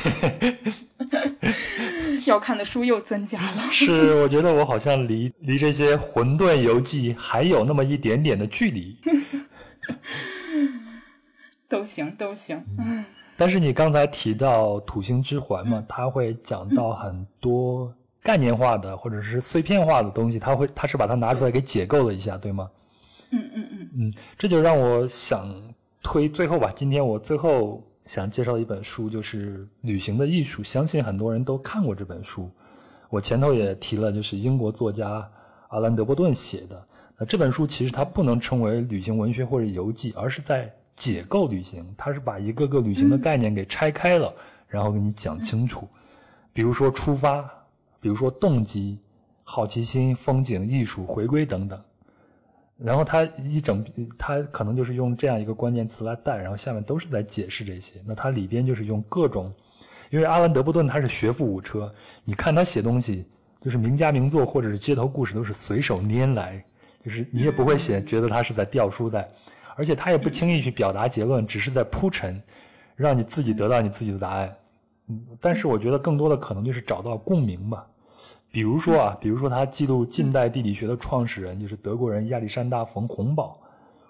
[2.28, 3.62] 要看的书又增加了。
[3.72, 8.96] 是，我觉得我好像离离这些混沌游记还有那么一点点的距离。
[11.68, 12.64] 都行，都行。
[13.36, 17.92] 但是你刚才提到土星之环嘛，它会讲到很多
[18.22, 22.68] 概念化的或者是碎片化的东西，它会，它是把它拿出来给解构了一下，对吗？
[23.30, 25.50] 嗯嗯嗯嗯，这就让我想
[26.02, 26.72] 推最后吧。
[26.74, 27.82] 今天我最后。
[28.08, 32.50] 想介绍一本书，就是《旅行的艺术》，相信很多人都看过这本书。
[33.10, 35.30] 我前头也提了，就是英国作家
[35.68, 36.88] 阿兰·德波顿写的。
[37.18, 41.86] 那这本书其实它不能称为旅行文学或者游记，而是在解构旅行。
[41.98, 44.32] 它是把一个个旅行的概念给拆开了，
[44.68, 45.86] 然后给你讲清楚。
[46.54, 47.42] 比如说出发，
[48.00, 48.98] 比如说动机、
[49.44, 51.78] 好奇心、风景、艺术、回归等等。
[52.80, 53.84] 然后他一整，
[54.16, 58.00] 他可能就是用这样一个关键词来带，然后下面都是在解释这些。
[58.06, 59.52] 那它里边就是用各种，
[60.10, 61.92] 因为阿兰·德波顿他是学富五车，
[62.24, 63.26] 你看他写东西，
[63.60, 66.64] 就是名家名作或者是街头故事都是随手拈来。
[67.04, 69.28] 就是你也不会写，觉得他是在掉书袋，
[69.76, 72.40] 而且他也不轻易去表达结论，只是在铺陈，
[72.96, 74.54] 让你自己得到你自己的答案。
[75.08, 77.86] 嗯，但是我觉得更多的可能就是找到共鸣吧。
[78.50, 83.60] 比如说啊，比如说他记录近代地理学的创始人，就是德国人亚历山大·冯·洪堡。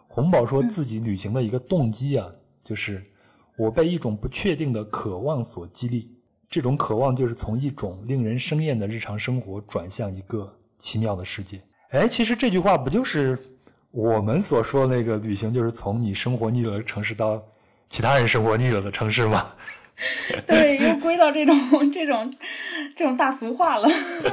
[0.07, 2.27] 洪堡说自己旅行的一个动机啊，
[2.65, 3.05] 就是
[3.57, 6.11] 我被一种不确定的渴望所激励，
[6.49, 11.61] 这种渴望就是从一种令人生厌的日常生活转向一个奇妙的世界。
[11.91, 13.39] 哎，其实这句话不就是
[13.91, 17.43] 我们所说的那个旅行，就是从你生活腻了的城市到
[17.89, 19.47] 其他人生活腻了的城市吗？
[20.47, 22.35] 对，又归到这种这种
[22.95, 23.89] 这种大俗话了，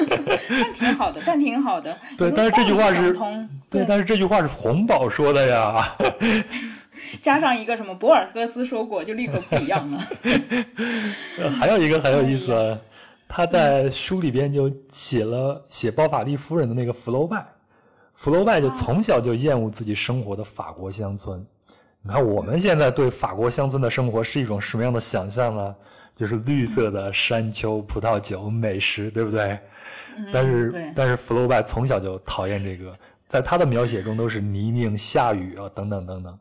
[0.49, 1.97] 但挺好的，但挺好的。
[2.17, 3.11] 对，但是这句话是，
[3.69, 5.95] 对，但是这句话是洪宝说的呀。
[7.21, 10.07] 加上一个什么博尔赫斯说过，就立刻不一样了。
[11.51, 12.77] 还有一个很有意思。
[13.27, 17.43] 他在书里边就写了写包法利夫人的那个福楼拜，
[18.13, 21.45] 福楼拜就从小就厌恶自己生活的法国乡村。
[22.07, 25.75] 你看我们现在对法国乡村的生活是一种什么样的想象呢？
[26.15, 29.59] 就是绿色的山丘、葡萄酒、美食，对不对？
[30.31, 32.95] 但是但是福楼拜从小就讨厌这个，
[33.27, 36.39] 在他的描写中都是泥泞、下雨啊等等等等，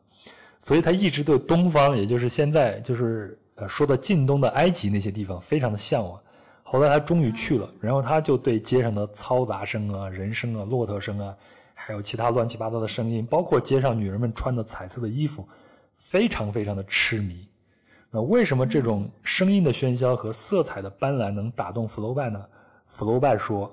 [0.59, 6.17] 所以他一直对东方，也就是现在就是呃说的近东的埃及那些地方非常的向往。
[6.61, 11.35] 后来他终于去了，然后他就对街上的嘈杂声啊、人声啊、骆驼声啊，
[11.87, 15.47] 还有其他乱七八糟的声音，包括街上女人们穿的彩色的衣服，
[15.99, 17.47] 非常非常的痴迷。
[18.09, 22.43] 那为什么这种声音的喧嚣和色彩的斑斓能打动福楼拜呢？
[22.85, 23.71] 福楼拜说，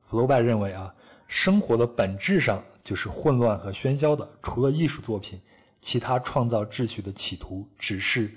[0.00, 0.92] 福楼拜认为啊，
[1.28, 5.40] 生活的本质上就是混乱和喧嚣的，除了艺术作品，
[5.80, 8.28] 其他创造秩序的企图只是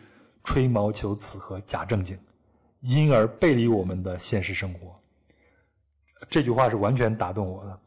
[0.43, 2.15] 吹毛求疵和假正经。
[2.81, 4.95] 因而背离我们的现实生活，
[6.29, 7.79] 这句话是完全打动我的，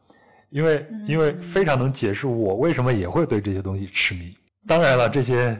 [0.55, 4.33] 因为因为非常能解释我为什么也会对这些东西痴迷。
[4.65, 5.53] 当然了，这些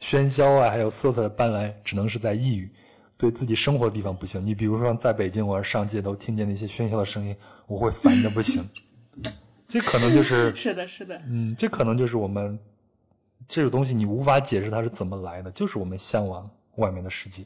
[0.00, 2.68] 喧嚣啊，还有色彩的斑斓，只能是在异域，
[3.16, 4.44] 对自己生活的地方不行。
[4.44, 7.36] 你比如说，在北京，我要上街头听见那些喧嚣的声音，
[7.68, 8.68] 我会烦的不行。
[9.66, 12.58] 这可能就是是的，是的，嗯，这可能就是我们
[13.46, 17.44] 这个东西，你无法解释它是怎么来的，就是我们向往外面的世界。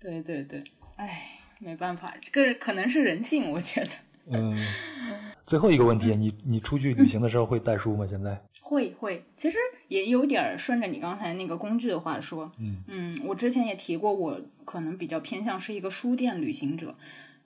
[0.00, 0.64] 对对对，
[0.96, 3.90] 哎，没办法，这个可能是人性，我觉得。
[4.30, 4.58] 嗯，
[5.44, 8.06] 最后一个问题，你你出去旅行的时候会带书吗？
[8.06, 9.58] 现在会会，其实
[9.88, 16.94] 也有点顺着你刚才那个工具的话说，嗯嗯，我之前也提过，我可能比较偏向是一个书店旅行者。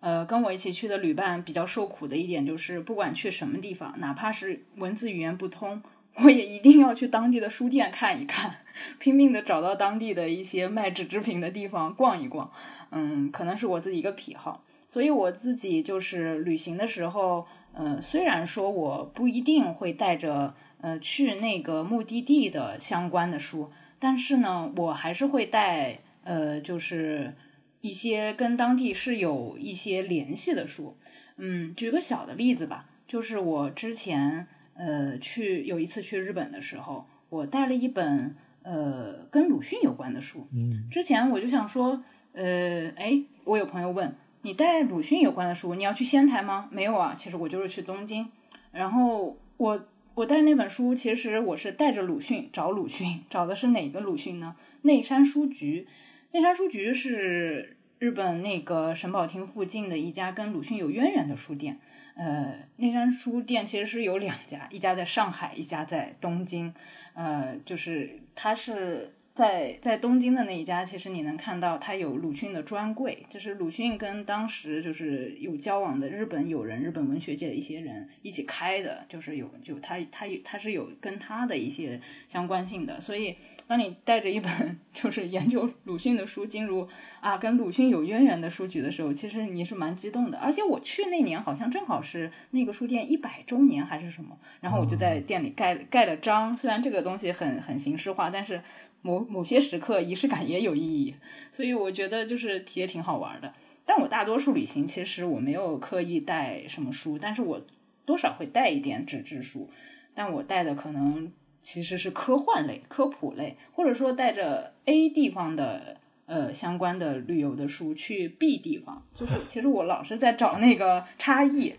[0.00, 5.82] 呃，跟我一起去的旅伴比较受苦的一点就是，不管去什么地方，哪怕是文字语言不通。
[6.22, 8.56] 我也一定要去当地的书店看一看，
[9.00, 12.50] 拼命的找到当地的一些卖纸制品的地方逛一逛。
[12.90, 27.34] 嗯，可能是我自己一个癖好，所以我自己就是旅行的时候，呃，虽然说我不一定会带着呃去那个目的地的相关的书，但是呢，我还是会带呃，就是
[27.80, 30.96] 一些跟当地是有一些联系的书。
[31.36, 34.46] 嗯，举个小的例子吧，就是我之前。
[34.78, 40.46] 呃，去有一次去日本的时候，我带了一本呃跟鲁迅有关的书。
[40.52, 42.04] 嗯，之前我就想说，
[42.34, 44.14] 呃，哎，我有朋友问
[44.46, 46.68] 你带鲁迅有关的书，你要去仙台吗？
[46.70, 48.30] 没有啊，其实我就是去东京。
[48.70, 54.54] 然后我我带那本书，其实我是带着鲁迅找鲁迅，找的是哪个鲁迅呢？
[54.82, 55.88] 内山书局，
[56.30, 61.80] 内山书局是日本那个神保町附近的一家跟鲁迅有渊源的书店。
[62.14, 66.72] 呃，内山书店其实是有两家，一家在上海，一家在东京。
[67.14, 83.36] 呃，就是它是在在东京的那一家，其实你能看到它有鲁迅的专柜，就是鲁迅跟当时就是有交往的日本友人、日本文学界的一些人一起开的，就是有就他他他是有跟他的一些相关性的，所以。
[83.68, 84.50] 当你带着一本
[84.94, 86.88] 就是研究鲁迅的书进入
[87.20, 90.38] 啊跟鲁迅有渊源的书局的时候，其实你是蛮激动的。
[90.38, 96.56] 而且我去那年好像正好是那个书店一百周年还是什么，然后我就在店里盖盖了章。
[96.56, 98.62] 虽然这个东西很很形式化，但是
[99.02, 101.14] 某某些时刻仪式感也有意义，
[101.50, 103.52] 所以我觉得就是也挺好玩的。
[103.84, 107.64] 但我大多数旅行其实我没有刻意带什么书，但是我
[108.04, 109.70] 多少会带一点纸质书。
[110.14, 111.30] 但我带的可能
[111.66, 121.74] 其实是科幻类、科普类，或者说带着 A 地方的呃相关的旅游的书去 B 地方，就是 其实我老是在找那个差异。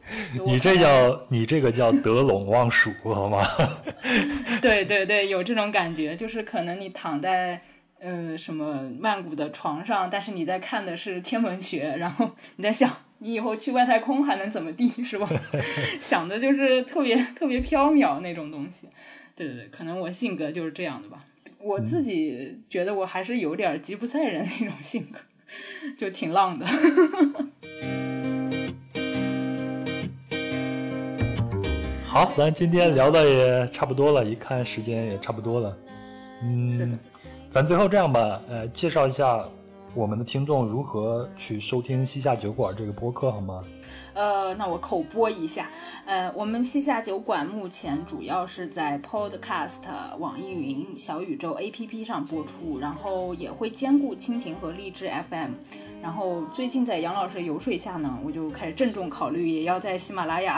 [0.46, 3.40] 你这叫你这个叫得陇望蜀好吗？
[4.62, 7.62] 对对对，有这种感觉，就是可能你躺在
[8.02, 15.30] 呃什么曼谷的床上，但是你在看的是天文学，然后你在想你以后去外太空还能怎么地，是吧？
[16.00, 18.88] 想的就是特别特别缥缈那种东西。
[19.36, 21.26] 对对对，可能我性格就是这样的吧。
[21.60, 25.20] 我自己觉得我还是有点吉普赛人那种性格，
[25.98, 26.66] 就挺浪的。
[32.04, 35.78] 好，咱今天聊的也差不多了，一看时间也差不多了。
[36.42, 36.98] 嗯，
[37.50, 39.44] 咱最后这样吧，呃，介绍一下
[39.98, 43.64] 我们的听众如何去收听西夏酒馆这个播客，好吗？
[44.14, 45.72] 呃，那我口播一下，
[46.06, 49.80] 呃，我们西夏酒馆目前主要是在 Podcast、
[50.20, 55.54] 网易云、小宇宙 APP 上播出，然后也会兼顾蜻蜓和荔枝 FM。
[56.02, 60.58] 然后最近在杨老师游说下呢，我就开始郑重考虑，也要在喜马拉雅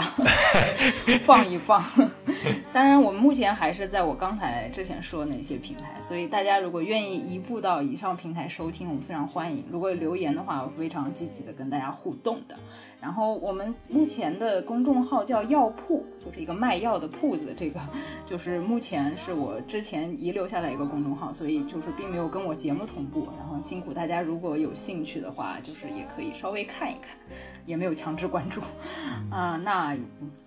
[1.26, 1.84] 放一放。
[2.72, 9.64] 当然，我们目前还是在我刚才之前说的那些平台，所以大家如果愿意移步到以上平台收听，我们非常欢迎。
[9.72, 12.56] 如果留言的话，我非常积极的跟大家互动的。
[13.02, 17.54] 然后我们目前的公众号叫药铺，就是一个卖药的铺子。
[17.56, 17.80] 这个
[18.26, 23.30] 就是目前是我之前遗留下来一个公众号，所以就是并没有跟我节目同步。
[23.38, 27.18] 然后辛苦大家，如果有兴趣的话，就是也可以稍微看一看，
[27.66, 28.60] 也没有强制关注。
[29.32, 29.96] 啊，那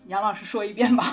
[0.08, 1.04] 杨老师说一遍吧。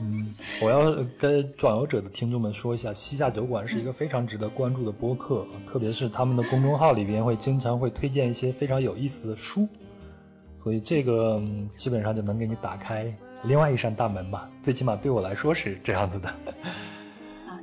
[0.00, 0.24] 嗯，
[0.62, 9.66] 我要跟转游者的听众们说一下，西夏酒馆是一个非常值得关注的播客，特别是他们的公众号里边会经常会推荐一些非常有意思的书。
[10.68, 11.40] 所以这个
[11.70, 13.10] 基本上就能给你打开
[13.44, 16.30] 另外一扇大门吧，最起码对我来说是这样子的。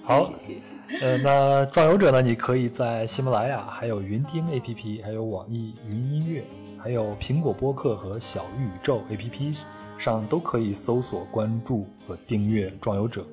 [0.02, 1.06] 好，谢谢谢谢。
[1.06, 2.20] 呃，那壮游者呢？
[2.20, 6.44] 你可以在喜马拉雅、还有云听 APP、还有网易云音乐、
[6.80, 9.56] 还有苹果播客和小宇宙 APP
[10.00, 13.24] 上都可以搜索、关注和订阅壮游者。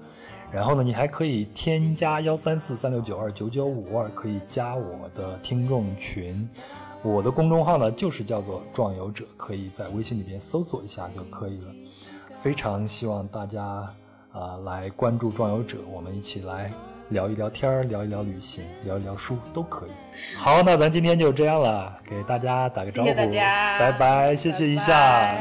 [0.52, 6.46] 然后呢，你还可以添加幺三四三六九二九九五二，可以加我的听众群。
[7.02, 11.66] 我的公众号呢，就是叫做“壮游者”，可以在微信里边搜索一下就可以了。
[12.40, 13.62] 非常希望大家
[14.32, 16.70] 啊来关注“壮游者”，我们一起来
[17.08, 19.90] 聊一聊天聊一聊旅行，聊一聊书都可以。
[20.36, 25.34] 好，那咱今天就这样了，给大家打个招呼，谢谢大家，拜拜，谢谢一下。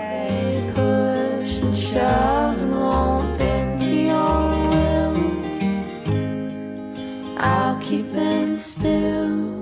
[7.44, 9.61] I'll keep them still.